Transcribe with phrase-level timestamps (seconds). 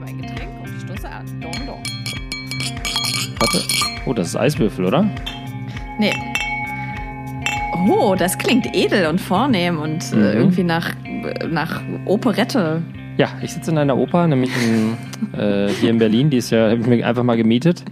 [0.00, 1.24] habe ein Getränk und ich stoße an.
[1.40, 1.82] Dong, dong.
[3.40, 3.58] Warte.
[4.06, 5.08] Oh, das ist Eiswürfel, oder?
[5.98, 6.12] Nee.
[7.88, 10.22] Oh, das klingt edel und vornehm und Mhm.
[10.22, 10.90] äh, irgendwie nach,
[11.48, 12.82] nach Operette.
[13.16, 14.96] Ja, ich sitze in einer Oper, nämlich in,
[15.38, 16.30] äh, hier in Berlin.
[16.30, 17.84] Die ist ja, habe ich mir einfach mal gemietet.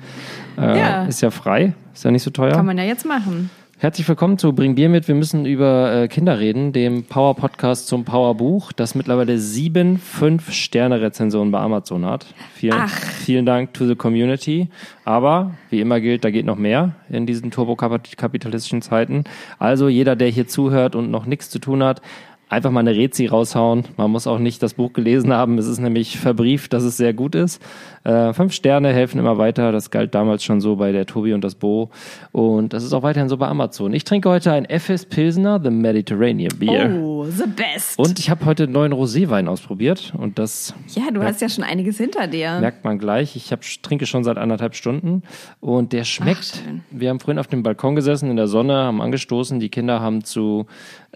[0.59, 1.04] Äh, Ja.
[1.04, 2.52] Ist ja frei, ist ja nicht so teuer.
[2.52, 3.50] Kann man ja jetzt machen.
[3.79, 5.06] Herzlich willkommen zu Bring Bier mit.
[5.06, 11.59] Wir müssen über äh, Kinder reden, dem Power-Podcast zum Power-Buch, das mittlerweile sieben Fünf-Sterne-Rezensionen bei
[11.59, 12.24] Amazon hat.
[12.55, 12.88] Vielen, Ach.
[12.88, 14.69] vielen Dank to the community.
[15.05, 19.24] Aber wie immer gilt, da geht noch mehr in diesen turbokapitalistischen Zeiten.
[19.59, 22.00] Also jeder, der hier zuhört und noch nichts zu tun hat,
[22.48, 23.84] einfach mal eine Rezi raushauen.
[23.97, 25.58] Man muss auch nicht das Buch gelesen haben.
[25.58, 27.61] Es ist nämlich verbrieft, dass es sehr gut ist.
[28.06, 29.73] Äh, fünf Sterne helfen immer weiter.
[29.73, 31.91] Das galt damals schon so bei der Tobi und das Bo.
[32.30, 33.92] Und das ist auch weiterhin so bei Amazon.
[33.92, 36.88] Ich trinke heute ein FS Pilsner, The Mediterranean Beer.
[37.02, 37.98] Oh, the best.
[37.98, 40.12] Und ich habe heute einen neuen Roséwein ausprobiert.
[40.16, 42.61] Und das ja, du hast ja schon einiges hinter dir.
[42.61, 43.34] merkt man gleich.
[43.34, 45.25] Ich hab, trinke schon seit anderthalb Stunden
[45.58, 46.62] und der schmeckt.
[46.64, 46.83] schön.
[46.91, 49.58] wir haben vorhin auf dem Balkon gesessen in der Sonne, haben angestoßen.
[49.58, 50.67] Die Kinder haben zu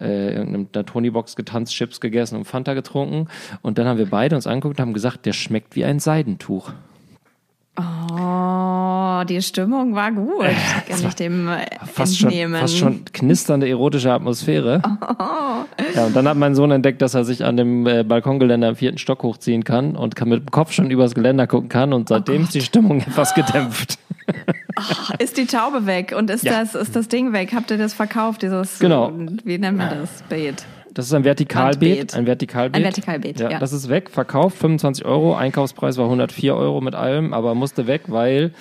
[0.01, 3.29] äh, irgendeiner Tony-Box getanzt, Chips gegessen und Fanta getrunken.
[3.63, 6.73] Und dann haben wir beide uns angeguckt und haben gesagt, der schmeckt wie ein Seidentuch.
[9.21, 10.45] Oh, die Stimmung war gut.
[10.89, 12.61] Kann ich dem äh, Fast schon, entnehmen.
[12.61, 14.81] fast schon knisternde erotische Atmosphäre.
[15.95, 18.77] Ja, und dann hat mein Sohn entdeckt, dass er sich an dem äh, Balkongeländer im
[18.77, 21.93] vierten Stock hochziehen kann und kann mit dem Kopf schon übers Geländer gucken kann.
[21.93, 23.99] Und seitdem ist die Stimmung etwas gedämpft.
[25.19, 26.61] Ist die Taube weg und ist, Ja.
[26.61, 27.53] das, ist das Ding weg?
[27.55, 28.43] Habt ihr das verkauft?
[28.43, 29.09] Dieses, Genau.
[29.11, 30.23] äh, Wie nennt man das?
[30.29, 30.65] Beet.
[30.95, 32.15] Das ist ein Vertikalbeet.
[32.15, 32.77] Ein Vertikalbeet.
[32.77, 33.59] Ein Vertikalbeet, ja.
[33.59, 35.35] Das ist weg, verkauft, 25 Euro.
[35.35, 38.53] Einkaufspreis war 104 Euro mit allem, aber musste weg, weil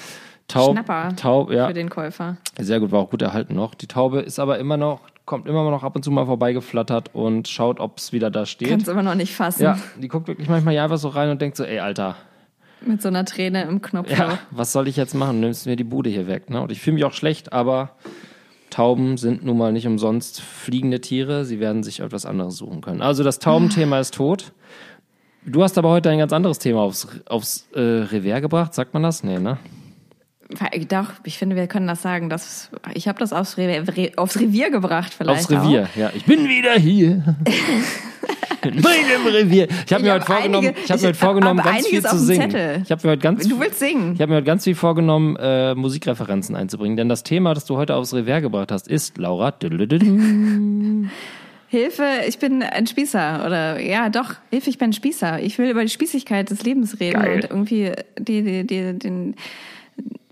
[0.50, 2.38] Taub, Schnapper Taub, ja, für den Käufer.
[2.60, 3.74] sehr gut, war auch gut erhalten noch.
[3.76, 7.48] Die Taube ist aber immer noch, kommt immer noch ab und zu mal vorbeigeflattert und
[7.48, 8.70] schaut, ob es wieder da steht.
[8.70, 9.64] Kannst immer noch nicht fassen.
[9.64, 12.16] ja, die guckt wirklich manchmal ja einfach so rein und denkt so, ey, Alter,
[12.86, 14.10] Mit so einer Träne im Knopf.
[14.10, 15.40] ja, was soll ich jetzt machen?
[15.40, 16.50] Du nimmst mir die Bude hier weg.
[16.50, 16.62] Ne?
[16.62, 17.92] Und ich fühle mich auch schlecht, aber
[18.72, 21.46] Tauben sind nun mal nicht umsonst fliegende Tiere.
[21.46, 23.02] Sie werden sich etwas anderes suchen können.
[23.02, 24.52] Also das Taubenthema ist tot.
[25.46, 29.04] Du hast aber heute ein ganz anderes Thema aufs, aufs äh, Revers gebracht, sagt man
[29.04, 29.24] das?
[29.24, 29.58] Nee, ne?
[30.90, 32.30] Doch, ich finde, wir können das sagen.
[32.30, 36.12] Dass, ich habe das aufs, Re Re aufs Revier gebracht vielleicht Aufs Revier, ja.
[36.16, 37.36] Ich bin wieder hier.
[38.64, 39.68] In meinem Revier.
[39.86, 42.04] Ich habe Ich mir hab heute vorgenommen, einige- ich habe mir heute vorgenommen, ganz viel
[42.04, 42.50] zu singen.
[42.50, 42.82] Zettel.
[42.84, 43.50] Ich habe mir heute ganz Auch.
[43.50, 44.14] Du willst singen.
[44.16, 47.78] Ich habe mir heute ganz viel vorgenommen, äh, Musikreferenzen einzubringen, denn das Thema, das du
[47.78, 49.54] heute aufs Revers gebracht hast, ist Laura.
[51.72, 53.46] Hilfe, ich bin ein Spießer.
[53.46, 55.40] Oder ja, doch, Hilfe, ich bin ein Spießer.
[55.44, 57.36] Ich will über die Spießigkeit des Lebens reden Geil.
[57.36, 59.36] und irgendwie die, die, die, den,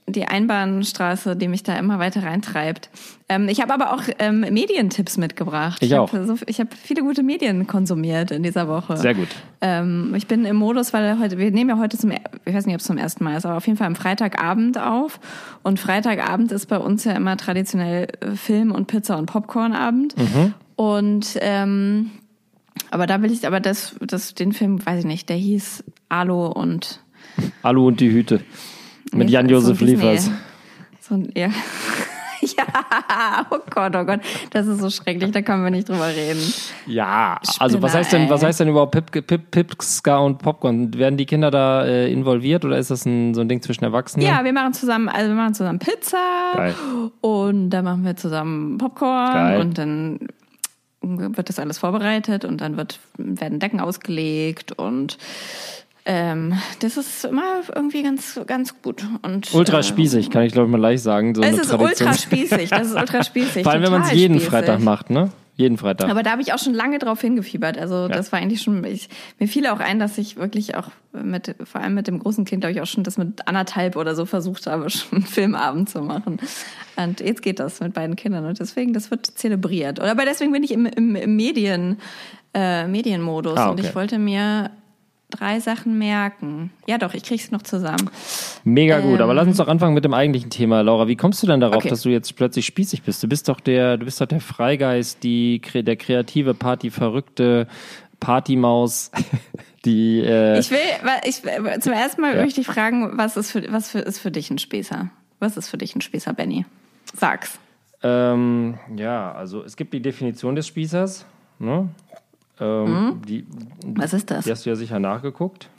[0.10, 2.90] die Einbahnstraße, die mich da immer weiter reintreibt.
[3.28, 5.84] Ähm, ich habe aber auch ähm, Medientipps mitgebracht.
[5.84, 6.14] Ich auch.
[6.14, 8.96] Hab so, ich habe viele gute Medien konsumiert in dieser Woche.
[8.96, 9.28] Sehr gut.
[9.60, 12.76] Ähm, ich bin im Modus, weil heute, wir nehmen ja heute zum, ich weiß nicht,
[12.76, 15.20] ob es zum ersten Mal ist, aber auf jeden Fall am Freitagabend auf.
[15.62, 20.16] Und Freitagabend ist bei uns ja immer traditionell äh, Film und Pizza und Popcornabend.
[20.78, 22.12] Und ähm,
[22.92, 26.46] aber da will ich, aber das, das, den Film, weiß ich nicht, der hieß Alu
[26.46, 27.02] und
[27.62, 28.42] Alu und die Hüte.
[29.14, 30.32] Mit Jan-Josef so Liefers.
[31.02, 31.50] So ein, ja.
[32.42, 34.20] ja, oh Gott, oh Gott,
[34.52, 36.42] das ist so schrecklich, da können wir nicht drüber reden.
[36.86, 40.94] Ja, also was Spinner, heißt denn, was heißt denn überhaupt Pip, Pip, Pipska und Popcorn?
[40.94, 44.26] Werden die Kinder da äh, involviert oder ist das ein, so ein Ding zwischen Erwachsenen?
[44.26, 46.76] Ja, wir machen zusammen, also wir machen zusammen Pizza Geil.
[47.22, 49.62] und dann machen wir zusammen Popcorn Geil.
[49.62, 50.20] und dann
[51.02, 55.18] wird das alles vorbereitet und dann wird, werden Decken ausgelegt und
[56.10, 57.44] ähm, das ist immer
[57.76, 59.06] irgendwie ganz, ganz gut.
[59.24, 61.36] Und, Ultra äh, spießig, kann ich glaube ich mal leicht sagen.
[61.36, 62.08] So Es eine ist Tradition.
[62.10, 63.64] ultra spießig, das ist ultra spießig.
[63.64, 64.50] Vor allem, wenn man es jeden spießig.
[64.50, 65.32] Freitag macht, ne?
[65.58, 66.10] Jeden Freitag.
[66.10, 67.78] Aber da habe ich auch schon lange drauf hingefiebert.
[67.78, 69.10] Also das war eigentlich schon, ich,
[69.40, 72.62] mir fiel auch ein, dass ich wirklich auch mit, vor allem mit dem großen Kind,
[72.62, 76.02] glaube ich, auch schon das mit anderthalb oder so versucht habe, schon einen Filmabend zu
[76.02, 76.38] machen.
[76.96, 80.00] Und jetzt geht das mit beiden Kindern und deswegen, das wird zelebriert.
[80.00, 81.98] Oder aber deswegen bin ich im, im, im Medien,
[82.54, 83.90] äh, Medienmodus Ah, und okay.
[83.90, 84.70] ich wollte mir
[85.30, 86.72] drei Sachen merken.
[86.88, 88.10] Ja doch, ich krieg's noch zusammen.
[88.64, 91.08] Mega gut, aber lass uns doch anfangen mit dem eigentlichen Thema, Laura.
[91.08, 91.80] Wie kommst du denn darauf, Ähm.
[91.80, 91.90] Okay.
[91.90, 93.22] dass du jetzt plötzlich spießig bist?
[93.24, 97.68] Du bist doch der, du bist doch der Freigeist, die, der kreative, partyverrückte
[98.20, 99.12] Partymaus,
[99.86, 100.80] die, äh, Ich will,
[101.24, 101.42] ich,
[101.82, 102.44] zum ersten Mal Ja.
[102.44, 105.10] möchte ich fragen, was ist für, was für, ist für dich ein Spießer?
[105.40, 106.66] Was ist für dich ein Spießer, Benny?
[107.14, 107.60] Sag's.
[108.02, 111.26] ähm, ja, also es gibt die Definition des Spießers,
[111.60, 111.90] ne?
[112.60, 113.46] Ähm, die,
[113.96, 114.46] Was ist das?
[114.46, 115.70] die hast du ja sicher nachgeguckt.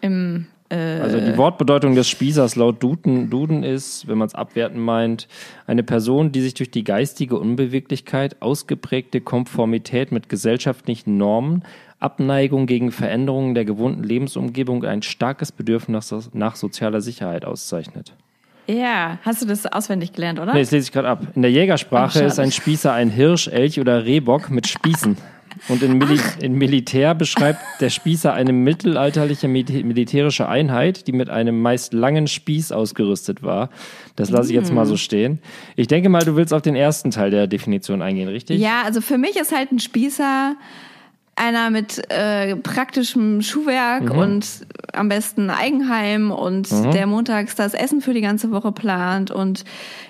[0.00, 4.80] Im, äh, Also die Wortbedeutung des Spießers laut Duden, Duden ist, wenn man es abwerten
[4.80, 5.28] meint,
[5.66, 11.64] eine Person, die sich durch die geistige Unbeweglichkeit, ausgeprägte Konformität mit gesellschaftlichen Normen,
[11.98, 18.14] Abneigung gegen Veränderungen der gewohnten Lebensumgebung ein starkes Bedürfnis nach, nach sozialer Sicherheit auszeichnet.
[18.66, 20.54] Ja, hast du das auswendig gelernt, oder?
[20.54, 21.26] Nee, das lese ich gerade ab.
[21.34, 25.16] In der Jägersprache Ach, ist ein Spießer ein Hirsch, Elch oder Rehbock mit Spießen.
[25.68, 31.28] Und in, Mili in Militär beschreibt der Spießer eine mittelalterliche Mil- militärische Einheit, die mit
[31.30, 33.70] einem meist langen Spieß ausgerüstet war.
[34.16, 35.40] Das lasse ich jetzt mal so stehen.
[35.76, 38.60] Ich denke mal, du willst auf den ersten Teil der Definition eingehen, richtig?
[38.60, 40.56] Ja, also für mich ist halt ein Spießer
[41.40, 44.46] einer mit äh, praktischem Schuhwerk und
[44.92, 49.64] am besten Eigenheim und der montags das Essen für die ganze Woche plant und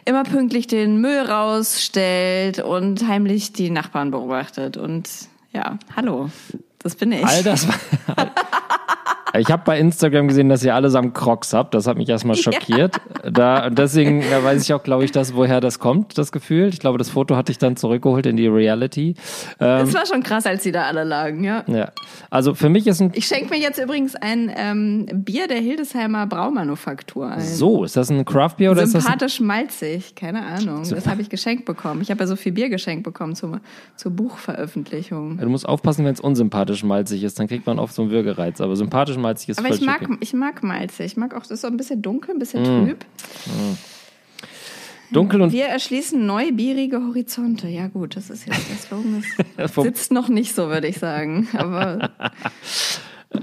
[0.05, 4.77] immer pünktlich den Müll rausstellt und heimlich die Nachbarn beobachtet.
[4.77, 5.09] Und
[5.53, 6.31] ja, hallo,
[6.81, 7.25] das bin ich.
[7.25, 7.69] All das
[8.06, 8.32] war.
[9.38, 11.75] Ich habe bei Instagram gesehen, dass ihr allesamt Crocs habt.
[11.75, 12.97] Das hat mich erstmal schockiert.
[13.31, 16.69] Da, deswegen da weiß ich auch, glaube ich, dass, woher das kommt, das Gefühl.
[16.69, 19.15] Ich glaube, das Foto hatte ich dann zurückgeholt in die Reality.
[19.61, 21.65] Ähm, Das war schon krass, als die da alle lagen, ja.
[21.67, 21.91] ja.
[22.31, 23.12] Also für mich ist ein.
[23.15, 27.41] Ich schenke mir jetzt übrigens ein ähm, Bier der Hildesheimer Braumanufaktur ein.
[27.41, 30.82] So, ist das ein Craft Beer oder ist das ein, Sympathisch malzig, keine Ahnung.
[30.88, 32.03] Das habe ich geschenkt bekommen.
[32.03, 33.61] Ich habe ja so viel Bier geschenkt bekommen zur,
[33.97, 35.38] zur Buchveröffentlichung.
[35.38, 38.61] Du musst aufpassen, wenn es unsympathisch malzig ist, dann kriegt man oft so einen Würgereiz.
[38.61, 41.06] Aber sympathisch malzig ist Aber ich mag, ich mag malzig.
[41.06, 42.87] Ich mag auch, das ist so ein bisschen dunkel, ein bisschen Mm.
[42.88, 43.05] trüb.
[45.12, 47.67] Dunkel und Wir erschließen neubierige Horizonte.
[47.69, 49.25] Ja gut, das ist jetzt der Slogan.
[49.56, 51.49] Das sitzt noch nicht so, würde ich sagen.
[51.56, 52.11] Aber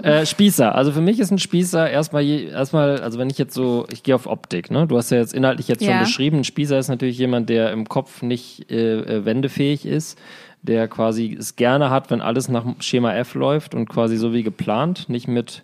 [0.04, 0.76] Äh, Spießer.
[0.76, 4.04] Also für mich ist ein Spießer erstmal, je- erstmal, also wenn ich jetzt so, ich
[4.04, 4.86] gehe auf Optik, ne?
[4.86, 6.02] Du hast ja jetzt inhaltlich jetzt schon Ja.
[6.02, 10.20] beschrieben, ein Spießer ist natürlich jemand, der im Kopf nicht äh, äh, wendefähig ist,
[10.62, 14.44] der quasi es gerne hat, wenn alles nach Schema F läuft und quasi so wie
[14.44, 15.64] geplant, nicht mit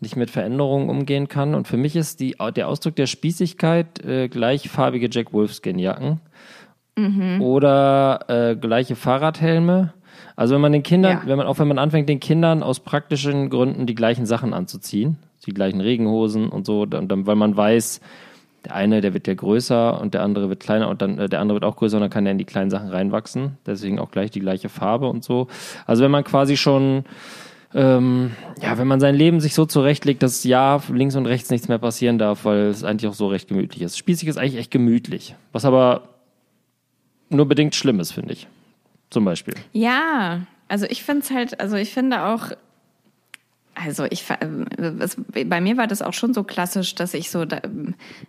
[0.00, 1.54] nicht mit Veränderungen umgehen kann.
[1.54, 6.20] Und für mich ist die, der Ausdruck der Spießigkeit äh, gleichfarbige Jack Wolfskin-Jacken
[7.40, 9.94] oder äh, gleiche Fahrradhelme.
[10.36, 11.22] Also wenn man den Kindern, Ja.
[11.26, 15.16] wenn man auch wenn man anfängt, den Kindern aus praktischen Gründen die gleichen Sachen anzuziehen,
[15.46, 18.00] die gleichen Regenhosen und so, dann, dann, weil man weiß,
[18.64, 21.40] der eine, der wird ja größer und der andere wird kleiner und dann äh, der
[21.40, 23.58] andere wird auch größer und dann kann er in die kleinen Sachen reinwachsen.
[23.66, 25.48] Deswegen auch gleich die gleiche Farbe und so.
[25.86, 27.04] Also wenn man quasi schon
[27.74, 28.30] ähm,
[28.62, 31.78] ja, wenn man sein Leben sich so zurechtlegt, dass ja links und rechts nichts mehr
[31.78, 33.98] passieren darf, weil es eigentlich auch so recht gemütlich ist.
[33.98, 36.08] Spießig ist eigentlich echt gemütlich, was aber
[37.30, 38.46] nur bedingt schlimm ist, finde ich.
[39.10, 39.54] Zum Beispiel.
[39.72, 42.50] ja, also ich finde es halt, also ich finde auch,
[43.74, 44.24] also ich,
[45.00, 47.60] es, bei mir war das auch schon so klassisch, dass ich so da,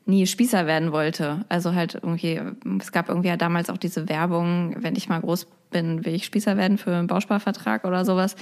[0.06, 1.46] nie Spießer werden wollte.
[1.50, 2.42] Also halt irgendwie,
[2.80, 6.26] es gab irgendwie ja damals auch diese Werbung, wenn ich mal groß bin, will ich
[6.26, 8.36] Spießer werden für einen Bausparvertrag oder sowas.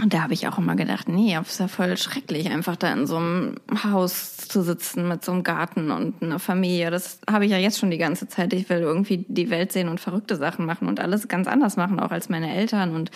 [0.00, 2.92] Und da habe ich auch immer gedacht, nee, das ist ja voll schrecklich, einfach da
[2.92, 6.92] in so einem Haus zu sitzen mit so einem Garten und einer Familie.
[6.92, 8.52] Das habe ich ja jetzt schon die ganze Zeit.
[8.52, 11.98] Ich will irgendwie die Welt sehen und verrückte Sachen machen und alles ganz anders machen,
[11.98, 12.94] auch als meine Eltern.
[12.94, 13.10] Und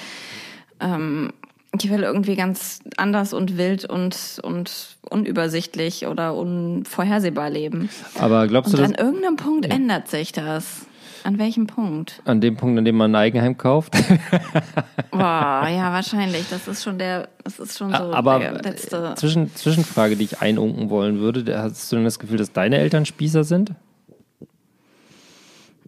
[0.81, 1.33] ähm,
[1.81, 7.89] ich will irgendwie ganz anders und wild und, und unübersichtlich oder unvorhersehbar leben.
[8.19, 10.87] Aber glaubst Und du, an dass irgendeinem Punkt ändert sich das.
[11.25, 12.21] An welchem Punkt?
[12.25, 13.93] an dem Punkt, an dem man ein Eigenheim kauft?
[15.13, 16.49] Boah, ja, wahrscheinlich.
[16.51, 19.15] Das ist schon der, das ist schon so Aber der letzte.
[19.17, 23.07] Zwischen, Zwischenfrage, die ich einunken wollen würde, hast du denn das Gefühl, dass deine Eltern
[23.07, 23.73] Spießer sind?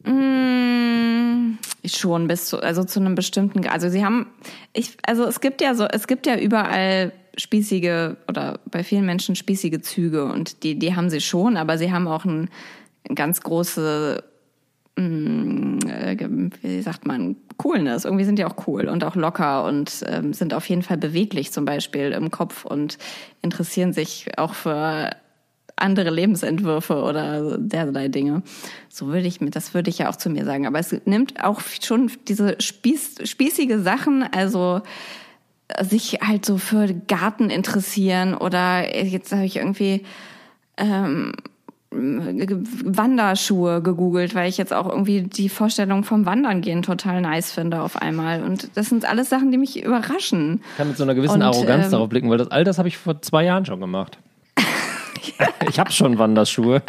[0.05, 4.27] Mm, schon bis zu, also zu einem bestimmten, also sie haben,
[4.73, 9.35] ich, also es gibt ja so, es gibt ja überall spießige oder bei vielen Menschen
[9.35, 12.49] spießige Züge und die, die haben sie schon, aber sie haben auch ein,
[13.15, 14.25] ganz große,
[14.97, 16.17] mm, äh,
[16.63, 18.05] wie sagt man, Coolness.
[18.05, 21.53] Irgendwie sind die auch cool und auch locker und ähm, sind auf jeden Fall beweglich
[21.53, 22.99] zum Beispiel im Kopf und
[23.43, 25.11] interessieren sich auch für
[25.77, 28.43] andere Lebensentwürfe oder derlei Dinge.
[28.89, 30.67] So würde ich mir, das würde ich ja auch zu mir sagen.
[30.67, 34.83] Aber es nimmt auch schon diese Spieß, spießige Sachen, also
[35.81, 40.05] sich halt so für Garten interessieren oder jetzt habe ich irgendwie
[40.77, 41.33] ähm,
[41.91, 47.83] Wanderschuhe gegoogelt, weil ich jetzt auch irgendwie die Vorstellung vom Wandern gehen total nice finde
[47.83, 48.43] auf einmal.
[48.43, 50.61] Und das sind alles Sachen, die mich überraschen.
[50.73, 52.79] Ich kann mit so einer gewissen Und, Arroganz ähm, darauf blicken, weil das all das
[52.79, 54.19] habe ich vor zwei Jahren schon gemacht.
[55.69, 56.83] Ich habe schon Wanderschuhe.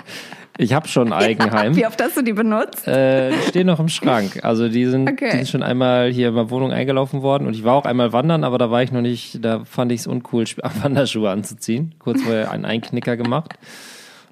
[0.57, 1.75] Ich habe schon Eigenheim.
[1.75, 2.87] Wie oft hast du die benutzt?
[2.87, 4.39] Äh, die stehen noch im Schrank.
[4.43, 5.29] Also die sind, Okay.
[5.31, 8.13] die sind schon einmal hier in meiner Wohnung eingelaufen worden und ich war auch einmal
[8.13, 10.45] wandern, aber da war ich noch nicht, da fand ich es uncool,
[10.81, 11.95] Wanderschuhe anzuziehen.
[11.99, 13.55] Kurz vorher einen Einknicker gemacht,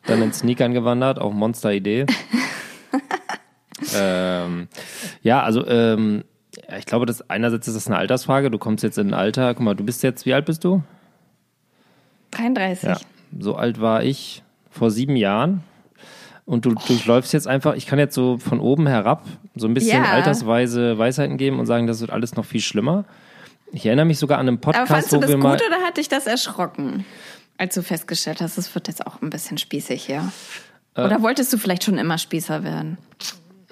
[0.06, 2.06] dann in Sneakern gewandert, auch Monster-Idee.
[3.96, 4.68] ähm,
[5.24, 6.24] ja, also ähm,
[6.70, 8.50] ja, ich glaube, dass einerseits ist das eine Altersfrage.
[8.50, 10.84] Du kommst jetzt in ein Alter, guck mal, du bist jetzt, wie alt bist du?
[12.32, 12.90] 33.
[12.90, 12.98] Ja,
[13.40, 15.64] so alt war ich vor sieben Jahren.
[16.46, 19.24] Und du durchläufst jetzt einfach, ich kann jetzt so von oben herab
[19.56, 20.12] so ein bisschen Ja.
[20.12, 23.06] altersweise Weisheiten geben und sagen, das wird alles noch viel schlimmer.
[23.72, 25.82] Ich erinnere mich sogar an einen Podcast, Aber fandst du wo das wir gut oder
[25.86, 27.06] hat dich das erschrocken?
[27.58, 30.32] Als du festgestellt hast, es wird jetzt auch ein bisschen spießig hier.
[30.96, 31.06] Äh.
[31.06, 32.98] Oder wolltest du vielleicht schon immer Spießer werden?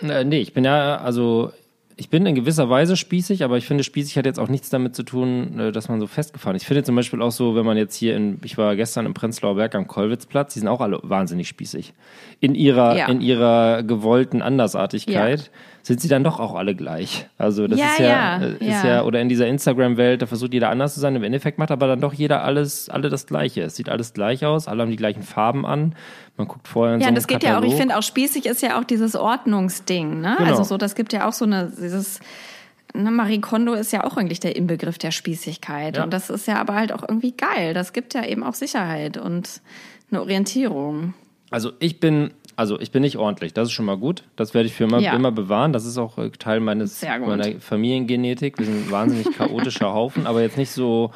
[0.02, 1.52] Äh, nee, ich bin ja, also
[1.98, 4.96] ich bin in gewisser Weise spießig, aber ich finde, spießig hat jetzt auch nichts damit
[4.96, 6.64] zu tun, äh, dass man so festgefahren ist.
[6.64, 9.14] Ich finde zum Beispiel auch so, wenn man jetzt hier in, ich war gestern im
[9.14, 11.94] Prenzlauer Berg am Kollwitzplatz, die sind auch alle wahnsinnig spießig.
[12.40, 13.08] In ihrer, Ja.
[13.08, 15.52] in ihrer gewollten Andersartigkeit
[15.84, 17.28] sind sie dann doch auch alle gleich.
[17.38, 19.04] Also das Ja, ist ja, ja, äh, ist ja.
[19.04, 22.02] oder in dieser Instagram-Welt, da versucht jeder anders zu sein, im Endeffekt macht aber dann
[22.02, 23.62] doch jeder alles, alle das Gleiche.
[23.64, 25.96] Es sieht alles gleich aus, alle haben die gleichen Farben an.
[26.38, 27.80] Man guckt vorher in Ja, so das geht ja auch, ich Katalog.
[27.80, 30.36] finde auch spießig ist ja auch dieses Ordnungsding, ne?
[30.38, 30.50] Genau.
[30.50, 32.20] Also so, das gibt ja auch so eine, dieses,
[32.94, 35.98] ne, Marie Kondo ist ja auch eigentlich der Inbegriff der Spießigkeit.
[35.98, 36.04] Ja.
[36.04, 37.74] Und das ist ja aber halt auch irgendwie geil.
[37.74, 39.62] Das gibt ja eben auch Sicherheit und
[40.12, 41.14] eine Orientierung.
[41.50, 42.32] Also ich bin,
[42.62, 43.54] also ich bin nicht ordentlich.
[43.54, 44.24] Das ist schon mal gut.
[44.36, 45.14] Das werde ich für immer, Ja.
[45.16, 45.74] immer bewahren.
[45.74, 48.58] Das ist auch äh, Teil meines meiner Familiengenetik.
[48.60, 51.12] Wir sind ein wahnsinnig chaotischer Haufen, aber jetzt nicht so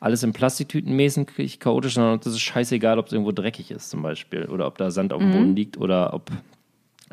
[0.00, 4.02] alles in Plastiktüten mäßig chaotisch, sondern das ist scheißegal, ob es irgendwo dreckig ist zum
[4.02, 5.32] Beispiel oder ob da Sand auf dem Mhm.
[5.32, 6.30] Boden liegt oder ob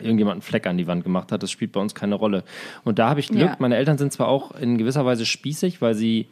[0.02, 1.42] irgendjemand einen Fleck an die Wand gemacht hat.
[1.44, 2.44] Das spielt bei uns keine Rolle.
[2.84, 3.42] Und da habe ich Glück.
[3.42, 3.56] Ja.
[3.60, 6.28] Meine Eltern sind zwar auch in gewisser Weise spießig, weil sie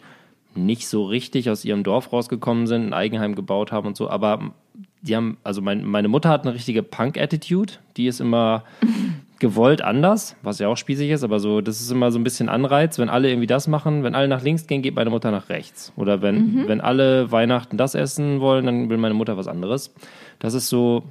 [0.56, 4.54] nicht so richtig aus ihrem Dorf rausgekommen sind, ein Eigenheim gebaut haben und so, aber
[5.02, 8.64] die haben, also mein, meine Mutter hat eine richtige Punk-Attitude, die ist immer
[9.40, 12.50] gewollt anders, was ja auch spießig ist, aber so, das ist immer so ein bisschen
[12.50, 15.50] Anreiz, wenn alle irgendwie das machen, wenn alle nach links gehen, geht meine Mutter nach
[15.50, 15.94] rechts.
[15.96, 19.94] Oder wenn, wenn alle Weihnachten das essen wollen, dann will meine Mutter was anderes.
[20.40, 21.04] Das ist so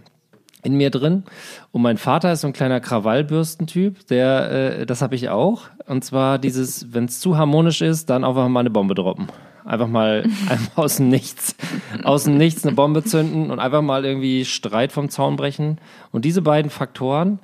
[0.67, 1.23] in mir drin.
[1.71, 4.51] Und mein Vater ist so ein kleiner Krawallbürstentyp, der,
[4.81, 5.63] äh, das habe ich auch.
[5.87, 9.29] Und zwar dieses, wenn es zu harmonisch ist, dann einfach mal eine Bombe droppen.
[9.67, 10.25] Einfach mal
[10.77, 11.57] aus dem Nichts,
[12.05, 15.79] aus dem Nichts eine Bombe zünden und einfach mal irgendwie Streit vom Zaun brechen.
[16.13, 17.41] Und diese beiden Faktoren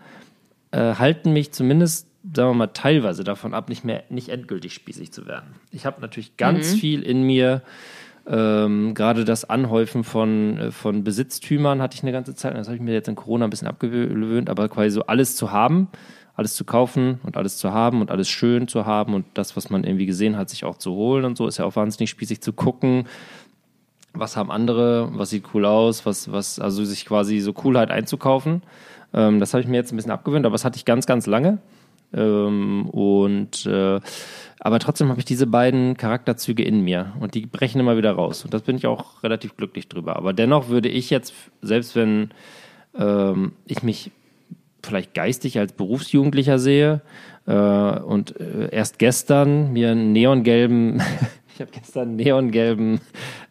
[0.70, 5.12] äh, halten mich zumindest, sagen wir mal, teilweise davon ab, nicht mehr, nicht endgültig spießig
[5.12, 5.56] zu werden.
[5.72, 7.62] Ich habe natürlich ganz viel in mir,
[8.24, 12.54] ähm, gerade das Anhäufen von, äh, von Besitztümern hatte ich eine ganze Zeit.
[12.54, 15.50] Das habe ich mir jetzt in Corona ein bisschen abgewöhnt, aber quasi so alles zu
[15.50, 15.88] haben,
[16.34, 19.70] alles zu kaufen und alles zu haben und alles schön zu haben und das, was
[19.70, 22.40] man irgendwie gesehen hat, sich auch zu holen und so, ist ja auch wahnsinnig spießig
[22.40, 23.06] zu gucken.
[24.14, 28.62] Was haben andere, was sieht cool aus, was, was, also sich quasi so Coolheit einzukaufen.
[29.14, 31.26] Ähm, das habe ich mir jetzt ein bisschen abgewöhnt, aber das hatte ich ganz, ganz
[31.26, 31.58] lange.
[32.14, 34.00] Ähm, und äh,
[34.64, 38.44] aber trotzdem habe ich diese beiden Charakterzüge in mir und die brechen immer wieder raus.
[38.44, 40.16] Und das bin ich auch relativ glücklich drüber.
[40.16, 42.30] Aber dennoch würde ich jetzt, selbst wenn
[42.96, 44.12] ähm, ich mich
[44.82, 47.02] vielleicht geistig als Berufsjugendlicher sehe
[47.46, 51.02] äh, und äh, erst gestern mir einen neongelben,
[51.54, 53.00] ich habe gestern einen neongelben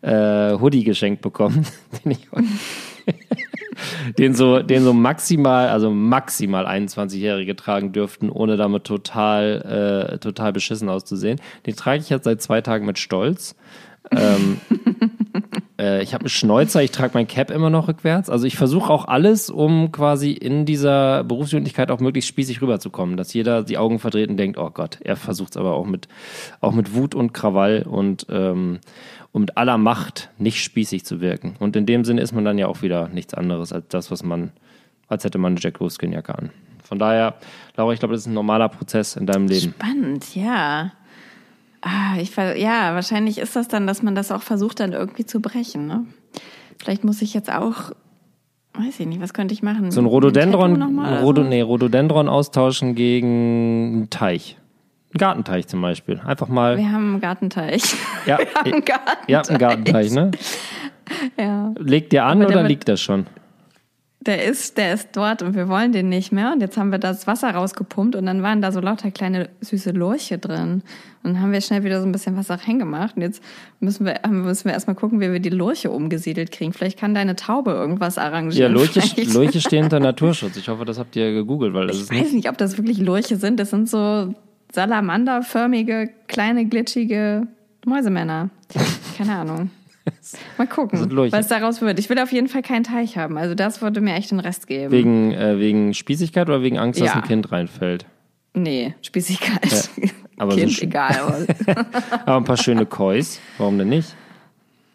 [0.02, 1.66] äh, Hoodie geschenkt bekommen,
[2.04, 2.28] den ich
[4.18, 10.54] den so, den so maximal, also maximal 21-Jährige tragen dürften, ohne damit total, äh, total
[10.54, 11.40] beschissen auszusehen.
[11.66, 13.56] Den trage ich jetzt seit zwei Tagen mit Stolz.
[14.12, 14.60] ähm,
[15.82, 18.30] äh, ich habe einen Schnäuzer, ich trage mein Cap immer noch rückwärts.
[18.30, 23.34] Also ich versuche auch alles, um quasi in dieser Berufsjugendlichkeit auch möglichst spießig rüberzukommen, dass
[23.34, 26.08] jeder die Augen verdreht und denkt, oh Gott, er versucht es aber auch mit,
[26.62, 28.80] auch mit Wut und Krawall und ähm,
[29.32, 31.56] um mit aller Macht nicht spießig zu wirken.
[31.60, 34.24] Und in dem Sinne ist man dann ja auch wieder nichts anderes als das, was
[34.24, 34.52] man,
[35.08, 36.52] als hätte man eine Jack Wolfskin-Jacke an.
[36.84, 37.36] Von daher,
[37.78, 39.74] Laura, ich glaube, das ist ein normaler Prozess in deinem Leben.
[39.80, 40.92] Spannend, ja.
[41.82, 45.40] Ah, ich, ja, wahrscheinlich ist das dann, dass man das auch versucht, dann irgendwie zu
[45.42, 45.88] brechen.
[45.88, 46.06] Ne?
[46.78, 47.92] Vielleicht muss ich jetzt auch,
[48.74, 49.90] weiß ich nicht, was könnte ich machen?
[49.92, 54.58] So ein Rhododendron, Rhodo, nee, Rhododendron austauschen gegen einen Teich.
[55.14, 56.22] Einen Gartenteich zum Beispiel.
[56.26, 56.78] Einfach mal.
[56.78, 57.84] Wir haben einen Gartenteich.
[58.28, 59.28] Ja, Wir haben einen Gartenteich.
[59.28, 60.32] ihr habt einen Gartenteich, ne?
[61.40, 61.74] Ja.
[61.80, 63.26] Legt ihr an der oder liegt das schon?
[64.24, 66.52] Der ist, der ist dort und wir wollen den nicht mehr.
[66.54, 69.90] Und jetzt haben wir das Wasser rausgepumpt und dann waren da so lauter kleine süße
[69.92, 70.84] Lurche drin.
[71.24, 73.16] Und dann haben wir schnell wieder so ein bisschen Wasser reingemacht.
[73.16, 73.42] Und jetzt
[73.80, 76.72] müssen wir, müssen wir erstmal gucken, wie wir die Lurche umgesiedelt kriegen.
[76.72, 78.72] Vielleicht kann deine Taube irgendwas Ja, arrangieren.
[78.74, 80.56] Lurche, Vielleicht- Lurche stehen unter Naturschutz.
[80.56, 82.34] Ich hoffe, das habt ihr gegoogelt, weil das Ich ist weiß nicht.
[82.34, 83.60] nicht, ob das wirklich Lurche sind.
[83.60, 84.36] Das sind so
[84.72, 87.48] salamanderförmige, kleine, glitschige
[87.86, 88.50] Mäusemänner.
[89.18, 89.72] Keine Ahnung.
[90.58, 91.00] Mal gucken,
[91.32, 92.00] was daraus wird.
[92.00, 93.38] Ich will auf jeden Fall keinen Teich haben.
[93.38, 94.92] Also das würde mir echt den Rest geben.
[94.92, 97.14] Wegen, äh, wegen Spießigkeit oder wegen Angst, dass Ja.
[97.16, 98.06] ein Kind reinfällt?
[98.54, 99.90] Nee, Spießigkeit.
[100.38, 100.90] aber so kind, schön.
[100.90, 101.46] egal.
[101.68, 101.86] Aber
[102.26, 103.40] Aber ein paar schöne Kois.
[103.58, 104.16] Warum denn nicht?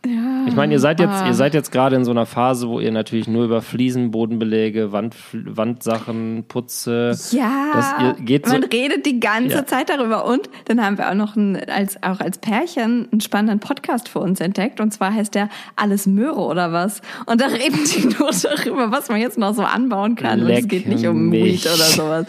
[0.07, 1.27] Ja, Ich meine, ihr seid jetzt, ah.
[1.27, 4.93] ihr seid jetzt gerade in so einer Phase, wo ihr natürlich nur über Fliesen, Bodenbeläge,
[4.93, 7.13] Wand, Wandsachen, Putze.
[7.33, 9.67] ja, ihr geht so- man redet die ganze Ja.
[9.67, 10.25] Zeit darüber.
[10.27, 14.21] Und dann haben wir auch noch ein, als, auch als Pärchen einen spannenden Podcast für
[14.21, 14.81] uns entdeckt.
[14.81, 17.03] Und zwar heißt der Alles Möhre oder was.
[17.27, 20.41] Und da reden die nur darüber, was man jetzt noch so anbauen kann.
[20.41, 21.65] Und es Leck geht nicht um mich.
[21.65, 22.27] Weed oder sowas.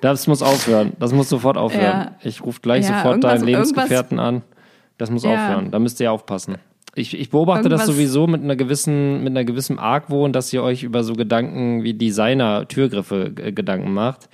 [0.00, 0.92] Das muss aufhören.
[0.98, 1.82] Das muss sofort aufhören.
[1.84, 2.10] Ja.
[2.22, 4.42] Ich rufe gleich sofort deinen Lebensgefährten an.
[4.98, 5.32] Das muss Ja.
[5.34, 5.70] aufhören.
[5.70, 6.56] Da müsst ihr aufpassen.
[6.96, 10.62] Ich, ich beobachte das Irgendwas- sowieso mit einer gewissen, mit einer gewissen Argwohn, dass ihr
[10.62, 14.28] euch über so Gedanken wie Designer Türgriffe äh, Gedanken macht.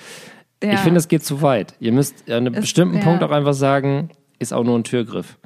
[0.63, 0.73] Ja.
[0.75, 1.75] Ich finde, es geht zu weit.
[1.81, 3.03] Ihr müsst an einem Es- bestimmten ja.
[3.05, 5.39] Punkt auch einfach sagen, ist auch nur ein Türgriff.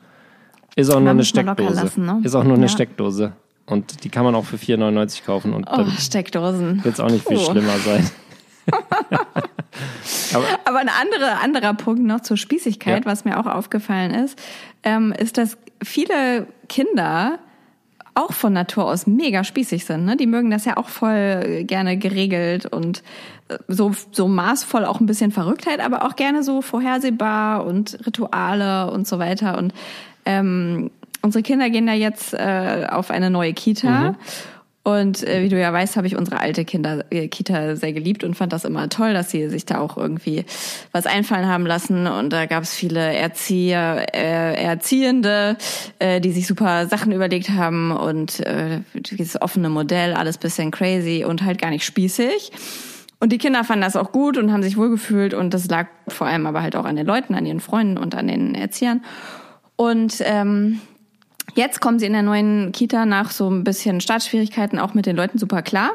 [0.75, 1.75] Ist auch nur eine man Steckdose.
[1.83, 2.21] lassen, ne?
[2.25, 2.69] Ist auch nur eine.
[2.69, 3.33] Steckdose.
[3.67, 6.83] Und die kann man auch für 4,99 kaufen und Oh, Steckdosen.
[6.85, 7.45] wird es auch nicht viel Puh.
[7.53, 8.11] schlimmer sein.
[10.65, 13.11] Aber ein andere, anderer Punkt noch zur Spießigkeit, Ja.
[13.11, 14.39] was mir auch aufgefallen ist,
[14.83, 17.39] ähm, ist, dass viele Kinder
[18.15, 20.05] auch von Natur aus mega spießig sind.
[20.05, 20.17] Ne?
[20.17, 23.03] Die mögen das ja auch voll gerne geregelt und
[23.49, 28.91] äh, so, so maßvoll auch ein bisschen Verrücktheit, aber auch gerne so vorhersehbar und Rituale
[28.93, 29.59] und so weiter.
[29.59, 29.75] Und
[30.27, 34.15] ähm, unsere Kinder gehen da jetzt äh, auf eine neue Kita.
[34.85, 38.23] Und äh, wie du ja weißt, habe ich unsere alte Kinder äh, Kita sehr geliebt
[38.23, 40.45] und fand das immer toll, dass sie sich da auch irgendwie
[40.93, 42.07] was einfallen haben lassen.
[42.07, 45.57] Und da gab es viele Erzieher, äh, Erziehende,
[45.99, 51.25] äh, die sich super Sachen überlegt haben und äh, dieses offene Modell, alles bisschen crazy
[51.27, 52.53] und halt gar nicht spießig.
[53.21, 56.27] Und die Kinder fanden das auch gut und haben sich wohlgefühlt und das lag vor
[56.27, 59.03] allem aber halt auch an den Leuten, an ihren Freunden und an den Erziehern.
[59.77, 60.81] Und ähm,
[61.55, 65.17] Jetzt kommen sie in der neuen Kita nach so ein bisschen Startschwierigkeiten auch mit den
[65.17, 65.93] Leuten super klar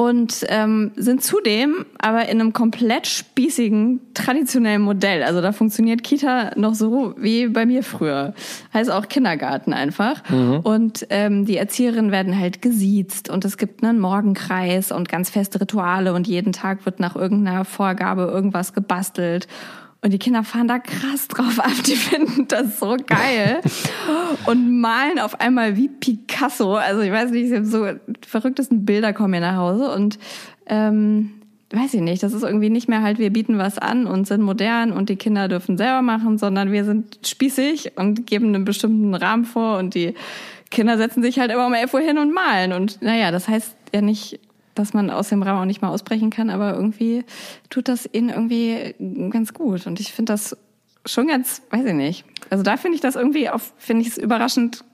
[0.00, 5.22] und ähm, sind zudem aber in einem komplett spießigen, traditionellen Modell.
[5.22, 8.32] Also da funktioniert Kita noch so wie bei mir früher.
[8.72, 10.22] Heißt auch Kindergarten einfach.
[10.64, 15.60] Und ähm, die Erzieherinnen werden halt gesiezt und es gibt einen Morgenkreis und ganz feste
[15.60, 19.48] Rituale und jeden Tag wird nach irgendeiner Vorgabe irgendwas gebastelt.
[20.02, 21.72] Und die Kinder fahren da krass drauf ab.
[21.86, 23.60] Die finden das so geil.
[24.46, 26.74] Und malen auf einmal wie Picasso.
[26.74, 27.86] Also ich weiß nicht, so
[28.26, 29.92] verrücktesten Bilder kommen mir nach Hause.
[29.92, 30.18] Und
[30.66, 31.32] ähm,
[31.70, 34.42] weiß ich nicht, das ist irgendwie nicht mehr halt, wir bieten was an und sind
[34.42, 39.14] modern und die Kinder dürfen selber machen, sondern wir sind spießig und geben einen bestimmten
[39.14, 40.14] Rahmen vor und die
[40.70, 42.72] Kinder setzen sich halt immer um 11 Uhr hin und malen.
[42.72, 44.40] Und naja, das heißt ja nicht,
[44.74, 47.24] dass man aus dem Rahmen auch nicht mal ausbrechen kann, aber irgendwie
[47.70, 48.94] tut das ihnen irgendwie
[49.30, 49.86] ganz gut.
[49.86, 50.56] Und ich finde das
[51.06, 52.24] schon ganz, weiß ich nicht.
[52.50, 54.84] Also da finde ich das irgendwie finde ich es überraschend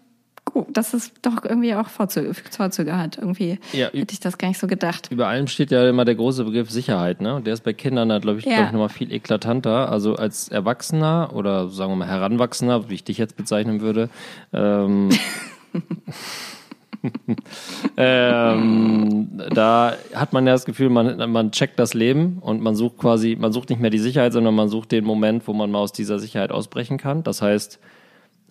[0.44, 3.18] gut, dass es doch irgendwie auch Vorzüge, Vorzüge hat.
[3.18, 5.08] Irgendwie Ja, hätte ich das gar nicht so gedacht.
[5.10, 7.34] Über allem steht ja immer der große Begriff Sicherheit, ne?
[7.34, 8.54] Und der ist bei Kindern halt, glaube ich, Ja.
[8.54, 9.90] glaub ich, nochmal viel eklatanter.
[9.90, 14.08] Also als Erwachsener oder sagen wir mal Heranwachsender, wie ich dich jetzt bezeichnen würde,
[14.52, 15.08] ähm,
[17.96, 22.98] ähm, da hat man ja das Gefühl, man, man checkt das Leben und man sucht
[22.98, 25.80] quasi, man sucht nicht mehr die Sicherheit, sondern man sucht den Moment, wo man mal
[25.80, 27.22] aus dieser Sicherheit ausbrechen kann.
[27.22, 27.78] Das heißt,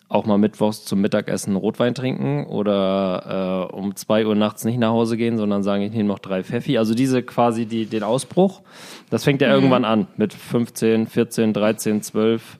[0.07, 4.91] auch mal mittwochs zum Mittagessen Rotwein trinken oder äh, um zwei Uhr nachts nicht nach
[4.91, 6.77] Hause gehen, sondern sagen, ich nehme noch drei Pfeffi.
[6.77, 8.61] Also diese quasi die, den Ausbruch,
[9.09, 12.59] das fängt ja irgendwann an mit 15, 14, 13, 12.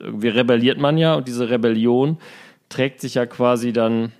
[0.00, 2.18] Irgendwie rebelliert man ja und diese Rebellion
[2.68, 4.12] trägt sich ja quasi dann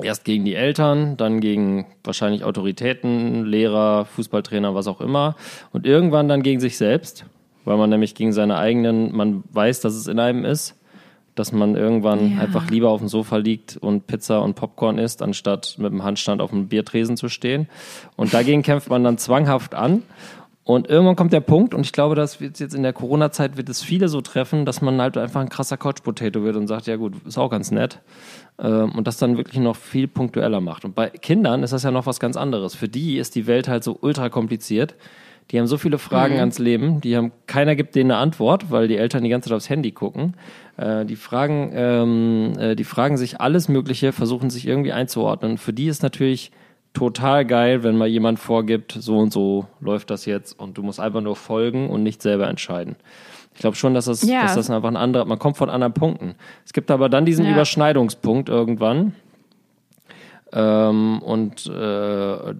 [0.00, 5.36] erst gegen die Eltern, dann gegen wahrscheinlich Autoritäten, Lehrer, Fußballtrainer, was auch immer
[5.72, 7.24] und irgendwann dann gegen sich selbst,
[7.64, 10.76] weil man nämlich gegen seine eigenen, man weiß, dass es in einem ist,
[11.34, 12.42] dass man irgendwann Ja.
[12.42, 16.42] einfach lieber auf dem Sofa liegt und Pizza und Popcorn isst, anstatt mit dem Handstand
[16.42, 17.68] auf dem Biertresen zu stehen.
[18.16, 20.02] Und dagegen kämpft man dann zwanghaft an.
[20.64, 23.68] Und irgendwann kommt der Punkt, und ich glaube, dass wird jetzt in der Corona-Zeit wird
[23.68, 26.96] es viele so treffen, dass man halt einfach ein krasser Couch-Potato wird und sagt, ja
[26.96, 27.98] gut, ist auch ganz nett.
[28.58, 30.84] Ähm, Und das dann wirklich noch viel punktueller macht.
[30.84, 32.74] Und bei Kindern ist das ja noch was ganz anderes.
[32.74, 34.94] Für die ist die Welt halt so ultra kompliziert.
[35.50, 38.88] Die haben so viele Fragen ans Leben, die haben, keiner gibt denen eine Antwort, weil
[38.88, 40.34] die Eltern die ganze Zeit aufs Handy gucken.
[40.76, 45.58] Äh, die fragen, ähm, äh, die fragen sich alles Mögliche, versuchen sich irgendwie einzuordnen.
[45.58, 46.52] Für die ist natürlich
[46.94, 51.00] total geil, wenn mal jemand vorgibt, so und so läuft das jetzt und du musst
[51.00, 52.96] einfach nur folgen und nicht selber entscheiden.
[53.54, 54.42] Ich glaube schon, dass das, Ja.
[54.42, 56.34] dass das einfach ein anderer, man kommt von anderen Punkten.
[56.64, 57.52] Es gibt aber dann diesen Ja.
[57.52, 59.14] Überschneidungspunkt irgendwann.
[60.52, 62.54] Ähm, und äh,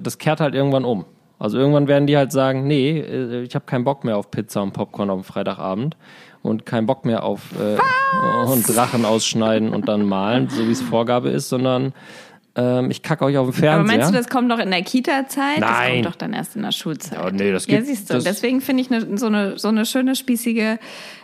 [0.00, 1.04] das kehrt halt irgendwann um.
[1.38, 4.62] Also irgendwann werden die halt sagen, nee, äh, ich habe keinen Bock mehr auf Pizza
[4.62, 5.96] und Popcorn dem Freitagabend
[6.42, 7.76] und keinen Bock mehr auf äh,
[8.50, 11.92] und Drachen ausschneiden und dann malen, so wie es Vorgabe ist, sondern
[12.58, 13.96] ähm, ich kacke euch auf Aber Fernseher.
[13.96, 15.62] meinst du, das kommt doch in der Kita-Zeit?
[15.62, 15.92] Das Nein.
[15.94, 17.18] kommt doch dann erst in der Schulzeit.
[17.18, 18.14] Ja, nee, das Ja, geht- siehst du.
[18.14, 20.78] das- Deswegen finde ich ne, so, eine, so eine schöne, spießige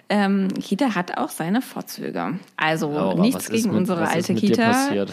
[0.09, 2.39] ähm, Kita hat auch seine Vorzüge.
[2.57, 4.63] Also aber nichts gegen mit- unsere alte Kita.
[4.71, 5.13] passiert?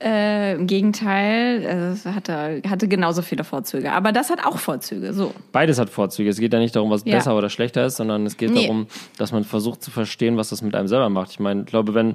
[0.00, 3.92] Äh, Im Gegenteil, äh, es hatte, hatte genauso viele Vorzüge.
[3.92, 5.12] Aber das hat auch Vorzüge.
[5.12, 5.34] So.
[5.50, 6.30] Beides hat Vorzüge.
[6.30, 7.16] Es geht ja nicht darum, was Ja.
[7.16, 8.62] besser oder schlechter ist, sondern es geht Nee.
[8.62, 11.32] darum, dass man versucht zu verstehen, was das mit einem selber macht.
[11.32, 12.14] Ich meine, ich glaube, wenn,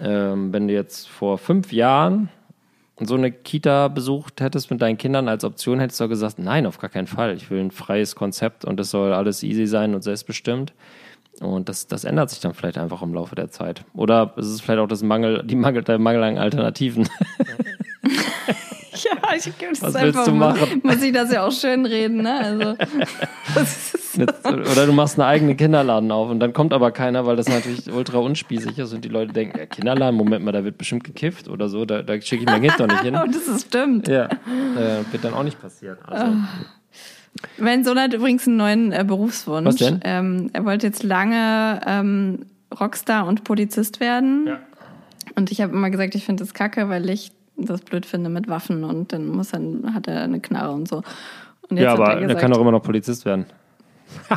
[0.00, 2.28] ähm, wenn du jetzt vor fünf Jahren
[3.00, 6.78] so eine Kita besucht hättest mit deinen Kindern als Option, hättest du gesagt, nein, auf
[6.78, 7.34] gar keinen Fall.
[7.34, 10.72] Ich will ein freies Konzept und es soll alles easy sein und selbstbestimmt.
[11.40, 13.84] Und das, das ändert sich dann vielleicht einfach im Laufe der Zeit.
[13.94, 17.08] Oder es ist vielleicht auch das Mangel, die Mangel, der Mangel an Alternativen.
[19.04, 20.80] Ja, ich das Was einfach du machen?
[20.82, 22.40] Muss ich das ja auch schön reden, ne?
[22.40, 22.76] Also,
[23.60, 27.36] ist, Jetzt, oder du machst einen eigenen Kinderladen auf und dann kommt aber keiner, weil
[27.36, 30.78] das natürlich ultra unspießig ist und die Leute denken, ja, Kinderladen, Moment mal, da wird
[30.78, 33.16] bestimmt gekifft oder so, da, da schicke ich mein Kind doch nicht hin.
[33.22, 34.08] oh, das ist stimmt.
[34.08, 35.98] Ja, äh, wird dann auch nicht passieren.
[36.04, 36.36] Also,
[37.58, 39.66] Mein Sohn hat übrigens einen neuen äh, Berufswunsch.
[39.66, 40.00] Was denn?
[40.04, 42.46] Ähm, er wollte jetzt lange ähm,
[42.78, 44.46] Rockstar und Polizist werden.
[44.46, 44.58] Ja.
[45.36, 48.48] Und ich habe immer gesagt, ich finde das kacke, weil ich das blöd finde mit
[48.48, 51.02] Waffen und dann muss dann hat er eine Knarre und so.
[51.68, 53.46] Und jetzt ja, aber er er gesagt, kann doch immer noch Polizist werden.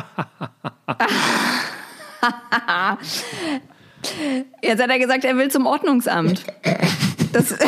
[4.62, 6.44] jetzt hat er gesagt, er will zum Ordnungsamt.
[7.32, 7.50] Das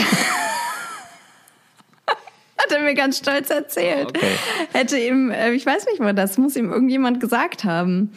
[2.65, 4.09] hat er mir ganz stolz erzählt.
[4.09, 4.27] Okay.
[4.73, 8.13] Hätte ihm, äh, ich weiß nicht, was das muss ihm irgendjemand gesagt haben.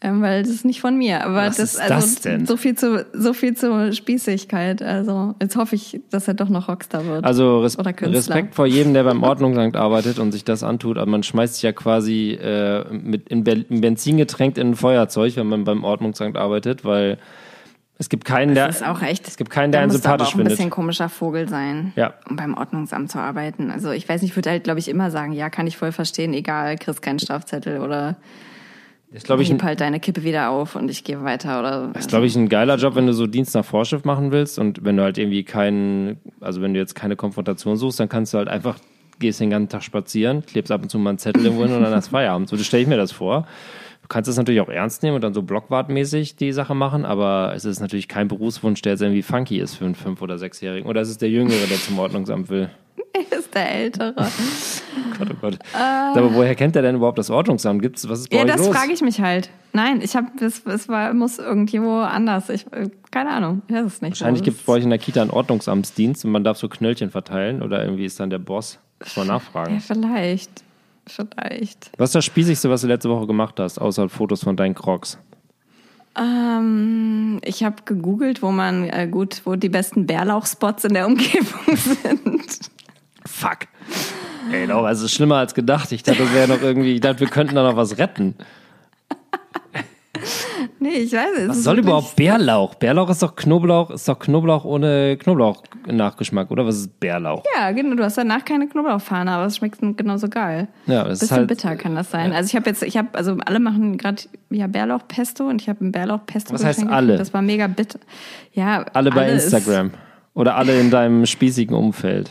[0.00, 1.24] Ähm, weil das ist nicht von mir.
[1.24, 2.46] Aber Was das, ist also das denn?
[2.46, 4.80] so viel zu so viel zur Spießigkeit.
[4.80, 7.24] Also jetzt hoffe ich, dass er doch noch Rockstar wird.
[7.24, 7.76] Also res.
[7.78, 10.98] Respekt vor jedem, der beim Ordnungsamt arbeitet und sich das antut.
[10.98, 14.76] Aber man schmeißt sich ja quasi äh, mit in, Be in Benzin getränkt in ein
[14.76, 17.18] Feuerzeug, wenn man beim Ordnungsamt arbeitet, weil
[18.00, 19.26] es gibt keinen, der das ist auch echt.
[19.26, 20.72] es gibt keinen, der einen sympathisch auch ein bisschen findet.
[20.74, 22.14] komischer Vogel sein, Ja.
[22.30, 23.70] um beim Ordnungsamt zu arbeiten.
[23.72, 25.90] Also ich weiß nicht, ich würde halt, glaube ich, immer sagen, ja, kann ich voll
[25.92, 28.16] verstehen, egal, kriegst keinen Strafzettel oder
[29.12, 31.90] Das glaube ich, ein, halt deine Kippe wieder auf und ich gehe weiter oder.
[31.98, 34.84] ist, glaube ich, ein geiler Job, wenn du so Dienst nach Vorschrift machen willst und
[34.84, 38.38] wenn du halt irgendwie keinen, also wenn du jetzt keine Konfrontation suchst, dann kannst du
[38.38, 38.78] halt einfach,
[39.18, 41.82] gehst den ganzen Tag spazieren, klebst ab und zu mal einen Zettel irgendwo hin und
[41.82, 42.48] dann hast Feierabend.
[42.48, 43.48] So stelle ich mir das vor.
[44.08, 47.52] Du kannst das natürlich auch ernst nehmen und dann so blockwartmäßig die Sache machen, aber
[47.54, 50.88] es ist natürlich kein Berufswunsch, der jetzt irgendwie funky ist für einen Fünf- oder Sechsjährigen.
[50.88, 52.70] Oder es ist der Jüngere, der zum Ordnungsamt will.
[53.38, 54.14] ist der Ältere.
[55.18, 55.58] Gott, oh Gott.
[55.74, 57.82] Aber woher kennt er denn überhaupt das Ordnungsamt?
[57.82, 58.74] Gibt's, was ist bei ja, euch das los?
[58.74, 59.50] frage ich mich halt.
[59.74, 62.48] Nein, ich habe, es, es war, muss irgendwo anders.
[62.48, 64.12] Ich, äh, keine Ahnung, ich weiß es nicht.
[64.12, 66.70] Wahrscheinlich gibt es es- bei euch in der Kita einen Ordnungsamtsdienst und man darf so
[66.70, 68.78] Knöllchen verteilen oder irgendwie ist dann der Boss.
[69.00, 69.80] Muss Ja, nachfragen.
[69.80, 70.64] vielleicht.
[71.08, 71.90] Vielleicht.
[71.96, 75.18] Was ist das Spießigste, was du letzte Woche gemacht hast, außer Fotos von deinen Crocs?
[76.16, 81.76] Ähm, ich habe gegoogelt, wo man äh, gut, wo die besten Bärlauchspots in der Umgebung
[81.76, 82.70] sind.
[83.24, 83.58] Fuck.
[84.50, 85.92] Ey, Laura, es ist schlimmer als gedacht.
[85.92, 88.34] Ich dachte, das wäre noch irgendwie, ich dachte, wir könnten da noch was retten.
[90.80, 91.48] Nee, ich weiß es.
[91.48, 92.74] Was ist soll überhaupt Bärlauch?
[92.76, 96.64] Bärlauch ist doch Knoblauch, ist doch Knoblauch ohne Knoblauch-Nachgeschmack, oder?
[96.66, 97.42] Was ist Bärlauch?
[97.56, 97.96] Ja, genau.
[97.96, 100.68] Du hast danach keine Knoblauchfahne, aber es schmeckt genauso geil.
[100.86, 101.48] Ja, das ist Bisschen halt.
[101.48, 102.32] bitter kann das sein.
[102.32, 105.84] Also ich habe jetzt, ich habe, also alle machen gerade ja Bärlauchpesto und ich habe
[105.84, 106.54] ein Bärlauchpesto.
[106.54, 107.16] Was heißt alle?
[107.16, 107.98] Das war mega bitter.
[108.52, 109.90] Ja, Alle bei ist- Instagram.
[110.34, 112.30] Oder alle in deinem spießigen Umfeld.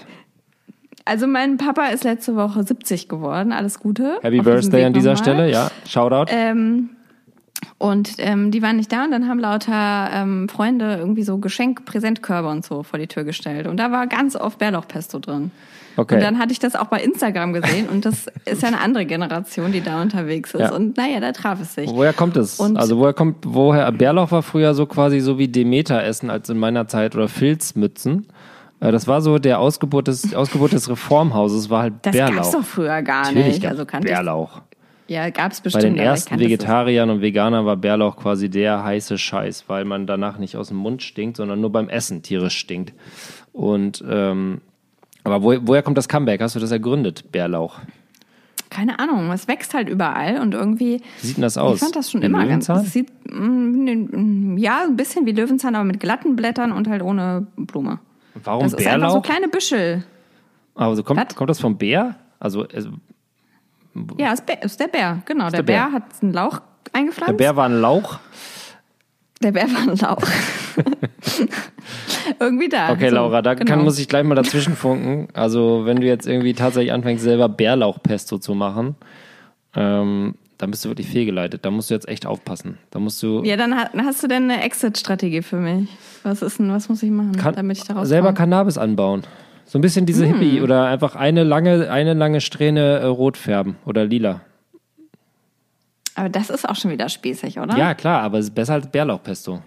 [1.03, 3.51] Also mein Papa ist letzte Woche 70 geworden.
[3.51, 4.17] Alles Gute.
[4.21, 5.15] Happy Birthday an dieser.
[5.17, 5.69] Stelle, ja.
[5.85, 6.31] Shoutout.
[6.31, 6.89] Ähm,
[7.79, 11.85] und ähm, die waren nicht da und dann haben lauter ähm, Freunde irgendwie so Geschenk,
[11.85, 13.67] Präsentkörbe und so vor die Tür gestellt.
[13.67, 15.51] Und da war ganz oft Bärlauchpesto drin.
[15.95, 16.15] Okay.
[16.15, 19.05] Und dann hatte ich das auch bei Instagram gesehen und das ist ja eine andere
[19.07, 20.61] Generation, die da unterwegs ist.
[20.61, 20.71] Ja.
[20.71, 21.89] Und naja, da traf es sich.
[21.89, 22.59] Woher kommt es?
[22.59, 26.49] Und- also woher kommt, woher, Bärlauch war früher so quasi so wie Demeter essen als
[26.49, 28.27] in meiner Zeit oder Filzmützen.
[28.79, 32.35] Äh, Das war so der Ausgeburt des, Ausgeburt des Reformhauses, war halt Das Bärlauch.
[32.35, 33.65] gab's doch früher gar Natürlich nicht.
[33.67, 34.61] Also kannte Bärlauch.
[34.69, 34.76] Ich,
[35.07, 35.83] ja, gab's Bei bestimmt.
[35.83, 36.41] den aber ich ersten es.
[36.41, 40.77] Vegetariern und Veganern war Bärlauch quasi der heiße Scheiß, weil man danach nicht aus dem
[40.77, 42.93] Mund stinkt, sondern nur beim Essen tierisch stinkt.
[43.53, 44.61] Und ähm,
[45.23, 46.41] aber wo, woher kommt das Comeback?
[46.41, 47.79] Hast du das ergründet, Bärlauch?
[48.69, 51.01] Keine Ahnung, es wächst halt überall und irgendwie.
[51.21, 51.75] Wie sieht denn das aus?
[51.75, 52.67] Ich fand das schon Wie immer ganz.
[52.67, 52.85] Löwenzahn?
[52.85, 57.01] Es sieht mm, mm, ja ein bisschen wie Löwenzahn, aber mit glatten Blättern und halt
[57.01, 57.99] ohne Blume.
[58.43, 59.23] Warum Das ist einfach so Bärlauch?
[59.23, 60.03] kleine Büschel.
[60.75, 61.35] Also kommt, Was?
[61.35, 62.15] kommt das vom Bär?
[62.39, 62.89] Also, also
[64.17, 65.45] Ja, ist, Bär, ist der Bär, genau.
[65.49, 65.83] Der, der Bär.
[65.85, 65.91] Bär.
[65.93, 66.61] hat einen Lauch
[66.93, 67.29] eingepflanzt.
[67.31, 68.19] der Bär war ein Lauch.
[69.41, 70.21] Der Bär war ein Lauch.
[72.39, 72.91] Irgendwie da.
[72.91, 73.69] Okay, so, Laura, da genau.
[73.69, 75.27] kann, muss ich gleich mal dazwischen funken.
[75.33, 78.95] Also, wenn du jetzt irgendwie tatsächlich anfängst, selber Bärlauchpesto zu machen,
[79.75, 81.65] ähm, dann bist du wirklich fehlgeleitet.
[81.65, 82.77] Da musst du jetzt echt aufpassen.
[82.91, 85.87] Da musst du Ja, dann ha- hast du denn eine Exit-Strategie für mich?
[86.23, 88.37] Was ist denn, was muss ich machen, kann, damit ich daraus selber komme?
[88.37, 89.23] Cannabis anbauen.
[89.67, 90.39] So ein bisschen diese Hm.
[90.39, 94.41] Hippie oder einfach eine lange, eine lange Strähne äh, rot färben oder lila.
[96.15, 97.77] Aber das ist auch schon wieder spießig, oder?
[97.77, 99.61] Ja, klar, aber es ist besser als Bärlauchpesto.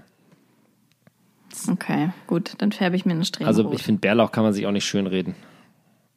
[1.71, 3.75] Okay, gut, dann färbe ich mir eine Strähne Also rot.
[3.75, 5.35] ich finde, Bärlauch kann man sich auch nicht schönreden.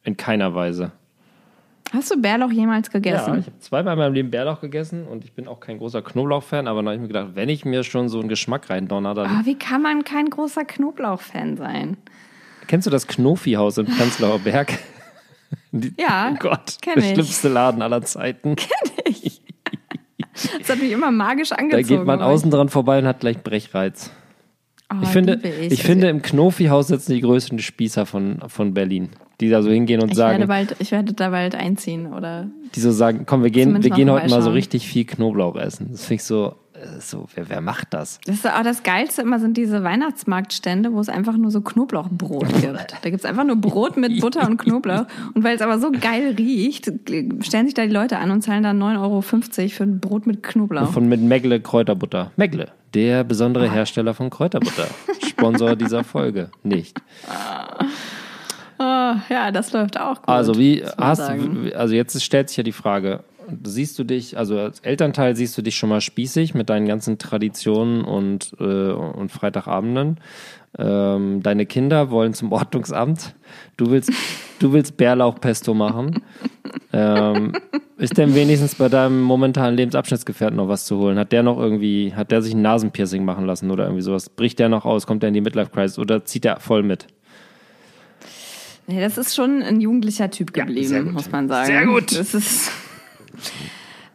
[0.02, 0.92] In keiner Weise.
[1.92, 3.38] Hast du Bärlauch jemals Ja, gegessen?
[3.38, 6.66] ich habe zweimal in meinem Leben Bärlauch gegessen und ich bin auch kein großer Knoblauch-Fan,
[6.66, 9.26] aber dann habe ich mir gedacht, wenn ich mir schon so einen Geschmack reindonner, dann
[9.30, 11.96] Ah, wie kann man kein großer Knoblauch-Fan sein?
[12.66, 14.78] Kennst du das Knofi-Haus in Prenzlauer Berg?
[15.72, 17.10] Die, Ja, Oh Gott, kenn der ich.
[17.12, 18.56] schlimmste Laden aller Zeiten.
[20.58, 21.86] Das hat mich immer magisch Da angezogen.
[21.86, 24.10] geht man außen dran vorbei und hat gleich Brechreiz.
[24.92, 25.82] Oh, Ich finde, ich, ich.
[25.82, 30.10] finde im Knofi-Haus sitzen die größten Spießer von, von Berlin, die da so hingehen und
[30.10, 32.48] ich sagen, werde, bald, ich werde da bald einziehen, oder?
[32.74, 35.88] die so sagen, komm, wir gehen, wir gehen heute mal so richtig viel Knoblauch essen.
[35.92, 36.56] Das finde ich so,
[37.00, 38.20] so wer, wer macht das?
[38.26, 42.48] Das ist auch das Geilste immer sind diese Weihnachtsmarktstände, wo es einfach nur so Knoblauchbrot
[42.60, 42.94] gibt.
[43.02, 45.06] Da gibt's einfach nur Brot mit Butter und Knoblauch.
[45.34, 46.92] Und weil es aber so geil riecht,
[47.40, 50.42] stellen sich da die Leute an und zahlen dann 9,50 Euro für ein Brot mit
[50.42, 50.92] Knoblauch.
[50.92, 52.30] Von mit Megle Kräuterbutter.
[52.36, 54.86] Megle, der besondere Hersteller von Kräuterbutter.
[55.26, 56.50] Sponsor dieser Folge.
[56.62, 57.00] Nicht.
[58.78, 60.28] Oh, ja, das läuft auch gut.
[60.28, 61.64] Also wie hast sagen.
[61.64, 63.22] du, also jetzt stellt sich ja die Frage,
[63.64, 67.18] siehst du dich, also als Elternteil siehst du dich schon mal spießig mit deinen ganzen
[67.18, 70.18] Traditionen und, äh, und Freitagabenden.
[70.76, 73.34] Ähm, deine Kinder wollen zum Ordnungsamt.
[73.76, 74.10] Du willst,
[74.58, 76.22] du willst Bärlauchpesto machen.
[76.92, 77.52] ähm,
[77.96, 81.18] ist denn wenigstens bei deinem momentanen Lebensabschnittsgefährten noch was zu holen?
[81.18, 84.28] Hat der noch irgendwie, hat der sich ein Nasenpiercing machen lassen oder irgendwie sowas?
[84.28, 85.06] Bricht der noch aus?
[85.06, 87.06] Kommt der in die Midlife Crisis oder zieht der voll mit?
[88.86, 91.12] Nee, das ist schon ein jugendlicher Typ geblieben, gut.
[91.14, 91.66] muss man sagen.
[91.66, 92.18] Sehr gut.
[92.18, 92.70] Das ist.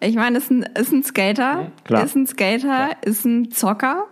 [0.02, 2.04] Ich meine, ist ein, ist ein Skater, Klar.
[2.04, 4.06] ist ein Skater, ist ein Zocker.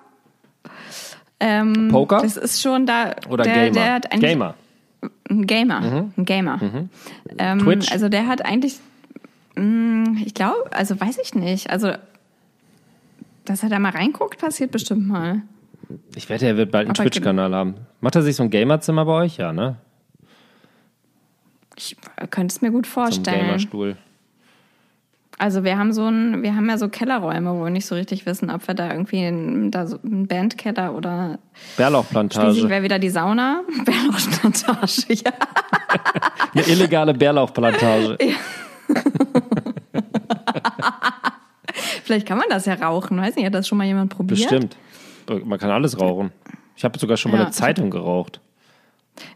[1.39, 2.21] Ähm, Poker?
[2.21, 3.15] Das ist schon da.
[3.29, 3.71] Oder der, Gamer?
[3.71, 4.55] Der hat eigentlich Gamer.
[5.29, 6.09] Ein Gamer.
[6.17, 6.59] Ein Gamer.
[7.37, 7.91] Ähm, Twitch?
[7.91, 8.79] Also der hat eigentlich,
[9.55, 11.69] mh, ich glaube, also weiß ich nicht.
[11.69, 11.93] Also,
[13.45, 15.41] dass er da mal reinguckt, passiert bestimmt mal.
[16.15, 17.75] Ich wette, er wird bald einen Twitch-Kanal haben.
[18.01, 19.37] Macht er sich so ein Gamerzimmer bei euch?
[19.37, 19.77] Ja, ne?
[21.77, 21.95] Ich
[22.31, 23.45] könnte es mir gut So ein vorstellen.
[23.45, 23.95] Gamerstuhl.
[25.39, 28.26] Also wir haben so ein, wir haben ja so Kellerräume, wo wir nicht so richtig
[28.26, 32.69] wissen, ob wir da irgendwie ein, da so ein Bandkeller oder schließlich Bärlauchplantage.
[32.69, 33.62] wäre wieder die Sauna.
[33.86, 35.32] Bärlauchplantage, ja.
[36.56, 38.17] Eine illegale Bärlauchplantage.
[42.04, 43.17] Vielleicht kann man das ja rauchen.
[43.21, 44.39] Weiß nicht, hat das schon mal jemand probiert?
[44.39, 44.76] Bestimmt.
[45.45, 46.32] Man kann alles rauchen.
[46.76, 48.39] Ich habe sogar schon mal Ja, eine Zeitung geraucht.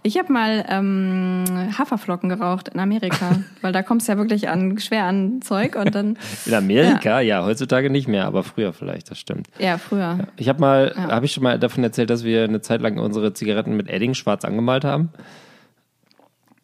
[0.03, 1.43] Ich habe mal ähm,
[1.77, 5.93] Haferflocken geraucht in Amerika, weil da kommst du ja wirklich an schwer an Zeug und
[5.93, 7.19] dann In Amerika?
[7.19, 7.45] Ja.
[7.45, 9.47] heutzutage nicht mehr, aber früher vielleicht, das stimmt.
[9.59, 10.27] ja früher.
[10.37, 13.33] Ich habe mal, habe ich schon mal davon erzählt, dass wir eine Zeit lang unsere
[13.33, 15.09] Zigaretten mit Edding schwarz angemalt haben?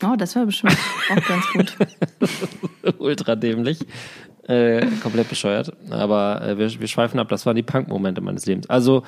[0.04, 0.78] Oh, das wäre bestimmt
[1.10, 1.78] auch ganz gut.
[3.00, 3.80] Ultra dämlich.
[4.48, 5.74] Äh, komplett bescheuert.
[5.90, 7.30] Aber äh, wir, wir schweifen ab.
[7.30, 8.70] Das waren die Punk-Momente meines Lebens.
[8.70, 9.04] Also,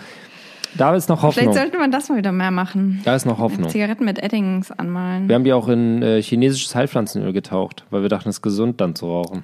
[0.78, 1.46] da ist noch Hoffnung.
[1.46, 3.02] Vielleicht sollte man das mal wieder mehr machen.
[3.06, 3.70] Da ist noch Hoffnung.
[3.70, 5.28] Zigaretten mit Eddings anmalen.
[5.28, 8.80] Wir haben die auch in äh, chinesisches Heilpflanzenöl getaucht, weil wir dachten, es ist gesund,
[8.82, 9.44] dann zu rauchen.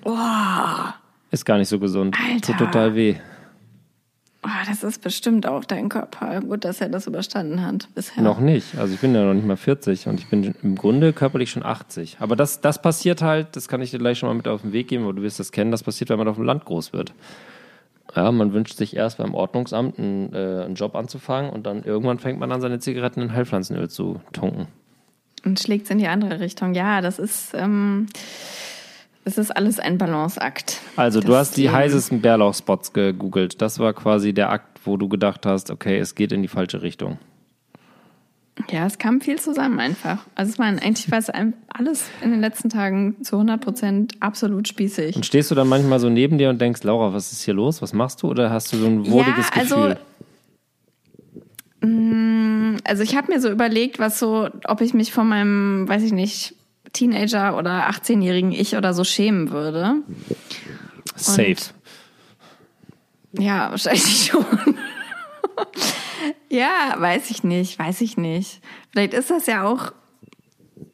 [1.32, 2.16] Ist gar nicht so gesund.
[2.20, 2.54] Alter.
[2.54, 3.16] Tut total weh.
[4.46, 6.40] Oh, das ist bestimmt auch dein Körper.
[6.42, 8.22] Gut, dass er das überstanden hat bisher.
[8.22, 8.78] Noch nicht.
[8.78, 11.66] Also ich bin ja noch nicht mal 40 und ich bin im Grunde körperlich schon
[11.66, 12.18] 80.
[12.20, 14.72] Aber das, das passiert halt, das kann ich dir gleich schon mal mit auf den
[14.72, 16.94] Weg geben, weil du wirst das kennen, das passiert, wenn man auf dem Land groß
[16.94, 17.12] wird.
[18.16, 22.20] Ja, man wünscht sich erst beim Ordnungsamt einen, äh, einen Job anzufangen und dann irgendwann
[22.20, 24.68] fängt man an, seine Zigaretten in Heilpflanzenöl zu tunken.
[25.44, 26.74] Und schlägt in die andere Richtung.
[26.74, 28.08] Ja, das ist, ähm,
[29.26, 30.80] das ist alles ein Balanceakt.
[30.96, 33.62] Also, du Das hast die heißesten Bärlauchspots gegoogelt.
[33.62, 36.82] Das war quasi der Akt, wo du gedacht hast, okay, es geht in die falsche
[36.82, 37.20] Richtung.
[38.72, 40.26] Ja, es kam viel zusammen einfach.
[40.34, 41.30] Also es war eigentlich war es
[41.68, 45.18] alles in den letzten Tagen zu 100 Prozent absolut spießig.
[45.18, 47.82] Und stehst du dann manchmal so neben dir und denkst, Laura, was ist hier los?
[47.82, 48.30] Was machst du?
[48.30, 49.98] Oder hast du so ein wohliges Ja, also, Gefühl?
[52.84, 56.14] Also ich habe mir so überlegt, was so, ob ich mich von meinem, weiß ich
[56.14, 56.56] nicht,
[56.94, 59.96] Teenager oder 18-jährigen Ich oder so schämen würde.
[61.16, 61.56] Safe.
[63.34, 64.46] Ja, wahrscheinlich schon.
[66.50, 68.62] Ja, weiß ich nicht, weiß ich nicht.
[68.92, 69.94] Vielleicht ist das ja auch.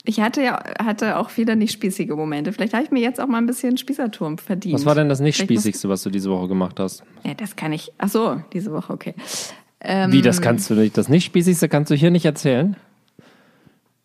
[0.04, 2.54] Ich hatte ja hatte auch wieder nicht spießige Momente.
[2.54, 4.76] Vielleicht habe ich mir jetzt auch mal ein bisschen Spießerturm verdient.
[4.76, 7.04] Was war denn das nicht Vielleicht spießigste, was du diese Woche gemacht hast?
[7.24, 7.92] Ja, das kann ich.
[7.98, 9.14] Ach so, diese Woche, okay.
[9.80, 10.98] Ähm, Wie, das kannst du nicht?
[10.98, 12.76] Das nicht spießigste kannst du hier nicht erzählen?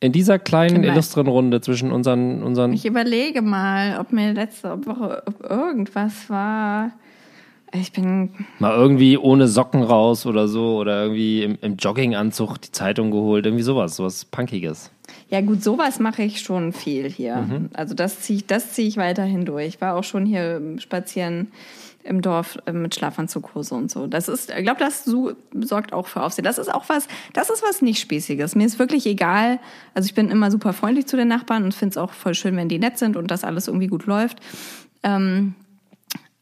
[0.01, 0.93] In dieser kleinen, Kinder.
[0.93, 6.93] illustren Runde zwischen unseren, unseren Ich überlege mal, ob mir letzte Woche ob irgendwas war.
[7.81, 8.31] Ich bin.
[8.59, 13.47] mal irgendwie ohne Socken raus oder so oder irgendwie im, im Jogginganzug die Zeitung geholt,
[13.47, 14.91] irgendwie sowas, sowas Punkiges.
[15.29, 17.37] Ja, gut, sowas mache ich schon viel hier.
[17.37, 17.71] Mhm.
[17.75, 19.67] Also das ziehe ich, das zieh ich weiterhin durch.
[19.67, 21.49] Ich war auch schon hier spazieren
[22.07, 24.07] im Dorf äh, mit Schlafanzughose und so.
[24.07, 26.45] Das ist, ich glaube, das so, sorgt auch für Aufsehen.
[26.45, 28.55] Das ist auch was, das ist was nicht Spießiges.
[28.55, 29.59] Mir ist wirklich egal.
[29.95, 32.57] Also ich bin immer super freundlich zu den Nachbarn und finde es auch voll schön,
[32.57, 34.39] wenn die nett sind und das alles irgendwie gut läuft.
[35.03, 35.55] Ähm,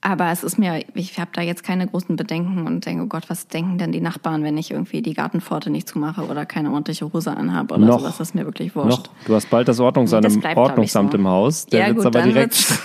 [0.06, 3.30] Aber es ist mir, ich habe da jetzt keine großen Bedenken und denke, oh Gott,
[3.30, 7.10] was denken denn die Nachbarn, wenn ich irgendwie die Gartenpforte nicht zumache oder keine ordentliche
[7.10, 8.00] Hose anhabe oder Noch.
[8.00, 8.18] sowas.
[8.18, 8.90] Das ist mir wirklich wurscht.
[8.98, 11.16] Noch, du hast bald das Ordnungsamt, Das im, bleibt, Ordnungsamt so.
[11.18, 11.64] im Haus.
[11.66, 12.78] Der Ja, wird's gut, aber direkt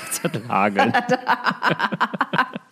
[0.47, 0.93] hageln.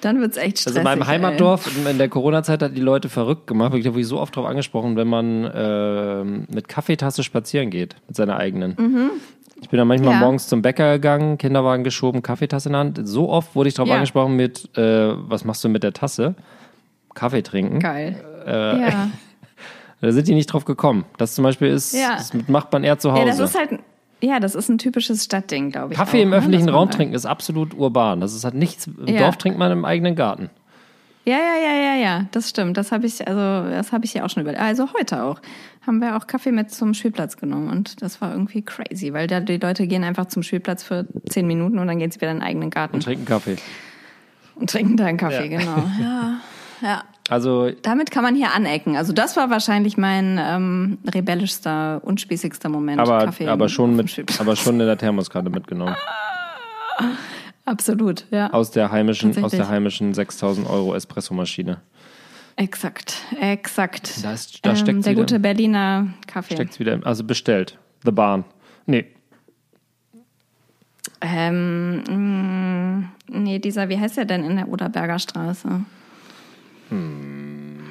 [0.00, 0.78] Dann wird's echt Also stressig.
[0.78, 1.06] in meinem ey.
[1.06, 3.72] Heimatdorf in- in der Corona-Zeit hat die Leute verrückt gemacht.
[3.74, 8.16] Da wurde ich so oft drauf angesprochen, wenn man ähm, mit Kaffeetasse spazieren geht, mit
[8.16, 8.76] seiner eigenen.
[9.62, 10.20] Ich bin dann manchmal Mhm.
[10.20, 10.24] Ja.
[10.26, 13.00] morgens zum Bäcker gegangen, Kinderwagen geschoben, Kaffeetasse in der Hand.
[13.04, 13.94] So oft wurde ich darauf Ja.
[13.94, 14.82] angesprochen mit, äh,
[15.16, 16.34] was machst du mit der Tasse?
[17.14, 17.78] Kaffee trinken.
[17.80, 18.16] Geil.
[18.46, 19.08] Äh, ja.
[20.00, 21.06] Da sind die nicht drauf gekommen.
[21.16, 23.22] Das zum Beispiel ist, das macht man eher zu Hause.
[23.22, 23.70] ja, das ist halt,
[24.22, 25.98] ja, das ist ein typisches Stadtding, glaube ich.
[25.98, 26.36] Kaffee auch, im ne?
[26.36, 28.20] öffentlichen Raum trinken ist absolut urban.
[28.20, 28.86] Das ist halt nichts.
[28.86, 29.20] Im Ja.
[29.22, 30.50] Dorf trinkt man im eigenen Garten.
[31.26, 32.76] Ja, ja, ja, ja, ja, das stimmt.
[32.76, 34.62] Das habe ich, also das habe ich ja auch schon überlegt.
[34.62, 35.40] Also heute auch
[35.86, 39.40] haben wir auch Kaffee mit zum Spielplatz genommen und das war irgendwie crazy, weil da
[39.40, 42.38] die Leute gehen einfach zum Spielplatz für zehn Minuten und dann gehen sie wieder in
[42.40, 43.56] den eigenen Garten Und trinken Kaffee.
[44.56, 45.58] und trinken da einen Kaffee, Ja.
[45.58, 45.76] genau.
[46.00, 46.40] Ja,
[46.82, 47.04] ja.
[47.30, 48.96] Also Damit kann man hier anecken.
[48.96, 53.00] Also das war wahrscheinlich mein ähm, rebellischster, unspießigster Moment.
[53.00, 55.96] aber, Kaffee aber, schon mit, aber schon in der Thermoskanne mitgenommen.
[57.64, 58.50] Absolut, ja.
[58.52, 61.80] Aus der heimischen, aus der heimischen 6000 Euro Espressomaschine.
[62.56, 64.22] Exakt, exakt.
[64.22, 65.22] Da ist- da ähm, steckt's der wieder.
[65.22, 66.54] gute Berliner Kaffee.
[66.54, 67.78] Steckt's wieder, also bestellt.
[68.04, 68.44] The Barn.
[68.86, 69.06] Nee,
[71.22, 75.80] Ähm, mh, nee, dieser, wie heißt der denn in der Oderberger Straße?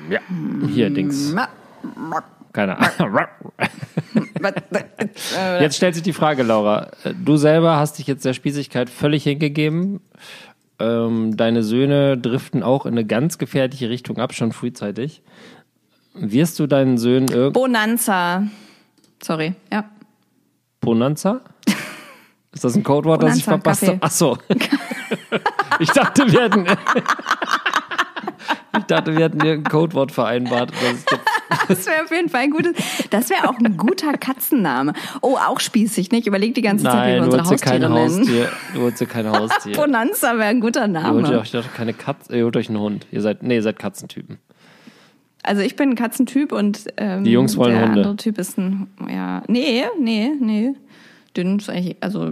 [0.10, 0.20] Ja.
[0.68, 1.32] Hier, Dings.
[1.34, 1.50] Ma-
[2.52, 3.20] Keine Ahnung.
[5.38, 6.92] äh, Jetzt stellt sich die Frage, Laura.
[7.24, 10.02] Du selber hast dich jetzt der Spießigkeit völlig hingegeben.
[10.80, 15.22] Ähm, deine Söhne driften auch in eine ganz gefährliche Richtung ab, schon frühzeitig.
[16.16, 18.44] Wirst du deinen Söhnen irgend Bonanza.
[19.22, 19.86] Sorry, ja.
[20.82, 21.42] Bonanza?
[22.52, 23.98] Ist das ein Codewort, das ich Bonanza, verpasst habe?
[24.00, 24.06] Kaffee.
[24.06, 24.38] Ach so.
[25.80, 26.66] ich dachte, wir hätten.
[28.78, 30.72] ich dachte, wir hätten hier ein Codewort vereinbart.
[31.68, 32.74] Das wäre auf jeden Fall ein gutes.
[33.10, 34.94] Das wäre auch ein guter Katzenname.
[35.22, 36.28] Oh, auch spießig, nicht?
[36.28, 38.20] Überleg die ganze Zeit, wie wir du unsere dir kein Haustiere nennen.
[38.20, 38.50] Haustier.
[38.74, 39.74] Du holst dir kein Haustier.
[39.76, 41.40] Bonanza wäre ein guter Ihr holt Name.
[41.40, 43.08] euch doch keine Katze, ihr holt euch einen Hund.
[43.12, 44.40] Ihr seid, nee, ihr seid Katzentypen.
[45.44, 48.00] Also ich bin ein Katzentyp und ähm, Die Jungs wollen der Hunde.
[48.00, 50.74] andere Typ ist ein, ja, nee, nee, nee.
[51.36, 52.32] Dünn ist eigentlich, also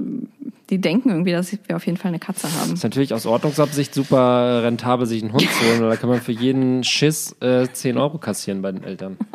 [0.70, 2.74] die denken irgendwie, dass wir auf jeden Fall eine Katze haben.
[2.74, 6.22] Ist natürlich aus Ordnungsabsicht super rentabel, sich einen Hund zu holen, weil da kann man
[6.22, 9.18] für jeden Schiss äh, 10 Euro kassieren bei den Eltern.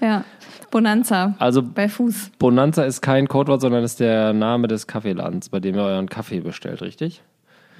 [0.00, 0.24] Ja.
[0.70, 1.34] Bonanza.
[1.38, 2.32] Also Bei Fuß.
[2.38, 6.40] Bonanza ist kein Codewort, sondern ist der Name des Kaffeeladens, bei dem ihr euren Kaffee
[6.40, 7.22] bestellt, richtig?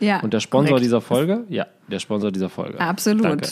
[0.01, 0.21] Ja.
[0.21, 0.85] Und der Sponsor korrekt.
[0.85, 1.45] dieser Folge?
[1.49, 2.81] Ja, der Sponsor dieser Folge.
[2.81, 3.25] Absolut.
[3.25, 3.49] Danke.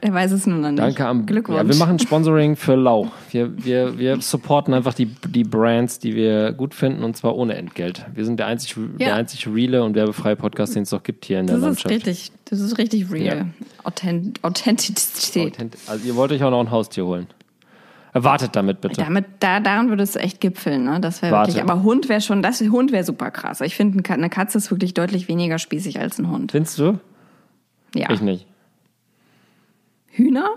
[0.00, 0.78] Er weiß es nur noch nicht.
[0.80, 1.58] Danke am Glückwunsch.
[1.58, 3.10] Ja, wir machen Sponsoring für Lau.
[3.32, 7.54] Wir, wir, wir supporten einfach die, die Brands, die wir gut finden und zwar ohne
[7.56, 8.06] Entgelt.
[8.14, 9.14] Wir sind der einzig, der Ja.
[9.16, 11.94] einzig reale und werbefreie Podcast, den es noch gibt hier in der das ist Landschaft.
[11.94, 13.46] richtig, das ist richtig real.
[13.82, 15.54] Authent Authentizität.
[15.54, 17.26] Authent- Also ihr wollt euch auch noch ein Haustier holen.
[18.14, 19.02] Wartet damit bitte.
[19.02, 20.98] Damit, da, daran würde es echt gipfeln, ne?
[21.00, 21.60] Das wäre wirklich.
[21.60, 23.60] Aber Hund wäre schon, das Hund wäre super krass.
[23.60, 26.52] Ich finde, eine Katze ist wirklich deutlich weniger spießig als ein Hund.
[26.52, 26.98] Findest du?
[27.94, 28.10] Ja.
[28.10, 28.46] Ich nicht.
[30.18, 30.48] Hühner?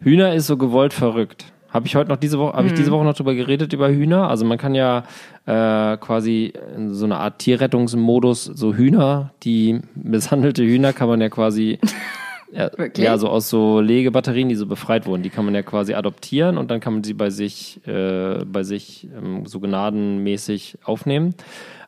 [0.00, 1.46] Hühner ist so gewollt verrückt.
[1.68, 2.94] Habe ich heute noch diese Woche, habe ich diese Mhm.
[2.94, 4.28] Woche noch drüber geredet über Hühner?
[4.28, 5.04] Also man kann ja
[5.46, 11.28] äh, quasi in so eine Art Tierrettungsmodus so Hühner, die misshandelte Hühner kann man ja
[11.30, 11.78] quasi
[12.52, 15.94] ja, ja so aus so Legebatterien, die so befreit wurden, die kann man ja quasi
[15.94, 21.34] adoptieren und dann kann man sie bei sich äh, bei sich ähm, so gnadenmäßig aufnehmen.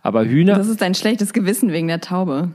[0.03, 2.49] Aber Hühner, Das ist ein schlechtes Gewissen wegen der Taube.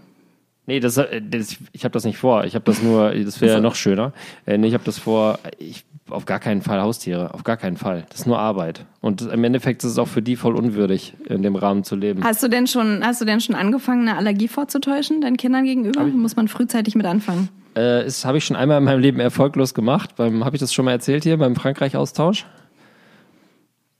[0.69, 2.43] Nee, das, äh, das, ich habe das nicht vor.
[2.43, 4.13] Ich habe das nur, das wäre ja noch schöner.
[4.45, 7.75] Äh, nee, ich habe das vor, ich, auf gar keinen Fall Haustiere, auf gar keinen
[7.75, 8.05] Fall.
[8.10, 8.86] Das ist nur Arbeit.
[9.01, 12.23] Und im Endeffekt ist es auch für die voll unwürdig, in dem Rahmen zu leben.
[12.23, 16.03] Hast du denn schon, hast du denn schon angefangen, eine Allergie vorzutäuschen, deinen Kindern gegenüber?
[16.03, 17.49] Muss man frühzeitig mit anfangen?
[17.73, 20.12] Äh, das habe ich schon einmal in meinem Leben erfolglos gemacht.
[20.19, 22.45] Habe ich das schon mal erzählt hier, beim Frankreich-Austausch?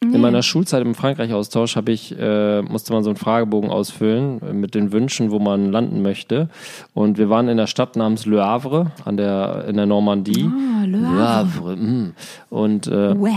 [0.01, 4.53] In meiner Schulzeit im Frankreich-Austausch habe ich, äh, musste man so einen Fragebogen ausfüllen äh,
[4.53, 6.47] mit den Wünschen, wo man landen möchte.
[6.93, 10.49] Und wir waren in der Stadt namens Le Havre an der, in der Normandie.
[10.49, 11.75] Ah, Le Havre.
[11.75, 12.13] mm.
[12.49, 13.33] Und äh, Uäh.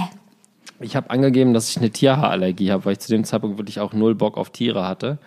[0.78, 3.92] ich habe angegeben, dass ich eine Tierhaarallergie habe, weil ich zu dem Zeitpunkt wirklich auch
[3.92, 5.18] null Bock auf Tiere hatte.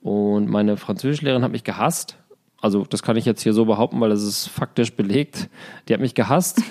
[0.00, 2.16] Und meine Französischlehrerin hat mich gehasst.
[2.64, 5.50] Also das kann ich jetzt hier so behaupten, weil das ist faktisch belegt.
[5.86, 6.62] Die hat mich gehasst.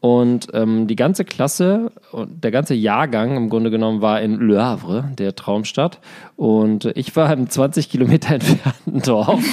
[0.00, 4.64] Und ähm, die ganze Klasse und der ganze Jahrgang im Grunde genommen war in Le
[4.64, 6.00] Havre, der Traumstadt.
[6.36, 9.44] Und ich war im 20 Kilometer entfernten Dorf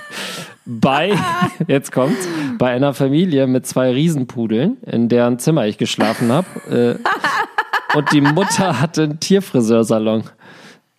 [0.64, 1.12] bei,
[1.68, 2.26] jetzt kommt's,
[2.56, 6.98] bei einer Familie mit zwei Riesenpudeln, in deren Zimmer ich geschlafen habe.
[7.94, 10.24] Äh, und die Mutter hatte einen Tierfriseursalon.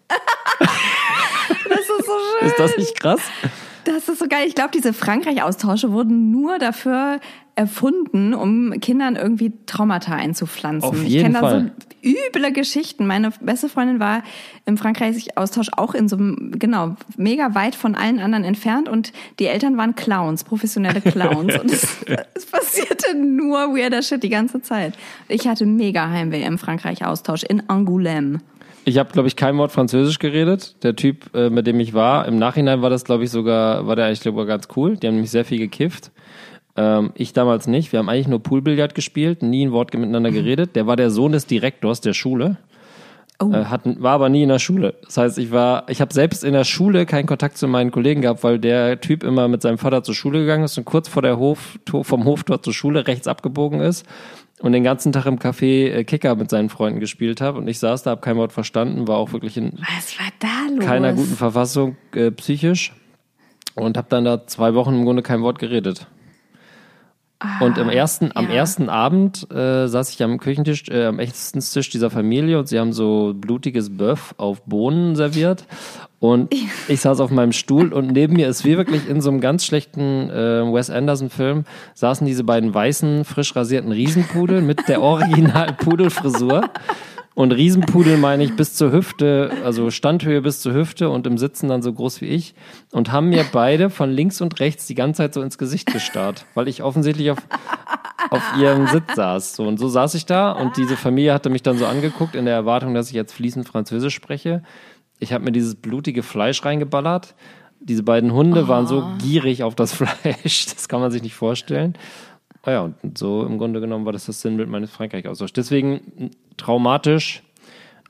[2.42, 3.22] Ist das nicht krass?
[3.86, 4.48] Das ist so geil.
[4.48, 7.20] Ich glaube, diese Frankreich-Austausche wurden nur dafür
[7.56, 10.90] erfunden, um Kindern irgendwie Traumata einzupflanzen.
[10.90, 11.66] Auf ich jeden kenne da so
[12.04, 13.08] üble Geschichten.
[13.08, 14.24] Meine beste Freundin war
[14.66, 19.48] im Frankreich-Austausch auch in so einem, genau, mega weit von allen anderen entfernt und die
[19.48, 21.58] Eltern waren Clowns, professionelle Clowns.
[21.60, 21.98] und es,
[22.34, 24.96] es passierte nur weirder Shit die ganze Zeit.
[25.28, 28.40] Ich hatte mega Heimweh im Frankreich-Austausch in Angoulême.
[28.88, 30.76] Ich habe, glaube ich, kein Wort Französisch geredet.
[30.84, 33.96] Der Typ, äh, mit dem ich war, im Nachhinein war das, glaube ich, sogar, war
[33.96, 34.96] der eigentlich, ich, ganz cool.
[34.96, 36.12] Die haben nämlich sehr viel gekifft.
[36.76, 37.92] Ähm, ich damals nicht.
[37.92, 40.76] Wir haben eigentlich nur Poolbillard gespielt, nie ein Wort miteinander geredet.
[40.76, 42.58] Der war der Sohn des Direktors der Schule.
[43.40, 43.52] Oh.
[43.52, 44.94] Äh, hat, war aber nie in der Schule.
[45.04, 48.22] Das heißt, ich war, ich habe selbst in der Schule keinen Kontakt zu meinen Kollegen
[48.22, 51.24] gehabt, weil der Typ immer mit seinem Vater zur Schule gegangen ist und kurz vor
[51.24, 54.06] der Hof, vom Hoftor zur Schule rechts abgebogen ist
[54.60, 57.58] und den ganzen Tag im Café äh, Kicker mit seinen Freunden gespielt habe.
[57.58, 59.80] Und ich saß da, habe kein Wort verstanden, war auch wirklich in
[60.80, 62.94] keiner guten Verfassung äh, psychisch
[63.76, 66.08] und habe dann da zwei Wochen im Grunde kein Wort geredet.
[67.60, 68.56] Und im ersten, am Ah, ja.
[68.56, 72.94] ersten Abend äh, saß ich am Küchentisch, äh, am Essenstisch dieser Familie und sie haben
[72.94, 75.66] so blutiges Bœuf auf Bohnen serviert.
[76.20, 76.54] Und
[76.88, 79.66] ich saß auf meinem Stuhl und neben mir ist wie wirklich in so einem ganz
[79.66, 86.70] schlechten äh, Wes Anderson-Film saßen diese beiden weißen, frisch rasierten Riesenpudel mit der Original-Pudelfrisur.
[87.36, 91.68] Und Riesenpudel meine ich bis zur Hüfte, also Standhöhe bis zur Hüfte und im Sitzen
[91.68, 92.56] dann so groß wie ich.
[92.94, 96.46] Und haben mir beide von links und rechts die ganze Zeit so ins Gesicht gestarrt,
[96.54, 97.40] weil ich offensichtlich auf,
[98.30, 99.58] auf ihrem Sitz saß.
[99.58, 102.46] So, und so saß ich da und diese Familie hatte mich dann so angeguckt in
[102.46, 104.64] der Erwartung, dass ich jetzt fließend Französisch spreche.
[105.20, 107.36] Ich habe mir dieses blutige Fleisch reingeballert.
[107.82, 111.98] Diese beiden Hunde waren so gierig auf das Fleisch, das kann man sich nicht vorstellen.
[112.66, 115.54] Ah ja, und so im Grunde genommen war das das Sinnbild meines Frankreich-Austauschs.
[115.54, 117.44] Deswegen m, traumatisch.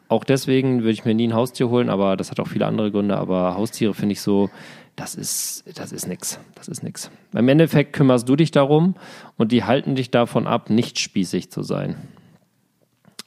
[0.07, 2.91] Auch deswegen würde ich mir nie ein Haustier holen, aber das hat auch viele andere
[2.91, 3.17] Gründe.
[3.17, 4.49] Aber Haustiere finde ich so,
[4.95, 6.39] das ist, das ist nix.
[6.53, 7.09] Das ist nix.
[7.33, 8.95] Im Endeffekt kümmerst du dich darum
[9.37, 11.95] und die halten dich davon ab, nicht spießig zu sein.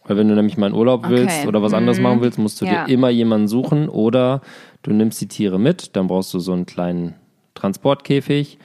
[0.04, 1.10] Weil wenn du nämlich mal in Urlaub Okay.
[1.10, 2.86] willst oder was anderes machen willst, musst du Ja.
[2.86, 4.40] dir immer jemanden suchen oder
[4.82, 7.14] du nimmst die Tiere mit, dann brauchst du so einen kleinen
[7.54, 8.56] Transportkäfig.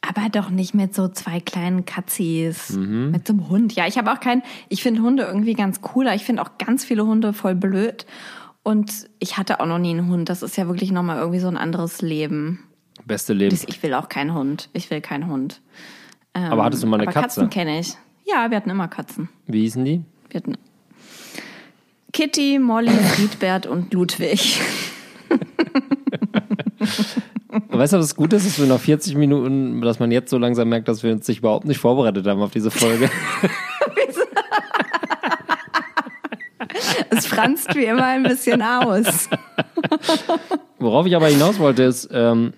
[0.00, 3.10] Aber doch nicht mit so zwei kleinen Katzis, Mhm.
[3.10, 3.72] mit so einem Hund.
[3.74, 6.14] Ja, ich habe auch keinen, ich finde Hunde irgendwie ganz cooler.
[6.14, 8.06] Ich finde auch ganz viele Hunde voll blöd.
[8.62, 10.28] Und ich hatte auch noch nie einen Hund.
[10.28, 12.60] Das ist ja wirklich nochmal irgendwie so ein anderes Leben.
[13.06, 13.58] Beste Leben.
[13.66, 14.68] Ich will auch keinen Hund.
[14.72, 15.60] Ich will keinen Hund.
[16.34, 17.40] Ähm, Aber hattest du mal eine aber Katze?
[17.40, 17.94] Katzen kenne ich.
[18.26, 19.28] Ja, wir hatten immer Katzen.
[19.46, 20.02] Wie hießen die?
[20.30, 20.56] Wir hatten
[22.12, 24.60] Kitty, Molly, Friedbert und Ludwig.
[27.78, 30.68] Weißt du, was gut ist, dass wir nach 40 Minuten, dass man jetzt so langsam
[30.68, 33.08] merkt, dass wir uns sich überhaupt nicht vorbereitet haben auf diese Folge.
[37.10, 39.28] Es franzt wie immer ein bisschen aus.
[40.78, 42.52] Worauf ich aber hinaus wollte, ist, ähm,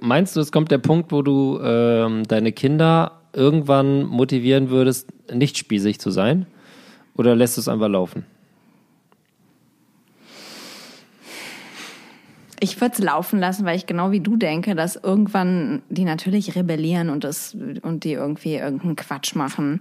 [0.00, 5.56] meinst du, es kommt der Punkt, wo du ähm, deine Kinder irgendwann motivieren würdest, nicht
[5.58, 6.46] spießig zu sein?
[7.16, 8.24] Oder lässt du es einfach laufen?
[12.60, 16.54] Ich würde es laufen lassen, weil ich genau wie du denke, dass irgendwann die natürlich
[16.56, 19.80] rebellieren und, das, und die irgendwie irgendeinen Quatsch machen.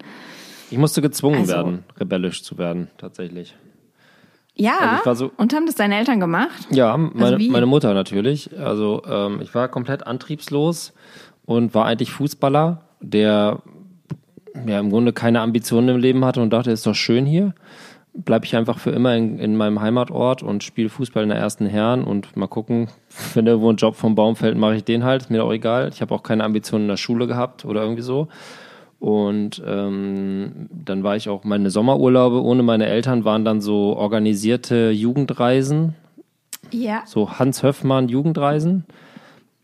[0.72, 3.56] Ich musste gezwungen Also- werden, rebellisch zu werden, tatsächlich.
[4.56, 6.68] Ja, Also so- und haben das deine Eltern gemacht?
[6.70, 7.50] Ja, meine, wie?
[7.50, 8.58] meine Mutter natürlich.
[8.60, 10.94] Also ähm, ich war komplett antriebslos
[11.46, 13.60] und war eigentlich Fußballer, der
[14.68, 17.54] ja im Grunde keine Ambitionen im Leben hatte und dachte, ist doch schön hier.
[18.14, 21.68] Bleib ich einfach für immer in, in meinem Heimatort und spiele Fußball in der ersten
[21.68, 22.88] Herren und mal gucken,
[23.34, 25.90] wenn irgendwo ein Job vom Baum fällt, mache ich den halt, ist mir auch egal.
[25.94, 28.28] Ich habe auch keine Ambitionen in der Schule gehabt oder irgendwie so.
[29.00, 34.90] Und ähm, dann war ich auch, meine Sommerurlaube ohne meine Eltern waren dann so organisierte
[34.92, 35.96] Jugendreisen,
[36.72, 37.04] Ja.
[37.06, 38.84] so Hans Höffmann Jugendreisen,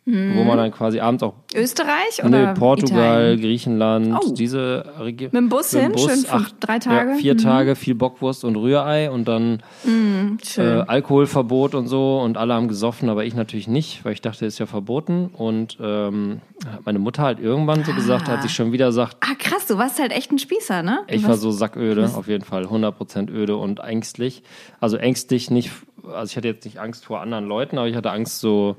[0.08, 3.42] wo man dann quasi abends auch Österreich nee, oder Portugal, Italien?
[3.42, 4.34] Griechenland, Oh.
[4.34, 5.30] diese Region.
[5.32, 7.12] Mit dem Bus hin, schön für drei Tage?
[7.12, 7.38] Ja, vier Mhm.
[7.40, 10.82] Tage, viel Bockwurst und Rührei und dann äh, Schön.
[10.88, 14.60] Alkoholverbot und so und alle haben gesoffen, aber ich natürlich nicht, weil ich dachte, ist
[14.60, 16.42] ja verboten und ähm,
[16.72, 19.80] hat meine Mutter halt irgendwann so gesagt, als ich schon wieder sagt, ah, krass, du
[19.80, 21.00] warst halt echt ein Spießer, ne?
[21.08, 24.44] Du ich war so sacköde, auf jeden Fall, 100% öde und ängstlich.
[24.80, 25.72] Also ängstlich nicht,
[26.14, 28.76] also ich hatte jetzt nicht Angst vor anderen Leuten, aber ich hatte Angst so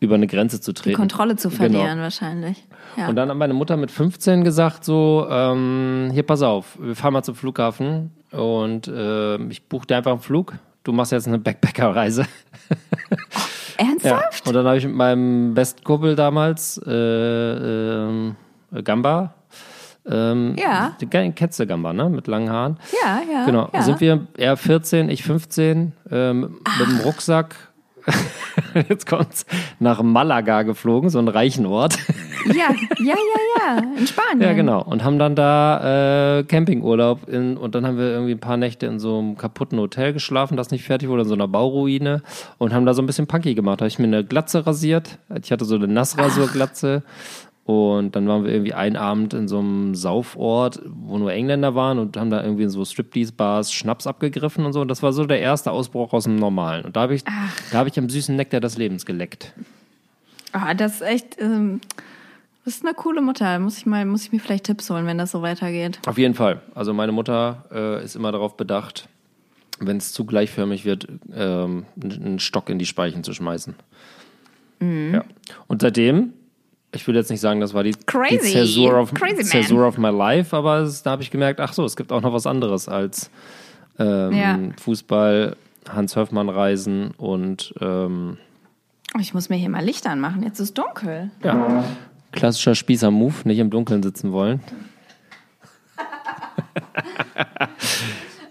[0.00, 0.90] über eine Grenze zu treten.
[0.90, 1.58] die Kontrolle zu Genau.
[1.62, 2.64] verlieren wahrscheinlich.
[2.96, 3.08] Ja.
[3.08, 7.12] Und dann hat meine Mutter mit 15 gesagt so, ähm, hier pass auf, wir fahren
[7.14, 10.54] mal zum Flughafen und äh, ich buche dir einfach einen Flug.
[10.84, 12.26] Du machst jetzt eine Backpacker-Reise.
[13.78, 13.84] Ja.
[13.88, 14.46] Ernsthaft?
[14.48, 18.36] Und dann habe ich mit meinem besten Kumpel damals, äh, ähm,
[18.84, 19.34] Gamba,
[20.06, 20.96] ähm, Ja.
[21.00, 22.08] den kennst du Gamba, ne?
[22.08, 22.78] Mit langen Haaren.
[23.04, 23.44] Ja, ja.
[23.44, 23.82] Genau, ja.
[23.82, 27.54] sind wir, er 14, ich 15, ähm, mit dem Rucksack
[28.88, 29.46] jetzt kommt's,
[29.78, 31.98] nach Malaga geflogen, so einen reichen Ort.
[32.46, 33.14] Ja, ja, ja,
[33.58, 34.40] ja, in Spanien.
[34.40, 34.82] Ja, genau.
[34.82, 38.86] Und haben dann da äh, Campingurlaub in, und dann haben wir irgendwie ein paar Nächte
[38.86, 42.22] in so einem kaputten Hotel geschlafen, das nicht fertig wurde, in so einer Bauruine
[42.58, 43.80] und haben da so ein bisschen Punky gemacht.
[43.80, 45.18] Da habe ich mir eine Glatze rasiert.
[45.42, 47.02] Ich hatte so eine Nassrasurglatze.
[47.66, 51.98] Und dann waren wir irgendwie einen Abend in so einem Saufort, wo nur Engländer waren
[51.98, 54.80] und haben da irgendwie in so Striptease-Bars Schnaps abgegriffen und so.
[54.80, 56.84] Und das war so der erste Ausbruch aus dem Normalen.
[56.84, 59.52] Und da habe ich, da habe ich am süßen Nektar des Lebens geleckt.
[60.52, 61.80] Ah, das ist echt, ähm,
[62.64, 63.58] das ist eine coole Mutter.
[63.58, 65.98] Muss ich mal, muss ich mir vielleicht Tipps holen, wenn das so weitergeht.
[66.06, 66.60] Auf jeden Fall.
[66.76, 69.08] Also meine Mutter äh, ist immer darauf bedacht,
[69.80, 73.74] wenn es zu gleichförmig wird, ähm, einen Stock in die Speichen zu schmeißen.
[74.80, 75.24] Ja.
[75.66, 76.32] Und seitdem,
[76.92, 78.52] ich will jetzt nicht sagen, das war die, die Crazy.
[78.52, 79.42] Zäsur of, Crazy.
[79.44, 82.22] Zäsur of my life, aber es, da habe ich gemerkt, ach so, es gibt auch
[82.22, 83.30] noch was anderes als
[83.98, 84.58] ähm, Ja.
[84.80, 85.56] Fußball,
[85.88, 88.38] Hans-Höfmann-Reisen und ähm,
[89.14, 90.42] Oh, ich muss mir hier mal Licht anmachen.
[90.42, 91.30] Jetzt ist dunkel.
[91.42, 91.84] ja,
[92.32, 94.60] klassischer Spießer-Move, nicht im Dunkeln sitzen wollen.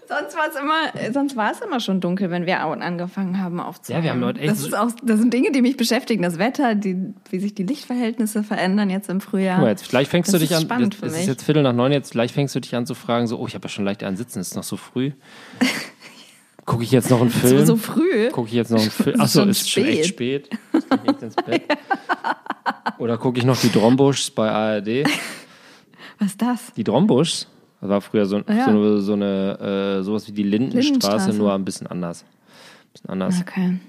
[0.08, 3.60] Sonst war es immer, sonst war es immer schon dunkel, wenn wir an- angefangen haben
[3.60, 4.03] aufzunehmen.
[4.06, 6.22] Ja, wir haben heute echt Das ist auch, das sind Dinge, die mich beschäftigen.
[6.22, 6.95] Das Wetter, die,
[7.32, 9.56] wie sich die Lichtverhältnisse verändern jetzt im Frühjahr.
[9.56, 11.43] Guck mal, jetzt, vielleicht fängst Das du dich an, spannend es für es ist jetzt
[11.43, 13.64] Viertel nach neun, jetzt vielleicht fängst du dich an zu fragen, so, oh, ich habe
[13.66, 15.12] ja schon leicht einen Sitzen, ist noch so früh.
[16.66, 17.60] Gucke ich jetzt noch einen Film?
[17.60, 18.30] so, so früh.
[18.32, 19.20] Gucke ich jetzt noch einen Film?
[19.22, 20.47] Achso, schon ist schon echt spät.
[20.47, 20.60] spät.
[22.97, 25.08] Oder gucke ich noch die Drombuschs bei ARD?
[26.20, 26.74] Was ist das?
[26.76, 27.47] Die Drombuschs?
[27.82, 28.65] Das war früher so, Ja.
[28.65, 31.34] so eine, so eine äh, sowas wie die Lindenstraße, Lindenstraße.
[31.38, 32.23] nur ein bisschen anders.
[32.23, 33.36] Ein bisschen anders.
[33.41, 33.80] Okay.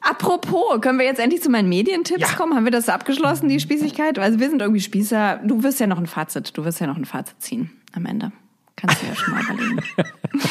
[0.00, 2.36] Apropos, können wir jetzt endlich zu meinen Medientipps Ja.
[2.36, 2.54] kommen?
[2.54, 4.18] Haben wir das abgeschlossen, die Spießigkeit?
[4.18, 5.40] Also wir sind irgendwie Spießer.
[5.44, 8.32] Du wirst ja noch ein Fazit, du wirst ja noch ein Fazit ziehen am Ende.
[8.76, 9.80] Kannst du ja schon mal überlegen.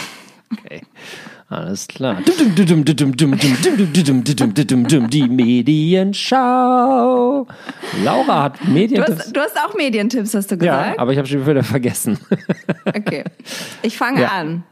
[0.54, 0.82] Okay.
[1.52, 2.16] Alles klar.
[5.10, 6.38] Die Medienschau.
[8.06, 9.20] Laura hat Du Medientipps.
[9.20, 11.00] hast, du hast auch Medientipps, hast du Ja, gesagt?
[11.00, 12.18] aber ich habe schon wieder vergessen.
[12.86, 13.26] Okay.
[13.82, 14.30] Ich fange Ja.
[14.30, 14.64] an.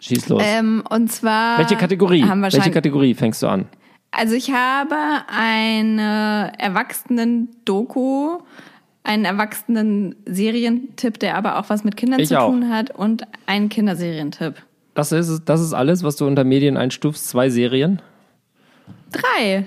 [0.00, 0.42] Schieß los.
[0.44, 1.56] Ähm, und zwar.
[1.58, 2.22] Welche Kategorie?
[2.22, 3.64] Welche Kategorie fängst du an?
[4.10, 4.94] Also ich habe
[5.28, 8.38] eine Erwachsenen-Doku,
[9.02, 12.50] einen Erwachsenen-Serientipp, der aber auch was mit Kindern Ich zu auch.
[12.50, 14.56] tun hat und einen Kinderserientipp.
[14.98, 17.28] Das ist, das ist alles, was du unter Medien einstufst.
[17.28, 18.02] Zwei Serien.
[19.12, 19.64] Drei.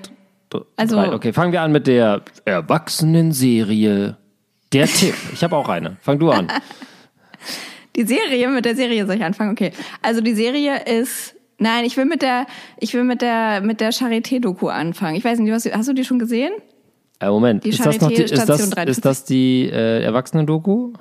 [0.50, 1.14] Du- Also- Drei.
[1.14, 4.18] Okay, fangen wir an mit der Erwachsenen-Serie.
[4.74, 5.16] Der Tipp.
[5.34, 5.96] Ich habe auch eine.
[6.02, 6.50] Fang du an.
[7.96, 9.52] Die Serie, mit der Serie soll ich anfangen?
[9.52, 9.72] Okay.
[10.02, 11.36] Also die Serie ist.
[11.58, 12.46] Nein, ich will mit der,
[12.80, 15.16] ich will mit der, mit der Charité-Doku anfangen.
[15.18, 16.52] Ich weiß nicht, hast du, hast du die schon gesehen?
[17.20, 17.64] Äh, Moment.
[17.66, 20.94] Die ist das noch die, ist das, ist das die äh, Erwachsenen-Doku?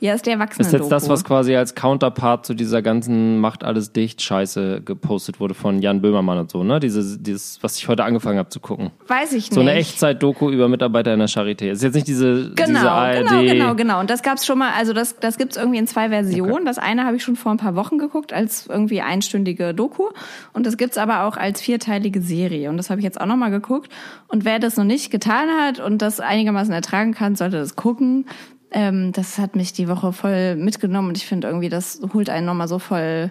[0.00, 0.84] Ja, ist der Ist Erwachsenen-Doku.
[0.84, 5.54] jetzt das, was quasi als Counterpart zu dieser ganzen Macht alles dicht Scheiße gepostet wurde
[5.54, 6.78] von Jan Böhmermann und so, ne?
[6.78, 8.90] Dieses, dieses was ich heute angefangen habe zu gucken.
[9.08, 9.54] Weiß ich nicht.
[9.54, 11.70] So eine Echtzeit-Doku über Mitarbeiter in der Charité.
[11.70, 13.26] Ist jetzt nicht diese, diese Genau, ARD.
[13.28, 14.00] genau, genau, genau.
[14.00, 16.64] Und das gab's schon mal, also das, das gibt's irgendwie in zwei Versionen.
[16.64, 20.04] Das eine habe ich schon vor ein paar Wochen geguckt, als irgendwie einstündige Doku.
[20.52, 22.70] Und das gibt's aber auch als vierteilige Serie.
[22.70, 23.90] Und das habe ich jetzt auch nochmal geguckt.
[24.28, 28.26] Und wer das noch nicht getan hat und das einigermaßen ertragen kann, sollte das gucken.
[28.70, 32.46] Ähm, das hat mich die Woche voll mitgenommen und ich finde irgendwie, das holt einen
[32.46, 33.30] nochmal so voll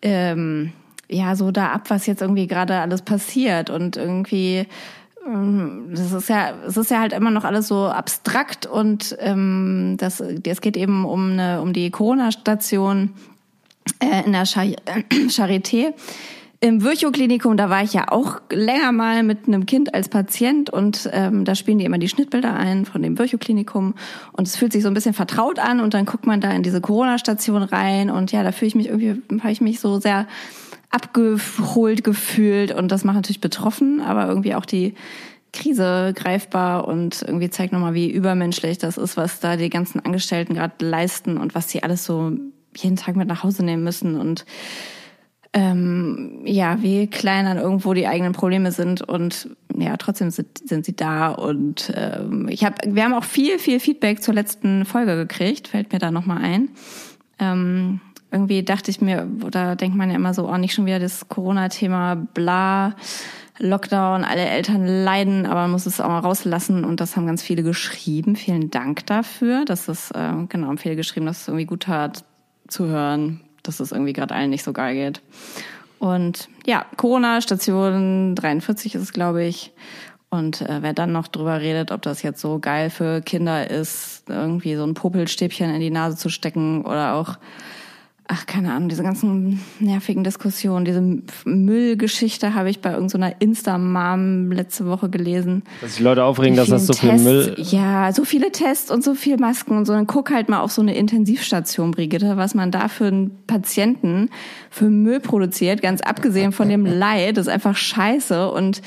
[0.00, 0.72] ähm,
[1.08, 4.66] ja, so da ab, was jetzt irgendwie gerade alles passiert und irgendwie
[5.26, 9.96] ähm, das ist ja, es ist ja halt immer noch alles so abstrakt und ähm,
[9.98, 13.10] das, es geht eben um eine, um die Corona-Station
[14.00, 14.64] äh, in der Char
[15.28, 15.92] Charité.
[16.64, 21.10] Im Virchow-Klinikum, da war ich ja auch länger mal mit einem Kind als Patient und
[21.12, 23.94] ähm, da spielen die immer die Schnittbilder ein von dem Virchow-Klinikum
[24.30, 26.62] und es fühlt sich so ein bisschen vertraut an und dann guckt man da in
[26.62, 30.28] diese Corona-Station rein und ja, da fühle ich mich irgendwie, habe ich mich so sehr
[30.88, 34.94] abgeholt gefühlt und das macht natürlich betroffen, aber irgendwie auch die
[35.52, 40.54] Krise greifbar und irgendwie zeigt nochmal, wie übermenschlich das ist, was da die ganzen Angestellten
[40.54, 42.30] gerade leisten und was sie alles so
[42.76, 44.44] jeden Tag mit nach Hause nehmen müssen und
[45.54, 50.86] ähm, ja, wie klein dann irgendwo die eigenen Probleme sind und ja, trotzdem sind, sind
[50.86, 55.16] sie da und ähm, ich habe, wir haben auch viel, viel Feedback zur letzten Folge
[55.16, 56.70] gekriegt, fällt mir da nochmal ein.
[57.38, 58.00] Ähm,
[58.30, 61.28] irgendwie dachte ich mir, oder denkt man ja immer so, oh, nicht schon wieder das
[61.28, 62.94] Corona-Thema, bla,
[63.58, 67.42] Lockdown, alle Eltern leiden, aber man muss es auch mal rauslassen und das haben ganz
[67.42, 68.34] viele geschrieben.
[68.34, 69.66] Vielen Dank dafür.
[69.66, 72.24] Das ist, äh, genau, haben viele geschrieben, dass es irgendwie gut tat
[72.68, 75.22] zu hören, dass es irgendwie gerade allen nicht so geil geht.
[75.98, 79.72] Und ja, Corona, Station 43 ist es, glaube ich.
[80.30, 84.24] Und äh, wer dann noch drüber redet, ob das jetzt so geil für Kinder ist,
[84.28, 87.36] irgendwie so ein Popelstäbchen in die Nase zu stecken oder auch
[88.32, 91.02] ach, keine Ahnung, diese ganzen nervigen Diskussionen, diese
[91.44, 95.62] Müllgeschichte habe ich bei irgendeiner Insta-Mom letzte Woche gelesen.
[95.82, 97.54] Dass die Leute aufregen, dass das so viel Tests, Müll.
[97.58, 99.92] Ja, so viele Tests und so viel Masken und so.
[99.92, 104.30] Dann guck halt mal auf so eine Intensivstation, Brigitte, was man da für einen Patienten
[104.70, 108.80] für Müll produziert, ganz abgesehen von dem Leid, das ist einfach scheiße und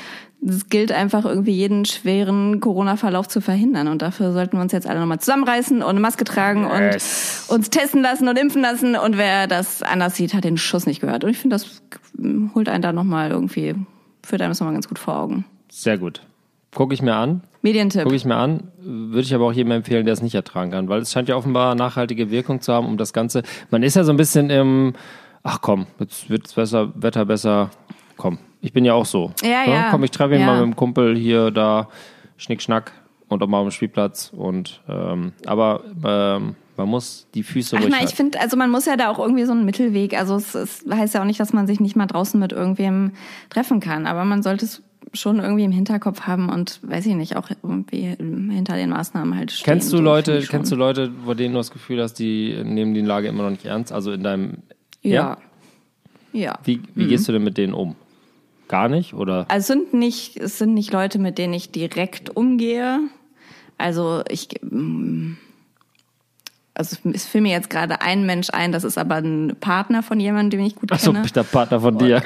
[0.48, 3.88] es gilt einfach irgendwie jeden schweren Corona-Verlauf zu verhindern.
[3.88, 7.46] Und dafür sollten wir uns jetzt alle nochmal zusammenreißen und eine Maske tragen Yes.
[7.48, 8.96] und uns testen lassen und impfen lassen.
[8.96, 11.24] Und wer das anders sieht, hat den Schuss nicht gehört.
[11.24, 11.82] Und ich finde, das
[12.54, 13.74] holt einen da nochmal irgendwie,
[14.24, 15.44] führt einem das nochmal ganz gut vor Augen.
[15.70, 16.22] Sehr gut.
[16.74, 17.42] Gucke ich mir an.
[17.62, 18.04] Medientipp.
[18.04, 18.64] Gucke ich mir an.
[18.78, 21.34] Würde ich aber auch jedem empfehlen, der es nicht ertragen kann, weil es scheint ja
[21.36, 23.42] offenbar nachhaltige Wirkung zu haben, um das Ganze.
[23.70, 24.92] Man ist ja so ein bisschen im,
[25.42, 27.70] ach komm, jetzt wird besser, Wetter besser.
[28.16, 29.32] Komm, ich bin ja auch so.
[29.42, 29.90] Ja, ja.
[29.90, 30.46] Komm, ich treffe mich Ja.
[30.46, 31.88] mal mit dem Kumpel hier, da,
[32.36, 32.92] Schnick, Schnack
[33.28, 34.32] und auch mal am Spielplatz.
[34.36, 38.70] Und ähm, aber ähm, man muss die Füße Ach, ruhig na, ich finde, also man
[38.70, 40.14] muss ja da auch irgendwie so einen Mittelweg.
[40.18, 43.12] Also es, es heißt ja auch nicht, dass man sich nicht mal draußen mit irgendwem
[43.50, 44.82] treffen kann, aber man sollte es
[45.14, 49.52] schon irgendwie im Hinterkopf haben und weiß ich nicht, auch irgendwie hinter den Maßnahmen halt
[49.52, 49.64] stehen.
[49.64, 50.76] Kennst du So Leute, kennst du.
[50.76, 53.92] Leute, bei denen du das Gefühl hast, die nehmen die Lage immer noch nicht ernst?
[53.92, 54.58] Also in deinem
[55.02, 55.38] Ja.
[56.32, 56.58] Ja.
[56.64, 57.08] Wie, wie Mhm.
[57.08, 57.94] gehst du denn mit denen um?
[58.68, 59.14] Gar nicht?
[59.14, 59.46] Oder?
[59.48, 63.00] Also es sind nicht, es sind nicht Leute, mit denen ich direkt umgehe.
[63.78, 65.34] Also ich, mm,
[66.74, 70.18] also es fiel mir jetzt gerade ein Mensch ein, das ist aber ein Partner von
[70.20, 71.24] jemandem, den ich gut Achso, kenne.
[71.24, 72.22] ich der Partner von dir.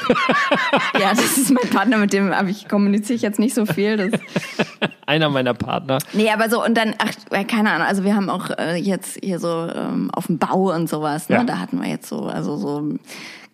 [0.99, 3.97] Ja, das ist mein Partner, mit dem aber ich kommuniziere ich jetzt nicht so viel.
[3.97, 4.20] Das,
[5.07, 5.99] Einer meiner Partner.
[6.12, 9.38] nee, aber so und dann, ach, keine Ahnung, also wir haben auch äh, jetzt hier
[9.38, 11.36] so ähm, auf dem Bau und sowas, ne?
[11.36, 11.45] Ja.
[11.45, 12.95] Da hatten wir jetzt so, also so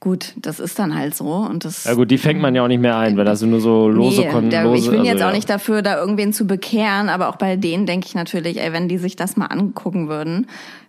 [0.00, 1.84] gut, das ist dann halt so und das.
[1.84, 3.88] Ja gut, die fängt man ja auch nicht mehr ein, weil das sind nur so
[3.88, 5.34] lose Nee, Kon da, lose, ich bin also, jetzt auch ja.
[5.34, 8.88] nicht dafür, da irgendwen zu bekehren, aber auch bei denen denke ich natürlich, ey, wenn
[8.88, 10.46] die sich das mal angucken würden,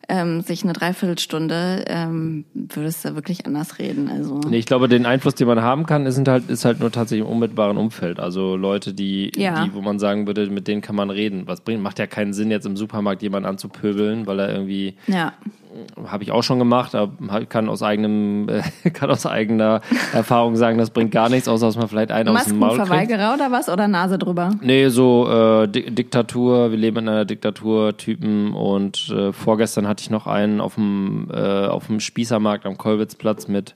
[0.09, 4.09] ähm, sich eine Dreiviertelstunde, ähm, würdest du wirklich anders reden.
[4.09, 6.91] Also Nee, ich glaube, den Einfluss, den man haben kann, ist halt, ist halt nur
[6.91, 8.19] tatsächlich im unmittelbaren Umfeld.
[8.19, 9.65] Also Leute, die, Ja.
[9.65, 11.43] die, wo man sagen würde, mit denen kann man reden.
[11.45, 15.33] Was bringt, macht ja keinen Sinn, jetzt im Supermarkt jemanden anzupöbeln, weil er irgendwie ja.
[16.07, 18.47] habe ich auch schon gemacht, aber kann aus eigenem,
[18.83, 19.81] äh, kann aus eigener
[20.13, 22.77] Erfahrung sagen, das bringt gar nichts, außer dass man vielleicht einen aus dem Maul.
[22.77, 23.67] Maskenverweigerer oder was?
[23.67, 24.51] Oder Nase drüber?
[24.61, 30.03] Nee, so äh, Di Diktatur, wir leben in einer Diktatur, Typen und äh, vorgestern hatte
[30.03, 33.75] ich noch einen auf dem äh, auf dem Spießermarkt am Kolwitzplatz mit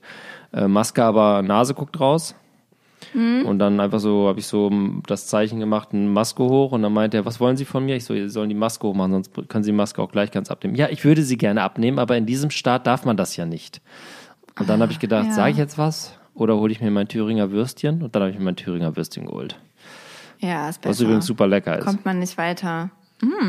[0.52, 2.36] äh, Maske, aber Nase guckt raus.
[3.14, 4.70] Und dann einfach so, habe ich so
[5.06, 7.96] das Zeichen gemacht, eine Maske hoch und dann meinte er, was wollen Sie von mir?
[7.96, 10.50] Ich so, Sie sollen die Maske hochmachen, sonst können Sie die Maske auch gleich ganz
[10.50, 10.76] abnehmen.
[10.76, 13.82] Ja, ich würde sie gerne abnehmen, aber in diesem Staat darf man das ja nicht.
[14.58, 15.32] Und dann habe ich gedacht, ja.
[15.32, 16.16] sage ich jetzt was?
[16.34, 18.02] Oder hole ich mir mein Thüringer Würstchen?
[18.02, 19.58] Und dann habe ich mir mein Thüringer Würstchen geholt.
[20.38, 20.90] Ja, ist besser.
[20.90, 21.84] Was übrigens super lecker ist.
[21.84, 22.90] Kommt man nicht weiter.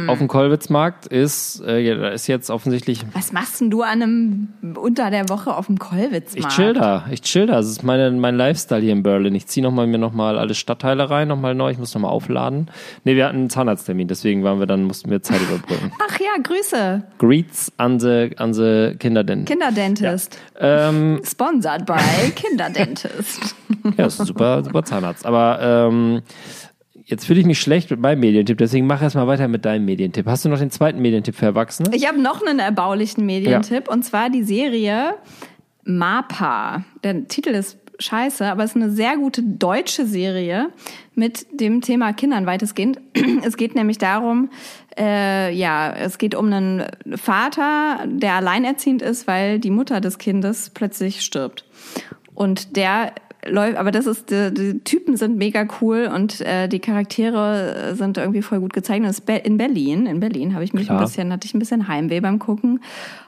[0.05, 3.01] Auf dem Kolwitzmarkt ist, äh, ja, da ist jetzt offensichtlich.
[3.13, 6.51] Was machst denn du an einem unter der Woche auf dem Kollwitzmarkt?
[6.51, 7.53] Ich chill da, ich chill da.
[7.53, 9.33] Das ist meine, mein Lifestyle hier in Berlin.
[9.33, 11.71] Ich ziehe noch mal, mir nochmal alle Stadtteile rein, nochmal neu.
[11.71, 12.69] Ich muss nochmal aufladen.
[13.03, 15.91] Nee, wir hatten einen Zahnarzttermin, deswegen waren wir dann, mussten wir Zeit überbrücken.
[16.07, 17.03] Ach ja, Grüße.
[17.17, 19.47] Greets an the, an the Kinderdent.
[19.47, 20.37] Kinderdentist.
[20.59, 21.95] ähm, Sponsored by
[22.35, 23.55] Kinderdentist.
[23.97, 25.25] ja, ist ein super, super Zahnarzt.
[25.25, 26.21] Aber ähm,
[27.13, 29.85] jetzt fühle ich mich schlecht mit meinem Medientipp, deswegen mach erst mal weiter mit deinem
[29.85, 30.25] Medientipp.
[30.25, 31.91] Hast du noch den zweiten Medientipp für Erwachsene?
[31.93, 35.13] Ich habe noch einen erbaulichen Medientipp und zwar die Serie
[35.83, 36.83] MAPA.
[37.03, 40.69] Der Titel ist scheiße, aber es ist eine sehr gute deutsche Serie
[41.13, 42.99] mit dem Thema Kindern weitestgehend.
[43.45, 44.49] Es geht nämlich darum,
[44.97, 46.85] äh, ja, es geht um einen
[47.15, 51.65] Vater, der alleinerziehend ist, weil die Mutter des Kindes plötzlich stirbt.
[52.33, 53.13] Und der
[53.47, 58.17] läuft, aber das ist, die, die Typen sind mega cool und äh, die Charaktere sind
[58.17, 59.17] irgendwie voll gut gezeichnet.
[59.43, 60.99] In Berlin, in Berlin habe ich mich Klar.
[60.99, 62.79] ein bisschen, hatte ich ein bisschen Heimweh beim Gucken.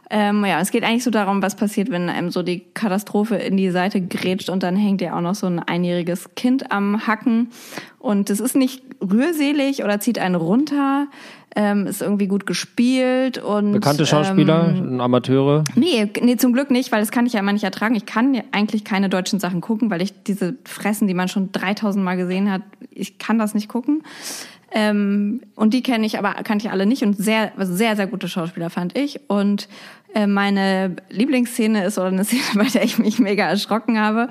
[0.09, 3.57] Ähm, ja, es geht eigentlich so darum, was passiert, wenn einem so die Katastrophe in
[3.57, 7.49] die Seite grätscht und dann hängt ja auch noch so ein einjähriges Kind am Hacken.
[7.97, 11.07] Und es ist nicht rührselig oder zieht einen runter,
[11.56, 15.64] ähm, ist irgendwie gut gespielt und Bekannte Schauspieler, Ähm, Amateure.
[15.76, 17.95] Nee, nee, zum Glück nicht, weil das kann ich ja immer nicht ertragen.
[17.95, 21.51] Ich kann ja eigentlich keine deutschen Sachen gucken, weil ich diese Fressen, die man schon
[21.53, 24.03] 3000 Mal gesehen hat, ich kann das nicht gucken.
[24.72, 28.28] Ähm, und die kenne ich aber, kannte ich alle nicht und sehr, sehr, sehr gute
[28.28, 29.22] Schauspieler fand ich.
[29.30, 29.70] Und
[30.16, 34.30] äh, meine Lieblingsszene ist, oder eine Szene, bei der ich mich mega erschrocken habe,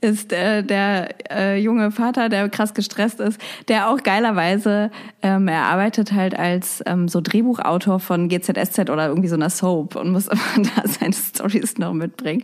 [0.00, 4.90] ist äh, der äh, junge Vater, der krass gestresst ist, der auch geilerweise,
[5.22, 9.94] ähm, er arbeitet halt als ähm, so Drehbuchautor von GZSZ oder irgendwie so einer Soap
[9.94, 10.26] und muss
[10.56, 12.42] immer da seine Stories noch mitbringen.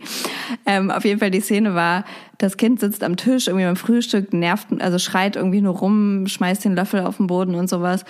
[0.65, 2.05] Ähm, auf jeden Fall die Szene war,
[2.37, 6.63] das Kind sitzt am Tisch irgendwie beim Frühstück, nervt, also schreit irgendwie nur rum, schmeißt
[6.63, 8.05] den Löffel auf den Boden und sowas.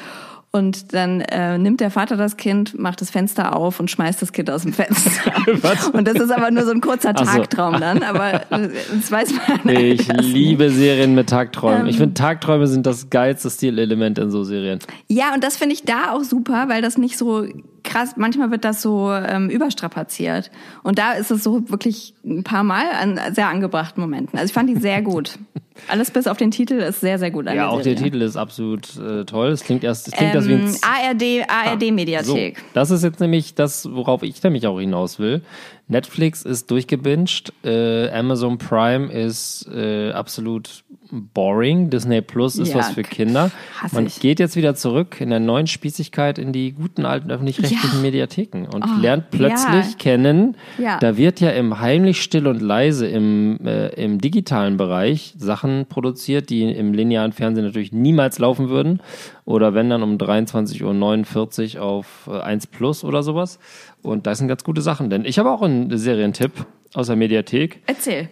[0.58, 4.34] Und dann äh, nimmt der Vater das Kind, macht das Fenster auf und schmeißt das
[4.34, 5.32] Kind aus dem Fenster.
[5.94, 7.26] und das ist aber nur so ein kurzer Ach so.
[7.26, 9.76] Tagtraum dann, aber das weiß man.
[9.76, 11.82] Ich erst liebe Serien mit Tagträumen.
[11.82, 11.88] Ähm.
[11.88, 14.80] ich finde, Tagträume sind das geilste Stilelement in so Serien.
[15.08, 17.46] Ja, und das finde ich da auch super, weil das nicht so
[17.88, 20.52] krass, manchmal wird das so ähm, überstrapaziert.
[20.84, 24.38] Und da ist es so wirklich ein paar Mal an sehr angebrachten Momenten.
[24.38, 25.40] Also ich fand die sehr gut.
[25.88, 28.04] Alles bis auf den Titel ist sehr, sehr gut Ja, der auch der Serie.
[28.04, 29.50] Titel ist absolut äh, toll.
[29.50, 32.58] Es klingt erst, es klingt erst wie ein Ähm, ARD, ARD Mediathek.
[32.58, 35.42] So, das ist jetzt nämlich das, worauf ich nämlich auch hinaus will.
[35.88, 42.90] Netflix ist durchgebinged, äh, Amazon Prime ist äh, absolut boring, Disney Plus ist Ja, was
[42.92, 43.52] für Kinder.
[43.92, 44.20] Man ich.
[44.20, 48.02] geht jetzt wieder zurück in der neuen Spießigkeit in die guten alten öffentlich-rechtlichen Ja.
[48.02, 49.98] Mediatheken und Oh, lernt plötzlich ja.
[49.98, 51.00] kennen, Ja.
[51.00, 56.50] da wird ja im heimlich still und leise im, äh, im digitalen Bereich Sachen produziert,
[56.50, 59.02] die im linearen Fernsehen natürlich niemals laufen würden.
[59.46, 63.60] Oder wenn dann um 23.49 Uhr auf äh, 1 Plus oder sowas.
[64.02, 65.10] Und das sind ganz gute Sachen.
[65.10, 66.52] Denn ich habe auch einen Serientipp
[66.94, 67.82] aus der Mediathek.
[67.88, 68.30] Erzähl.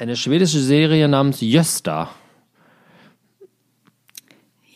[0.00, 2.08] Eine schwedische Serie namens Jösta.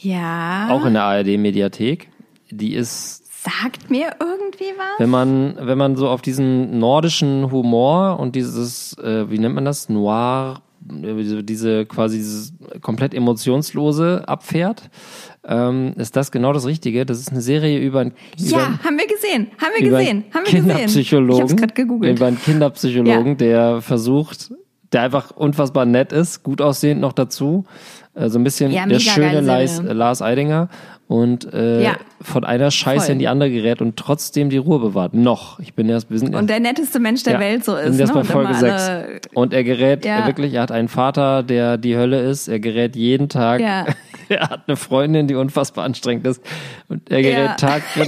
[0.01, 0.69] Ja.
[0.71, 2.11] Auch in der ARD-Mediathek.
[2.51, 4.99] Die ist Sagt mir irgendwie was?
[5.01, 9.65] wenn man, wenn man so auf diesen nordischen Humor und dieses, äh, wie nennt man
[9.65, 10.61] das, Noir,
[11.03, 12.53] äh, diese- quasi dieses
[12.83, 14.91] komplett emotionslose abfährt,
[15.47, 17.07] ähm, ist das genau das Richtige.
[17.07, 19.47] Das ist eine Serie über, einen- ja, über, haben wir gesehen.
[19.59, 20.25] Haben wir gesehen.
[20.35, 20.57] Haben wir gesehen.
[20.59, 22.19] Ich Kinderpsychologen, hab's gerade gegoogelt.
[22.19, 23.35] über einen Kinderpsychologen, Ja.
[23.35, 24.53] der versucht,
[24.95, 27.65] der einfach unfassbar nett ist, gut aussehend noch dazu.
[28.15, 29.93] Äh, so ein bisschen Ja, der schöne Lars, Serie.
[29.93, 30.69] Lars Eidinger
[31.09, 31.97] und äh, Ja.
[32.23, 33.13] von einer Scheiße Voll.
[33.15, 35.13] in die andere gerät und trotzdem die Ruhe bewahrt.
[35.15, 35.59] Noch.
[35.61, 37.91] Ich bin erst, wir sind Und der netteste Mensch der ja, Welt so ist.
[37.97, 38.21] sind erst ne?
[38.21, 38.73] bei Und Folge immer 6.
[38.89, 40.21] alle- Und er gerät Ja.
[40.21, 42.49] er wirklich, er hat einen Vater, der die Hölle ist.
[42.49, 43.61] Er gerät jeden Tag.
[44.31, 46.43] Er hat eine Freundin, die unfassbar anstrengend ist.
[46.89, 47.59] Und er gerät.
[47.59, 48.07] Tag für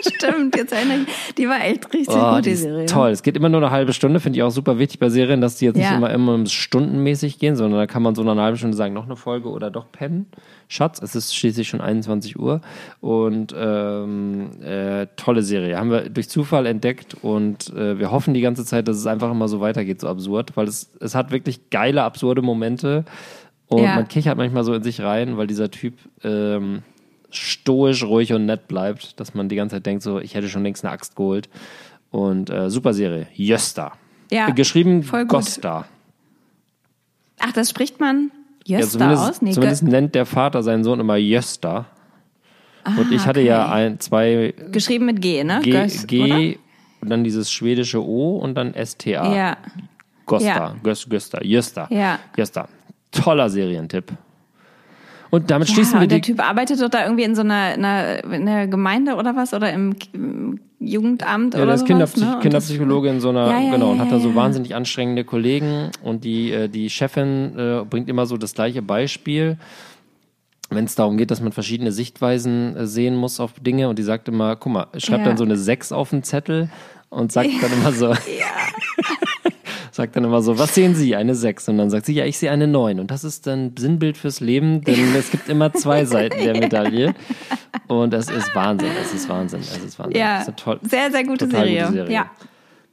[0.00, 1.34] Stimmt, jetzt erinnere ich.
[1.34, 2.86] Die war echt richtig Oh, gut, die die Serie.
[2.86, 3.10] toll.
[3.10, 5.56] Es geht immer nur eine halbe Stunde, finde ich auch super wichtig bei Serien, dass
[5.56, 5.90] die jetzt Ja.
[5.90, 8.94] nicht immer, immer stundenmäßig gehen, sondern da kann man so nach einer halben Stunde sagen,
[8.94, 10.26] noch eine Folge oder doch pennen.
[10.68, 12.60] Schatz, es ist schließlich schon 21 Uhr
[13.00, 15.76] und ähm, äh, tolle Serie.
[15.78, 19.30] Haben wir durch Zufall entdeckt und äh, wir hoffen die ganze Zeit, dass es einfach
[19.30, 23.04] immer so weitergeht, so absurd, weil es, es hat wirklich geile, absurde Momente
[23.66, 23.96] und Ja.
[23.96, 25.94] man kichert manchmal so in sich rein, weil dieser Typ
[26.24, 26.82] ähm,
[27.30, 30.62] stoisch, ruhig und nett bleibt, dass man die ganze Zeit denkt, so, ich hätte schon
[30.62, 31.48] längst eine Axt geholt.
[32.10, 33.26] Und äh, super Serie.
[33.34, 33.92] Jösta.
[34.30, 35.30] Ja, Äh, Geschrieben voll gut.
[35.30, 35.86] Gosta.
[37.38, 38.30] Ach, das spricht man
[38.66, 39.42] Ja, Jösta zumindest aus?
[39.42, 41.86] Nee, zumindest nennt der Vater seinen Sohn immer Jösta.
[42.84, 43.48] und ich hatte okay.
[43.48, 45.60] ja ein, zwei geschrieben mit G, ne?
[45.62, 46.58] G, Gös, G
[47.00, 49.34] und dann dieses schwedische O und dann STA.
[49.34, 49.56] Ja.
[50.26, 50.46] Gosta.
[50.48, 50.76] Ja.
[50.82, 51.42] Gös, Gösta.
[51.42, 51.88] Jösta.
[51.90, 52.18] Ja.
[52.36, 52.68] Jösta.
[53.10, 54.12] Toller Serientipp.
[55.30, 56.32] Und damit Ja, schließen wir und der die.
[56.32, 59.54] Typ arbeitet doch da irgendwie in so einer, einer, in einer Gemeinde oder was?
[59.54, 62.38] Oder im, im Jugendamt Ja, oder der ist sowas, Kinderpsych ne?
[62.42, 64.34] Kinderpsychologe in so einer, Ja, ja, genau, und ja, hat da ja, so ja.
[64.34, 69.56] wahnsinnig anstrengende Kollegen und die, äh, die Chefin äh, bringt immer so das gleiche Beispiel,
[70.70, 74.02] wenn es darum geht, dass man verschiedene Sichtweisen äh, sehen muss auf Dinge und die
[74.04, 75.28] sagt immer, guck mal, schreibt Ja.
[75.28, 76.70] dann so eine 6 auf den Zettel
[77.08, 78.06] und sagt dann immer so,
[79.92, 81.16] sagt dann immer so, was sehen Sie?
[81.16, 81.68] Eine 6.
[81.68, 83.00] Und dann sagt sie, ja, ich sehe eine 9.
[83.00, 87.14] Und das ist dann Sinnbild fürs Leben, denn es gibt immer zwei Seiten der Medaille.
[87.86, 90.20] Und es ist Wahnsinn, es ist Wahnsinn, es ist Wahnsinn.
[90.20, 91.82] Ja, ist toll, sehr, sehr gute Serie.
[91.82, 92.12] gute Serie.
[92.12, 92.30] Ja.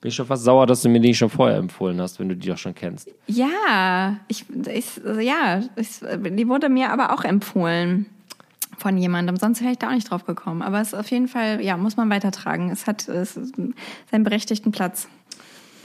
[0.02, 2.36] Bin ich schon fast sauer, dass du mir die schon vorher empfohlen hast, wenn du
[2.36, 3.10] die doch schon kennst.
[3.26, 8.06] Ja, ich, ich, ja, ich, die wurde mir aber auch empfohlen
[8.78, 9.38] von jemandem.
[9.38, 10.62] Sonst wäre ich da auch nicht drauf gekommen.
[10.62, 12.70] Aber es ist auf jeden Fall, ja, muss man weitertragen.
[12.70, 13.56] Es hat es ist
[14.12, 15.08] seinen berechtigten Platz.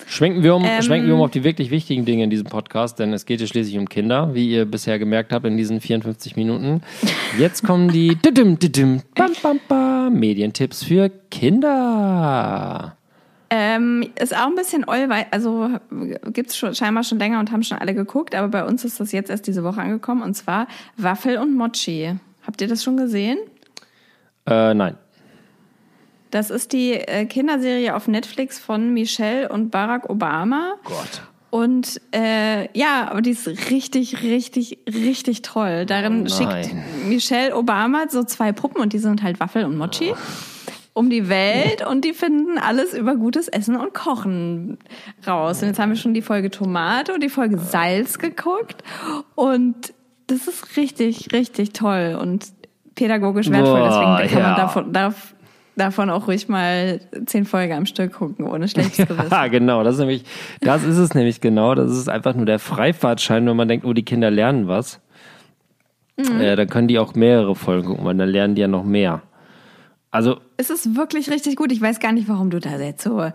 [0.06, 0.82] Schwenken wir, um, Ähm.
[0.82, 3.46] schwenken wir um auf die wirklich wichtigen Dinge in diesem Podcast, denn es geht hier
[3.46, 6.82] schließlich um Kinder, wie ihr bisher gemerkt habt in diesen 54 Minuten.
[7.38, 12.96] Jetzt kommen die didim, didim, bam, bam, bam, Medientipps für Kinder.
[13.54, 15.68] Ähm, ist auch ein bisschen Allweil, also
[16.32, 19.12] gibt's schon scheinbar schon länger und haben schon alle geguckt, aber bei uns ist das
[19.12, 22.14] jetzt erst diese Woche angekommen und zwar Waffel und Mochi.
[22.46, 23.38] Habt ihr das schon gesehen?
[24.46, 24.96] Äh, nein.
[26.32, 30.74] Das ist die äh, Kinderserie auf Netflix von Michelle und Barack Obama.
[30.82, 31.22] Gott.
[31.50, 35.84] Und äh, ja, aber die ist richtig, richtig, richtig toll.
[35.84, 36.74] Darin Oh schickt.
[37.06, 40.14] Michelle Obama so zwei Puppen und die sind halt Waffel und Mochi
[40.94, 44.78] um die Welt und die finden alles über gutes Essen und Kochen
[45.26, 45.62] raus.
[45.62, 48.82] Und jetzt haben wir schon die Folge Tomate und die Folge Salz geguckt
[49.34, 49.92] und
[50.26, 52.46] das ist richtig, richtig toll und
[52.94, 53.80] pädagogisch wertvoll.
[53.80, 54.48] Boah, Deswegen kann ja.
[54.48, 55.31] man davon, darf,
[55.76, 59.30] davon auch ruhig mal zehn Folgen am Stück gucken, ohne schlechtes Gewissen.
[59.30, 59.82] Ja, genau.
[59.82, 60.24] Das ist nämlich,
[60.60, 61.74] das ist es nämlich genau.
[61.74, 65.00] Das ist einfach nur der Freifahrtschein, wenn man denkt, oh, die Kinder lernen was.
[66.16, 69.22] äh, dann können die auch mehrere Folgen gucken, weil dann lernen die ja noch mehr.
[70.10, 71.72] Also, Es ist wirklich richtig gut.
[71.72, 73.30] Ich weiß gar nicht, warum du da jetzt so.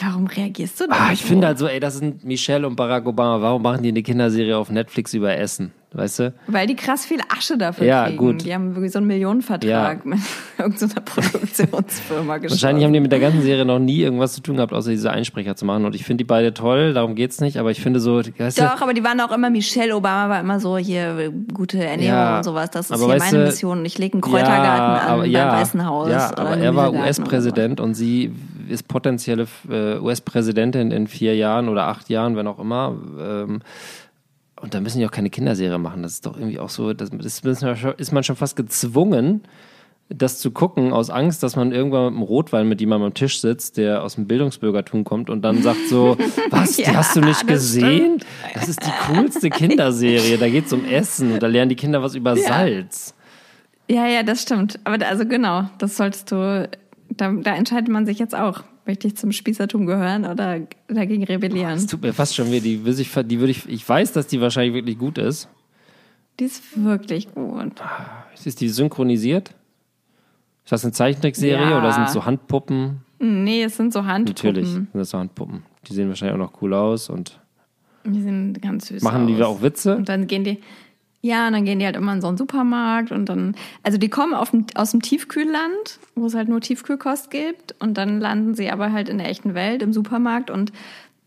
[0.00, 0.94] Warum reagierst du da?
[0.98, 1.28] ah, ich so?
[1.28, 3.40] finde halt so, ey, das sind Michelle und Barack Obama.
[3.40, 5.70] Warum machen die eine Kinderserie auf Netflix über Essen?
[5.92, 6.34] Weißt du?
[6.48, 8.18] Weil die krass viel Asche dafür Ja, kriegen.
[8.18, 8.44] gut.
[8.44, 10.18] Die haben wirklich so einen Millionenvertrag mit
[10.58, 12.50] irgendeiner Produktionsfirma geschlossen.
[12.62, 15.10] Wahrscheinlich haben die mit der ganzen Serie noch nie irgendwas zu tun gehabt, außer diese
[15.10, 15.84] Einsprecher zu machen.
[15.86, 17.56] Und ich finde die beide toll, darum geht's nicht.
[17.58, 20.40] Aber ich finde so, weißt du, Doch, aber die waren auch immer, Michelle Obama war
[20.40, 22.70] immer so, hier, gute Ernährung Ja, und sowas.
[22.70, 23.84] Das ist hier meine du- Mission.
[23.86, 26.10] Ich lege einen Kräutergarten an aber, beim ja, Weißen Haus.
[26.10, 28.32] Ja, aber er war US-Präsident und sie
[28.68, 32.96] ist potenzielle äh, US-Präsidentin in vier Jahren oder acht Jahren, wenn auch immer.
[33.18, 33.60] Ähm,
[34.60, 36.02] und da müssen die auch keine Kinderserie machen.
[36.02, 39.42] Das ist doch irgendwie auch so, das ist, ist man schon fast gezwungen,
[40.08, 43.40] das zu gucken, aus Angst, dass man irgendwann mit einem Rotwein mit jemandem am Tisch
[43.40, 46.16] sitzt, der aus dem Bildungsbürgertum kommt und dann sagt so,
[46.50, 48.20] was, die Ja, hast du nicht das gesehen?
[48.54, 50.38] Das ist die coolste Kinderserie.
[50.38, 52.46] Da geht's um Essen und da lernen die Kinder was über Ja.
[52.46, 53.14] Salz.
[53.88, 54.78] Ja, ja, das stimmt.
[54.84, 56.68] Aber also genau, das solltest du,
[57.16, 58.62] da, da entscheidet man sich jetzt auch.
[58.86, 61.72] Möchte ich zum Spießertum gehören oder dagegen rebellieren?
[61.74, 62.60] Es tut mir fast schon weh.
[62.60, 65.48] Die, will ich, die würde ich, ich weiß, dass die wahrscheinlich wirklich gut ist.
[66.38, 67.72] Die ist wirklich gut.
[68.44, 69.54] Ist die synchronisiert?
[70.64, 71.78] Ist das eine Zeichentrickserie Ja.
[71.78, 73.00] oder sind es so Handpuppen?
[73.18, 74.46] Nee, es sind so Handpuppen.
[74.48, 75.62] Natürlich sind das so Handpuppen.
[75.88, 77.40] Die sehen wahrscheinlich auch noch cool aus und
[78.04, 79.02] Die sind ganz süß.
[79.02, 79.42] machen die aus.
[79.58, 79.96] auch Witze?
[79.96, 80.60] Und dann gehen die,
[81.26, 84.08] ja, und dann gehen die halt immer in so einen Supermarkt und dann, also die
[84.08, 88.70] kommen dem, aus dem Tiefkühlland, wo es halt nur Tiefkühlkost gibt und dann landen sie
[88.70, 90.72] aber halt in der echten Welt im Supermarkt und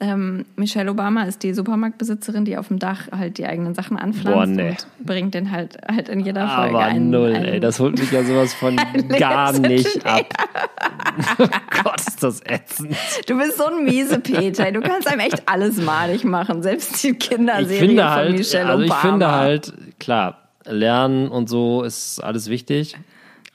[0.01, 4.33] ähm, Michelle Obama ist die Supermarktbesitzerin, die auf dem Dach halt die eigenen Sachen anpflanzt
[4.33, 4.69] Boah, nee.
[4.69, 7.59] und bringt den halt halt in jeder Folge Aber einen, null, einen, ey.
[7.59, 8.77] Das holt mich ja sowas von
[9.19, 10.25] gar nicht ab.
[11.39, 11.47] oh
[11.83, 12.95] Gott, ist das ätzend.
[13.27, 14.71] Du bist so ein miese Peter.
[14.71, 18.83] Du kannst einem echt alles malig machen, selbst die Ich Kinderserie von halt, Michelle also
[18.83, 19.01] ich Obama.
[19.01, 22.95] finde halt, klar, lernen und so ist alles wichtig.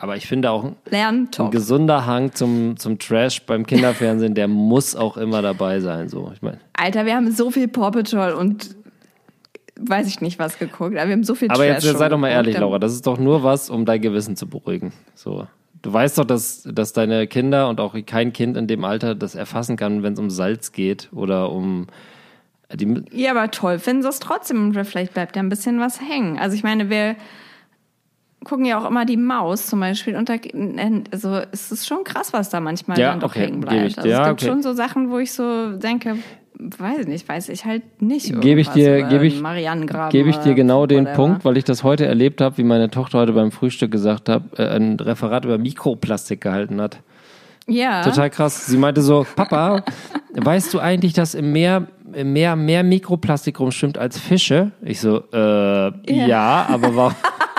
[0.04, 5.16] Aber ich finde auch, ein gesunder Hang zum, zum Trash beim Kinderfernsehen, der muss auch
[5.16, 6.10] immer dabei sein.
[6.10, 6.60] So, ich meine.
[6.74, 8.76] Alter, wir haben so viel Paw Patrol und
[9.80, 10.98] weiß ich nicht was geguckt.
[10.98, 12.92] Aber wir haben so viel Aber jetzt, Trash jetzt sei doch mal ehrlich, Laura, das
[12.92, 14.92] ist doch nur was, um dein Gewissen zu beruhigen.
[15.14, 15.46] So.
[15.80, 19.34] Du weißt doch, dass, dass deine Kinder und auch kein Kind in dem Alter das
[19.34, 21.86] erfassen kann, wenn es um Salz geht oder um
[22.70, 24.64] die, Ja, aber toll finden sie es trotzdem.
[24.64, 26.38] Und Vielleicht bleibt ja ein bisschen was hängen.
[26.38, 27.16] Also ich meine, wir
[28.44, 30.16] gucken ja auch immer die Maus zum Beispiel.
[30.16, 30.34] Und da,
[31.10, 33.86] also es ist schon krass, was da manchmal Ja, dann doch okay, hängen bleibt.
[33.88, 33.96] ich.
[33.98, 34.50] Also Ja, es gibt okay.
[34.50, 36.16] schon so Sachen, wo ich so denke,
[36.56, 38.40] weiß nicht, weiß ich halt nicht.
[38.40, 39.42] Gebe ich dir- gebe ich-
[40.10, 41.16] gebe ich dir genau den whatever.
[41.16, 44.42] Punkt, weil ich das heute erlebt habe, wie meine Tochter heute beim Frühstück gesagt hat,
[44.58, 47.00] äh, ein Referat über Mikroplastik gehalten hat.
[47.66, 48.02] Ja.
[48.02, 48.66] Total krass.
[48.66, 49.82] Sie meinte so, Papa,
[50.34, 54.70] weißt du eigentlich, dass im Meer, im Meer mehr Mikroplastik rumschwimmt als Fische?
[54.82, 57.14] Ich so, äh, ja, aber warum,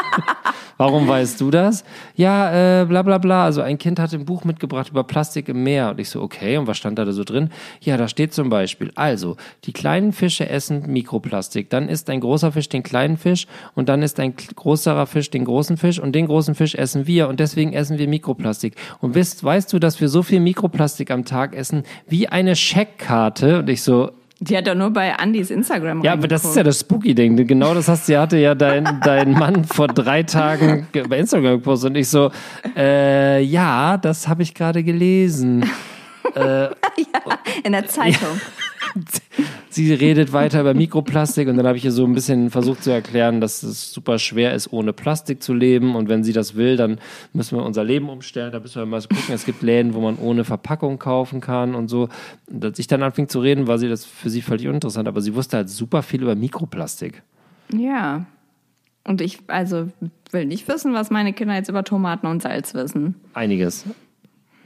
[0.77, 1.83] warum weißt du das?
[2.15, 3.45] Ja, äh, bla bla bla.
[3.45, 5.91] Also ein Kind hat ein Buch mitgebracht über Plastik im Meer.
[5.91, 7.49] Und ich so, okay, und was stand da so drin?
[7.81, 11.69] Ja, da steht zum Beispiel, also, die kleinen Fische essen Mikroplastik.
[11.69, 15.45] Dann isst ein großer Fisch den kleinen Fisch und dann isst ein größerer Fisch den
[15.45, 18.75] großen Fisch und den großen Fisch essen wir und deswegen essen wir Mikroplastik.
[19.01, 23.59] Und wisst, weißt du, dass wir so viel Mikroplastik am Tag essen wie eine Scheckkarte?
[23.59, 24.11] Und ich so,
[24.41, 27.47] Die hat doch nur bei Andys Instagram ja, aber das ist ja das Spooky-Ding.
[27.47, 31.57] Genau das hast du, hatte ja dein, dein Mann vor drei Tagen ge- bei Instagram
[31.59, 32.31] gepostet und ich so,
[32.75, 35.63] äh, ja, das habe ich gerade gelesen.
[37.63, 38.41] in der Zeitung.
[39.69, 42.91] Sie redet weiter über Mikroplastik und dann habe ich ihr so ein bisschen versucht zu
[42.91, 46.77] erklären, dass es super schwer ist, ohne Plastik zu leben und wenn sie das will,
[46.77, 46.99] dann
[47.33, 48.51] müssen wir unser Leben umstellen.
[48.51, 49.33] Da müssen wir mal so gucken.
[49.35, 52.09] Es gibt Läden, wo man ohne Verpackung kaufen kann und so.
[52.49, 55.21] Und als ich dann anfing zu reden, war sie das für sie völlig uninteressant, aber
[55.21, 57.21] sie wusste halt super viel über Mikroplastik.
[57.73, 58.25] Ja.
[59.03, 59.89] Und ich, also,
[60.31, 63.15] will nicht wissen, was meine Kinder jetzt über Tomaten und Salz wissen.
[63.33, 63.85] Einiges.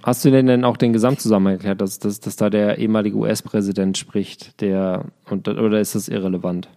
[0.03, 3.97] Hast du denn denn auch den Gesamtzusammenhang erklärt, dass, dass, dass da der ehemalige US-Präsident
[3.97, 6.69] spricht, der und, oder ist das irrelevant?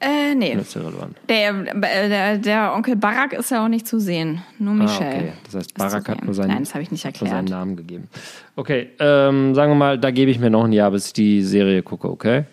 [0.00, 0.54] Äh, nee.
[0.54, 1.16] Das ist irrelevant.
[1.28, 4.42] Der, der, der Onkel Barack ist ja auch nicht zu sehen.
[4.58, 5.10] Nur Michelle.
[5.10, 5.32] Ah, okay.
[5.44, 7.60] Das heißt, Barack hat nur seinen, Nein, das habe ich nicht hat nur seinen erklärt.
[7.60, 8.08] Namen gegeben.
[8.56, 11.42] Okay, ähm, sagen wir mal, da gebe ich mir noch ein Jahr, bis ich die
[11.42, 12.44] Serie gucke, okay?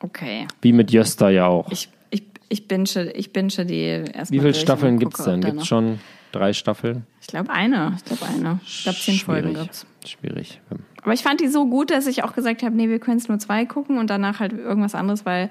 [0.00, 0.46] Okay.
[0.62, 1.70] Wie mit Jöster ja auch.
[1.70, 4.30] Ich, ich, ich binge, ich binge die erstmal.
[4.30, 5.42] Wie viele Staffeln gibt es denn?
[5.42, 6.00] Gibt es schon
[6.32, 7.06] drei Staffeln?
[7.20, 7.94] Ich glaube eine.
[7.96, 8.60] Ich glaube eine.
[8.66, 9.62] Ich glaube zehn Folgen Schwierig.
[9.62, 9.86] gibt's.
[10.04, 10.60] Schwierig.
[11.02, 13.28] Aber ich fand die so gut, dass ich auch gesagt habe, nee, wir können es
[13.28, 15.50] nur zwei gucken und danach halt irgendwas anderes, weil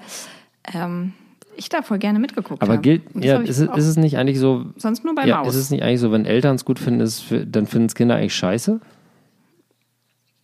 [0.74, 1.12] ähm,
[1.56, 2.82] ich da voll gerne mitgeguckt Aber habe.
[2.82, 5.54] gilt, Und das ja, ist, ist es nicht eigentlich so, sonst nur bei ja, Maus.
[5.54, 8.16] ist es nicht eigentlich so, wenn Eltern es gut finden, ist, dann finden es Kinder
[8.16, 8.80] eigentlich scheiße?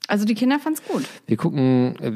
[0.09, 1.05] Also die Kinder fanden es gut.
[1.27, 2.13] Wir gucken, äh,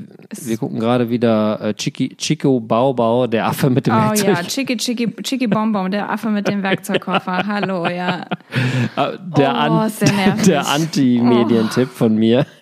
[0.47, 4.29] wir gucken gerade wieder äh, Chicky, Chico Baubau, der Affe mit dem Oh Werkzeug.
[4.29, 7.43] ja, Chicky Chicky Chicky Bonbon, der Affe mit dem Werkzeugkoffer.
[7.47, 8.23] Hallo, ja.
[8.97, 12.47] Äh, der Oh, An der der Anti-Medientipp von mir.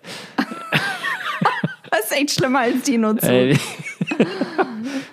[1.93, 3.26] Das ist echt schlimmer als Dino zu.
[3.28, 3.59] Ey,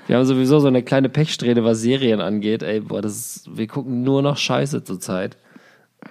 [0.06, 2.62] wir haben sowieso so eine kleine Pechsträhne, was Serien angeht.
[2.62, 5.38] Ey, boah, das ist, wir gucken nur noch Scheiße zurzeit.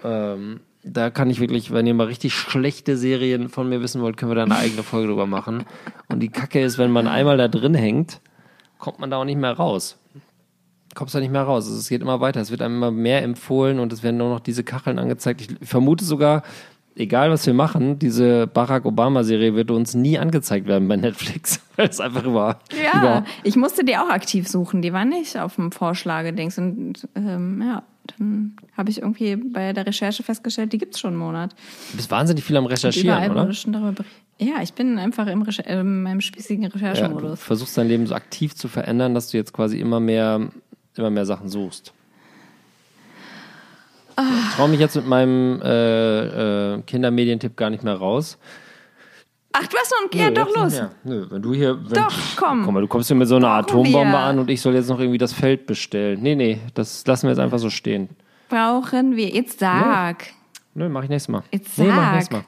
[0.05, 4.17] Ähm, da kann ich wirklich, wenn ihr mal richtig schlechte Serien von mir wissen wollt,
[4.17, 5.65] können wir da eine eigene Folge drüber machen.
[6.09, 8.21] Und die Kacke ist, wenn man einmal da drin hängt,
[8.79, 9.99] kommt man da auch nicht mehr raus.
[10.95, 11.67] Kommst da nicht mehr raus.
[11.67, 12.41] Also es geht immer weiter.
[12.41, 15.41] Es wird einem immer mehr empfohlen und es werden nur noch diese Kacheln angezeigt.
[15.41, 16.43] Ich vermute sogar,
[16.95, 21.89] egal was wir machen, diese Barack Obama-Serie wird uns nie angezeigt werden bei Netflix, weil
[21.89, 24.83] es einfach über, Ja, über ich musste die auch aktiv suchen.
[24.83, 26.59] Die war nicht auf dem Vorschlagedings.
[26.59, 27.83] Und ähm, ja,
[28.19, 31.55] dann habe ich irgendwie bei der Recherche festgestellt, die gibt's schon einen Monat.
[31.91, 34.05] Du bist wahnsinnig viel am Recherchieren, oder?
[34.39, 37.41] Ja, ich bin einfach im Recher äh, in meinem spießigen Ja, du Recherchemodus.
[37.41, 40.49] versuchst dein Leben so aktiv zu verändern, dass du jetzt quasi immer mehr,
[40.97, 41.93] immer mehr Sachen suchst.
[44.19, 48.39] Ich traue mich jetzt mit meinem äh, äh, Kindermedientipp gar nicht mehr raus.
[49.59, 50.21] Ach, du hast noch einen.
[50.21, 50.83] Ja, Nö, doch, los.
[51.05, 51.79] Nö, wenn du hier.
[51.83, 52.63] Wenn, Doch, komm.
[52.65, 54.19] Guck mal, du kommst hier mit so einer Brauchen Atombombe wir.
[54.19, 56.21] an und ich soll jetzt noch irgendwie das Feld bestellen.
[56.23, 58.11] Nee, nee, das lassen wir jetzt einfach so stehen.
[58.49, 59.29] Brauchen wir.
[59.29, 60.25] Jetzt sag.
[60.75, 61.43] Nö, mach ich nächstes Mal.
[61.51, 62.13] Jetzt Nee, mach ich sag.
[62.15, 62.45] nächstes Mal.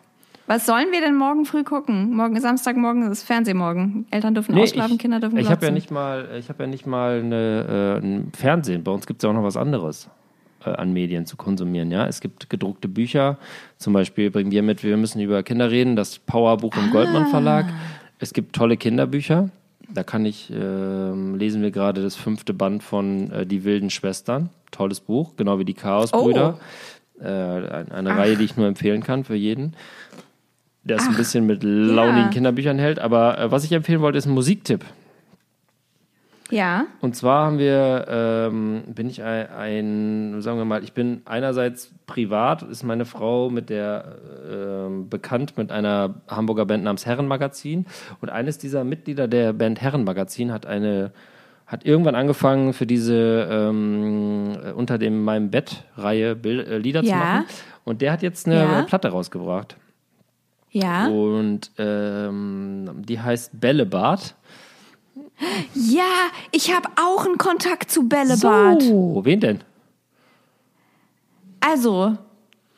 [0.47, 2.15] Was sollen wir denn morgen früh gucken?
[2.17, 4.07] Morgen Samstagmorgen ist Fernsehmorgen.
[4.11, 6.67] Eltern dürfen Nee, ausschlafen, ich, Kinder dürfen Ich habe ja nicht mal, ich habe ja
[6.67, 8.83] nicht mal eine, äh, ein Fernsehen.
[8.83, 10.09] Bei uns gibt es ja auch noch was anderes
[10.65, 11.91] äh, an Medien zu konsumieren.
[11.91, 13.39] Ja, es gibt gedruckte Bücher.
[13.79, 15.97] Zum Beispiel bringen wir mit, wir müssen über Kinder reden.
[15.97, 17.67] Das Powerbuch im Goldmann Verlag.
[18.19, 19.51] Es gibt tolle Kinderbücher.
[19.93, 24.51] Da kann ich ähm, lesen wir gerade das fünfte Band von äh, Die wilden Schwestern.
[24.71, 26.59] Tolles Buch, genau wie die Chaosbrüder.
[27.21, 29.75] Äh, ein- eine Reihe, die ich nur empfehlen kann für jeden
[30.85, 32.99] der es ein bisschen mit launigen Kinderbüchern hält.
[32.99, 34.87] Aber äh, was ich empfehlen wollte, ist ein Musiktipp.
[36.51, 36.87] Ja.
[37.01, 41.91] Und zwar haben wir, ähm, bin ich ein, ein, sagen wir mal, ich bin einerseits
[42.07, 44.17] privat, ist meine Frau mit der
[44.51, 47.87] ähm, bekannt mit einer Hamburger Band namens Herrenmagazin.
[48.21, 51.13] Und eines dieser Mitglieder der Band Herrenmagazin hat eine
[51.67, 57.03] hat irgendwann angefangen für diese ähm, äh, unter dem meinem Bett Reihe Bild, äh, Lieder
[57.03, 57.17] zu Ja.
[57.17, 57.45] machen
[57.85, 58.83] und der hat jetzt eine Ja.
[58.85, 59.77] Platte rausgebracht
[60.71, 61.09] Ja.
[61.09, 64.35] und ähm, die heißt Bällebad.
[65.75, 66.03] Ja,
[66.53, 68.83] ich habe auch einen Kontakt zu Bällebad.
[68.83, 69.61] So, wen denn?
[71.61, 72.17] Also,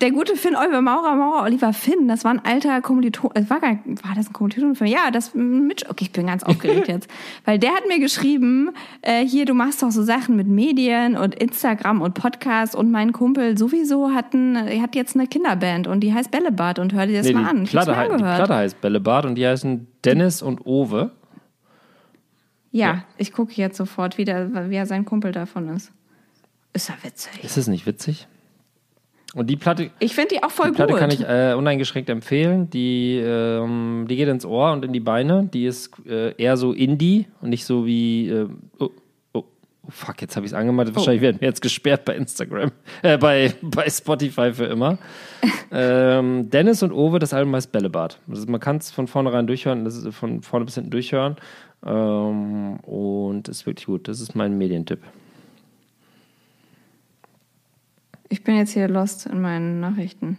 [0.01, 3.61] der gute Finn Oliver Maurer, Maurer Oliver Finn, das war ein alter Kommiliton, äh, war,
[3.61, 3.72] gar,
[4.03, 4.95] war das ein Kommiliton von mir?
[4.95, 7.09] Ja, das mit, okay, ich bin ganz aufgeregt jetzt,
[7.45, 8.70] weil der hat mir geschrieben,
[9.03, 13.12] äh, hier, du machst doch so Sachen mit Medien und Instagram und Podcast und mein
[13.12, 17.07] Kumpel sowieso hat, ein, er hat jetzt eine Kinderband und die heißt Bällebad und hör
[17.07, 17.62] dir das Nee, mal die, an.
[17.64, 18.22] Ich hab's Platte, hei- die.
[18.22, 21.11] Platte heißt Bällebad und die heißen Dennis und Owe.
[22.73, 25.93] Ja, ich gucke jetzt sofort wieder, wer sein Kumpel davon ist.
[26.73, 27.43] Ist ja witzig.
[27.43, 28.29] Ist das nicht witzig?
[29.35, 31.01] Und die Platte, Ich finde die auch voll die Platte gut.
[31.01, 32.68] kann ich äh, uneingeschränkt empfehlen.
[32.71, 35.49] Die, ähm, die geht ins Ohr und in die Beine.
[35.53, 38.29] Die ist äh, eher so Indie und nicht so wie.
[38.29, 38.49] Äh,
[38.81, 38.91] oh,
[39.33, 39.45] oh,
[39.85, 40.97] oh, fuck, jetzt habe ich es angemeldet.
[40.97, 44.99] Wahrscheinlich werden wir jetzt gesperrt bei Instagram, äh, bei, bei Spotify für immer.
[45.71, 48.18] ähm, Dennis und Owe, das Album heißt Bällebad.
[48.33, 51.37] Ist, man kann es von vornherein durchhören, das ist von vorne bis hinten durchhören.
[51.85, 54.09] Ähm, und ist wirklich gut.
[54.09, 55.01] Das ist mein Medientipp.
[58.28, 60.39] Ich bin jetzt hier lost in meinen Nachrichten.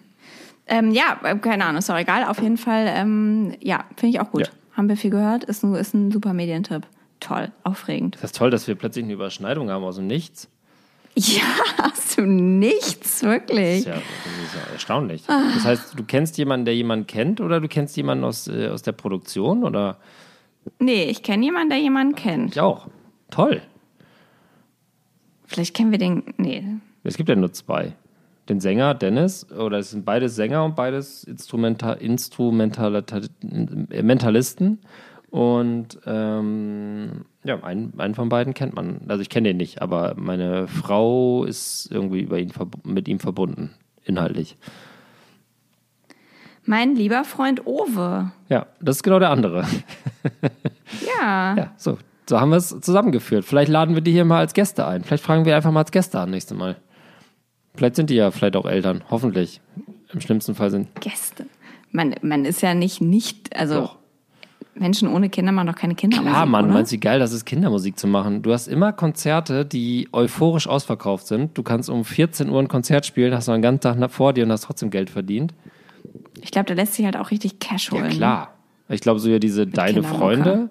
[0.67, 2.23] Ähm, ja, äh, keine Ahnung, ist doch egal.
[2.25, 4.47] Auf jeden Fall, ähm, ja, finde ich auch gut.
[4.47, 4.53] Ja.
[4.77, 6.83] Haben wir viel gehört, ist ein, ist ein super Medientipp.
[7.19, 8.15] Toll, aufregend.
[8.15, 10.47] Das ist toll, dass wir plötzlich eine Überschneidung haben aus dem Nichts.
[11.15, 11.41] Ja,
[11.77, 13.83] hast du nichts, wirklich.
[13.83, 15.23] Das ist ja, das ist ja erstaunlich.
[15.25, 18.81] Das heißt, du kennst jemanden, der jemanden kennt, oder du kennst jemanden aus, äh, aus
[18.81, 19.97] der Produktion, oder
[20.79, 22.51] Nee, ich kenne jemanden, der jemanden kennt.
[22.55, 22.87] ich auch.
[23.29, 23.61] Toll.
[25.45, 26.23] Vielleicht kennen wir den.
[26.37, 26.63] Nee.
[27.03, 27.93] Es gibt ja nur zwei.
[28.49, 33.29] Den Sänger Dennis, oder es sind beides Sänger und beides Instrumenta Instrumentalita-
[33.91, 34.79] äh, Mentalisten.
[35.29, 39.01] Und ähm, ja, einen, einen von beiden kennt man.
[39.07, 42.51] Also ich kenne den nicht, aber meine Frau ist irgendwie über ihn
[42.83, 43.71] mit ihm verbunden,
[44.03, 44.57] inhaltlich.
[46.71, 48.31] Mein lieber Freund Owe.
[48.47, 49.67] Ja, das ist genau der andere.
[51.19, 51.55] Ja.
[51.57, 51.97] Ja, so.
[52.29, 53.43] So haben wir es zusammengeführt.
[53.43, 55.03] Vielleicht laden wir die hier mal als Gäste ein.
[55.03, 56.77] Vielleicht fragen wir einfach mal als Gäste an nächstes Mal.
[57.75, 59.03] Vielleicht sind die ja vielleicht auch Eltern.
[59.09, 59.59] Hoffentlich.
[60.13, 60.87] Im schlimmsten Fall sind.
[61.01, 61.45] Gäste.
[61.91, 63.97] Man, man ist ja nicht, nicht, also Doch.
[64.75, 66.73] Menschen ohne Kinder machen doch keine Kindermusik, Ja, Mann, oder?
[66.75, 68.41] meinst du, wie geil das ist, Kindermusik zu machen?
[68.43, 71.57] Du hast immer Konzerte, die euphorisch ausverkauft sind.
[71.57, 74.45] Du kannst um 14 Uhr ein Konzert spielen, hast noch einen ganzen Tag vor dir
[74.45, 75.53] und hast trotzdem Geld verdient.
[76.41, 78.05] Ich glaube, da lässt sich halt auch richtig Cash holen.
[78.05, 78.53] Ja, klar.
[78.89, 80.19] Ich glaube, so ja diese Deine Kindermucke.
[80.19, 80.69] Freunde,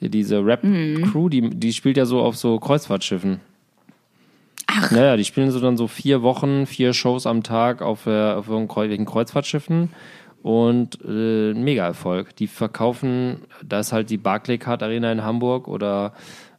[0.00, 3.40] diese Rap-Crew, die, die spielt ja so auf so Kreuzfahrtschiffen.
[4.66, 4.90] Ach.
[4.90, 8.48] Naja, die spielen so dann so vier Wochen, vier Shows am Tag auf, äh, auf
[8.48, 9.90] irgendwelchen Kreuzfahrtschiffen
[10.42, 12.34] und äh, ein Mega-Erfolg.
[12.36, 16.14] Die verkaufen, da ist halt die Barclaycard Arena in Hamburg oder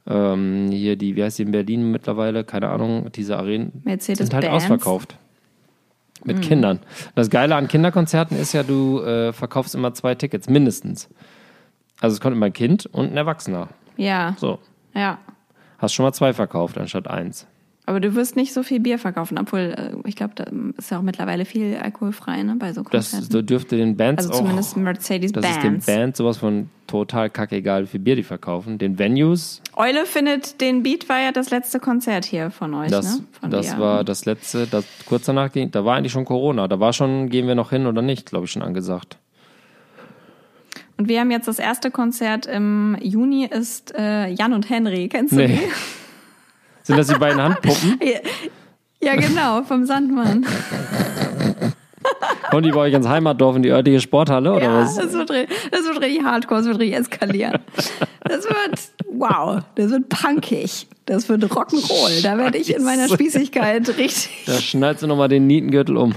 [0.08, 4.34] ähm, hier die, wie heißt die in Berlin mittlerweile, keine Ahnung, diese Arenen Mercedes sind
[4.34, 5.18] halt ausverkauft.
[6.26, 6.80] Mit Kindern.
[7.16, 11.10] Das Geile an Kinderkonzerten ist ja, du äh, verkaufst immer zwei Tickets, mindestens.
[12.00, 13.70] Also es kommt immer ein Kind und ein Erwachsener.
[13.98, 14.60] Ja, So,
[14.94, 15.20] ja.
[15.78, 17.48] hast schon mal zwei verkauft anstatt eins.
[17.86, 20.46] Aber du wirst nicht so viel Bier verkaufen, obwohl äh, ich glaube, da
[20.78, 23.32] ist ja auch mittlerweile viel alkoholfrei ne, bei so Das Konzerten.
[23.32, 25.80] so dürfte den Bands also auch zumindest Mercedes Das ist den.
[25.80, 28.78] Bands sowas von total kackegal, wie viel Bier die verkaufen.
[28.78, 33.20] Den Venues, Eule findet, den Beat war ja das letzte Konzert hier von euch, das,
[33.20, 33.26] ne?
[33.42, 33.80] Von das dir.
[33.80, 36.70] war das letzte, das, kurz danach ging, da war eigentlich schon Corona.
[36.70, 39.18] Da war schon, gehen wir noch hin oder nicht, glaube ich, schon angesagt.
[40.98, 45.10] Und wir haben jetzt das erste Konzert im Juni ist äh, Jan und Henry.
[45.10, 45.60] Kennst du Nee.
[46.84, 48.00] Sind das die beiden Handpuppen?
[49.02, 50.46] Ja, genau, vom Sandmann.
[52.50, 54.96] Kommen die bei euch ins Heimatdorf in die örtliche Sporthalle oder ja, was?
[54.96, 57.60] das wird, das wird richtig hardcore, das wird richtig eskalieren.
[58.24, 58.80] Das wird,
[59.12, 60.88] wow, das wird punkig.
[61.06, 62.22] Das wird Rock'n'Roll.
[62.24, 64.30] Da werde ich in meiner Spießigkeit richtig.
[64.46, 66.16] Da schnallst du nochmal den Nietengürtel um.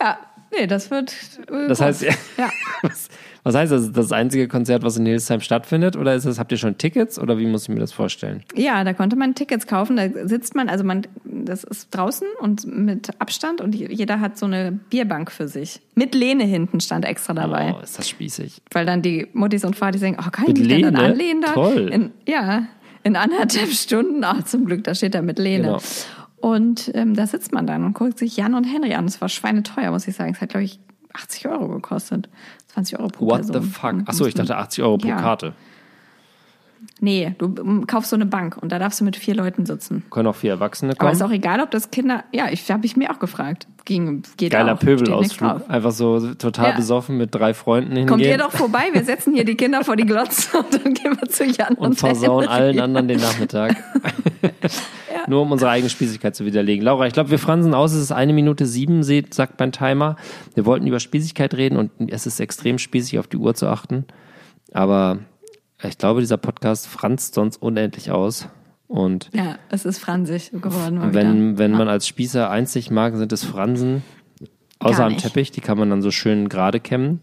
[0.00, 0.18] Ja,
[0.56, 1.12] nee, das wird.
[1.50, 2.14] äh, Das heißt, ja.
[2.82, 3.08] was,
[3.42, 3.82] was heißt das?
[3.82, 5.96] Ist das einzige Konzert, was in Hildesheim stattfindet?
[5.96, 8.42] Oder ist das, habt ihr schon Tickets oder wie muss ich mir das vorstellen?
[8.54, 9.96] Ja, da konnte man Tickets kaufen.
[9.96, 14.46] Da sitzt man, also man, das ist draußen und mit Abstand und jeder hat so
[14.46, 15.80] eine Bierbank für sich.
[15.94, 17.74] Mit Lehne hinten stand extra dabei.
[17.78, 18.60] Oh, ist das spießig.
[18.72, 21.08] Weil dann die Muttis und Vatis denken, oh, kann ich mich denn dann Lehne?
[21.08, 21.52] anlehnen da?
[21.52, 21.90] Toll.
[21.92, 22.66] In, ja,
[23.02, 24.22] in anderthalb Stunden.
[24.24, 25.66] Ach, zum Glück, da steht er mit Lehne.
[25.66, 25.80] Genau.
[26.40, 29.06] Und ähm, da sitzt man dann und guckt sich Jan und Henry an.
[29.06, 30.32] Das war schweineteuer, muss ich sagen.
[30.32, 30.80] Es hat, glaube ich,
[31.12, 32.28] 80 Euro gekostet.
[32.74, 33.62] 20 Euro pro What Person.
[33.62, 33.94] the fuck?
[34.06, 35.16] Achso, ich dachte 80 Euro pro Ja.
[35.20, 35.52] Karte.
[37.02, 40.02] Nee, du ähm, kaufst so eine Bank und da darfst du mit vier Leuten sitzen.
[40.10, 41.12] Können auch vier Erwachsene Aber kommen.
[41.12, 42.24] ist auch egal, ob das Kinder.
[42.32, 43.66] Ja, ich habe ich mir auch gefragt.
[43.86, 44.78] Ging, geht Geiler auch.
[44.78, 45.62] Pöbelausflug.
[45.68, 46.76] Einfach so total Ja.
[46.76, 48.06] besoffen mit drei Freunden hingehen.
[48.06, 51.16] Kommt ihr doch vorbei, wir setzen hier die Kinder vor die Glotze und dann gehen
[51.18, 52.54] wir zu Jan und, und versauen Henry.
[52.54, 53.76] allen anderen den Nachmittag.
[55.28, 56.84] Nur um unsere eigene Spießigkeit zu widerlegen.
[56.84, 57.92] Laura, ich glaube, wir fransen aus.
[57.92, 60.16] Es ist eine Minute sieben, sagt mein Timer.
[60.54, 64.04] Wir wollten über Spießigkeit reden und es ist extrem spießig, auf die Uhr zu achten.
[64.72, 65.18] Aber
[65.88, 68.48] ich glaube, dieser Podcast franzt sonst unendlich aus.
[68.88, 71.14] Und Ja, es ist fransig geworden.
[71.14, 71.58] Wenn, wieder.
[71.58, 74.02] wenn man als Spießer einzig mag, sind es Fransen.
[74.80, 75.16] Außer am.
[75.16, 77.20] Teppich, die kann man dann so schön gerade kämmen.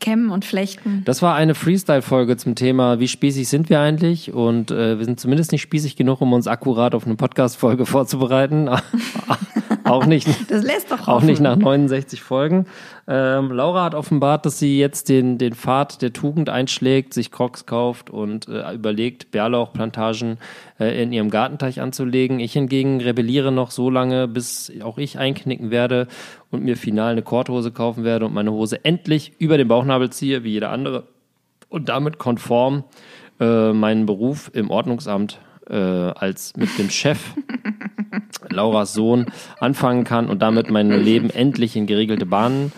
[0.00, 1.02] Kämmen und Flechten.
[1.04, 4.32] Das war eine Freestyle-Folge zum Thema, wie spießig sind wir eigentlich?
[4.34, 8.68] Und äh, wir sind zumindest nicht spießig genug, um uns akkurat auf eine Podcast-Folge vorzubereiten.
[9.86, 12.66] auch nicht, Das lässt doch auch nicht nach 69 Folgen.
[13.08, 17.66] Ähm, Laura hat offenbart, dass sie jetzt den, den Pfad der Tugend einschlägt, sich Crocs
[17.66, 20.38] kauft und äh, überlegt, Bärlauchplantagen
[20.80, 22.40] äh, in ihrem Gartenteich anzulegen.
[22.40, 26.08] Ich hingegen rebelliere noch so lange, bis auch ich einknicken werde
[26.50, 30.44] und mir final eine Korthose kaufen werde und meine Hose endlich über den Bauchnabel ziehe,
[30.44, 31.04] wie jeder andere.
[31.68, 32.84] Und damit konform
[33.40, 37.18] äh, meinen Beruf im Ordnungsamt äh, als mit dem Chef
[38.48, 39.26] Lauras Sohn
[39.60, 42.72] anfangen kann und damit mein Leben endlich in geregelte Bahnen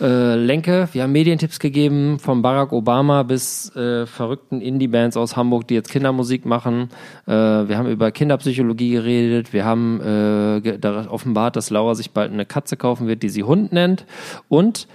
[0.00, 0.88] äh, lenke.
[0.92, 5.90] Wir haben Medientipps gegeben, von Barack Obama bis äh, verrückten Indie-Bands aus Hamburg, die jetzt
[5.90, 6.90] Kindermusik machen.
[7.26, 9.52] Äh, wir haben über Kinderpsychologie geredet.
[9.52, 13.72] Wir haben äh, offenbart, dass Laura sich bald eine Katze kaufen wird, die sie Hund
[13.72, 14.04] nennt.
[14.48, 14.86] Und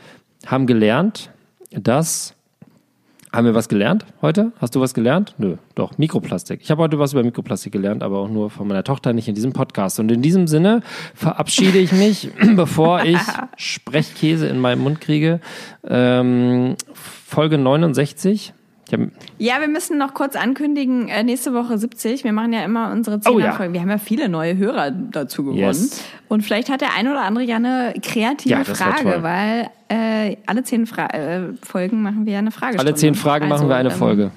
[0.45, 1.31] haben gelernt,
[1.71, 2.33] dass
[3.33, 4.51] haben wir was gelernt heute?
[4.59, 5.33] Hast du was gelernt?
[5.39, 6.61] Nö, doch, Mikroplastik.
[6.61, 9.33] Ich habe heute was über Mikroplastik gelernt, aber auch nur von meiner Tochter, nicht in
[9.33, 9.99] diesem Podcast.
[9.99, 10.81] Und in diesem Sinne
[11.15, 13.17] verabschiede ich mich, bevor ich
[13.57, 15.39] Sprechkäse in meinem Mund kriege.
[15.83, 18.53] Ähm, Folge 69.
[19.37, 22.23] Ja, wir müssen noch kurz ankündigen, äh, nächste Woche 70.
[22.23, 23.57] Wir machen ja immer unsere Oh ja.
[23.71, 25.59] Wir haben ja viele neue Hörer dazu gewonnen.
[25.59, 26.03] Yes.
[26.27, 30.63] Und vielleicht hat der eine oder andere ja eine kreative Ja, Frage, weil äh, alle
[30.63, 32.89] zehn Fra äh, Folgen machen wir ja eine Fragestunde.
[32.91, 34.31] alle zehn Fragen machen Also, wir eine ähm, Folge.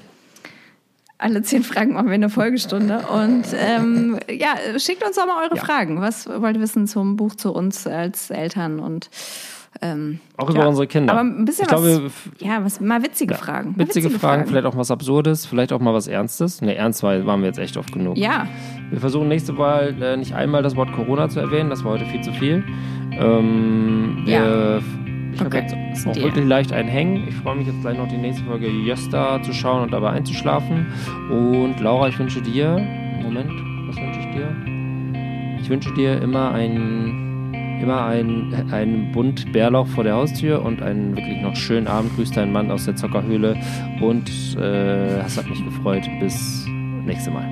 [1.18, 2.98] Alle zehn Fragen machen wir eine Folgestunde.
[3.10, 5.64] Und ähm, ja, schickt uns doch mal eure Ja.
[5.64, 6.00] Fragen.
[6.02, 9.08] Was wollt ihr wissen zum Buch zu uns als Eltern und
[9.82, 10.66] ähm, Auch über ja.
[10.66, 11.12] unsere Kinder.
[11.12, 13.72] Aber ein bisschen Ich glaube, was, ja, was, mal witzige Fragen.
[13.76, 16.60] Mal Witzige Fragen, vielleicht auch was Absurdes, vielleicht auch mal was Ernstes.
[16.62, 18.16] Ne, ernst war, waren wir jetzt echt oft genug.
[18.16, 18.46] Ja,
[18.90, 22.06] Wir versuchen nächste Mal äh, nicht einmal das Wort Corona zu erwähnen, das war heute
[22.06, 22.64] viel zu viel.
[23.12, 24.82] Ähm, wir,
[25.32, 25.66] Ich habe Okay.
[25.92, 26.24] jetzt auch Deal.
[26.26, 27.26] wirklich leicht einen Hängen.
[27.28, 30.86] Ich freue mich jetzt gleich noch die nächste Folge Jösta zu schauen und dabei einzuschlafen.
[31.30, 32.70] Und Laura, ich wünsche dir,
[33.22, 33.50] Moment,
[33.88, 34.56] was wünsche ich dir?
[35.60, 37.25] Ich wünsche dir immer ein
[37.82, 42.14] immer ein, ein Bund Bärlauch vor der Haustür und einen wirklich noch schönen Abend.
[42.16, 43.56] Grüß deinen Mann aus der Zockerhöhle
[44.00, 44.28] und
[44.58, 46.02] äh, es hat mich gefreut.
[46.20, 46.66] Bis
[47.04, 47.46] nächste Mal.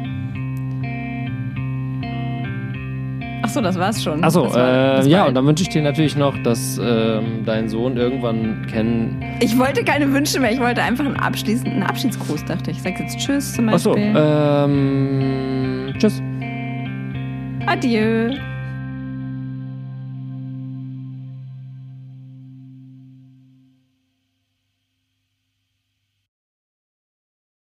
[3.47, 4.25] Ach so, das war's schon.
[4.25, 7.97] Achso, war- äh, ja, und dann wünsche ich dir natürlich noch, dass ähm, dein Sohn
[7.99, 9.23] irgendwann kennen.
[9.41, 12.79] Ich wollte keine Wünsche mehr, ich wollte einfach einen, abschließenden Abschiedsgruß, dachte ich.
[12.79, 14.15] Ich sag jetzt Tschüss zum Achso, Beispiel.
[14.17, 16.23] ähm, tschüss.
[17.67, 18.31] Adieu.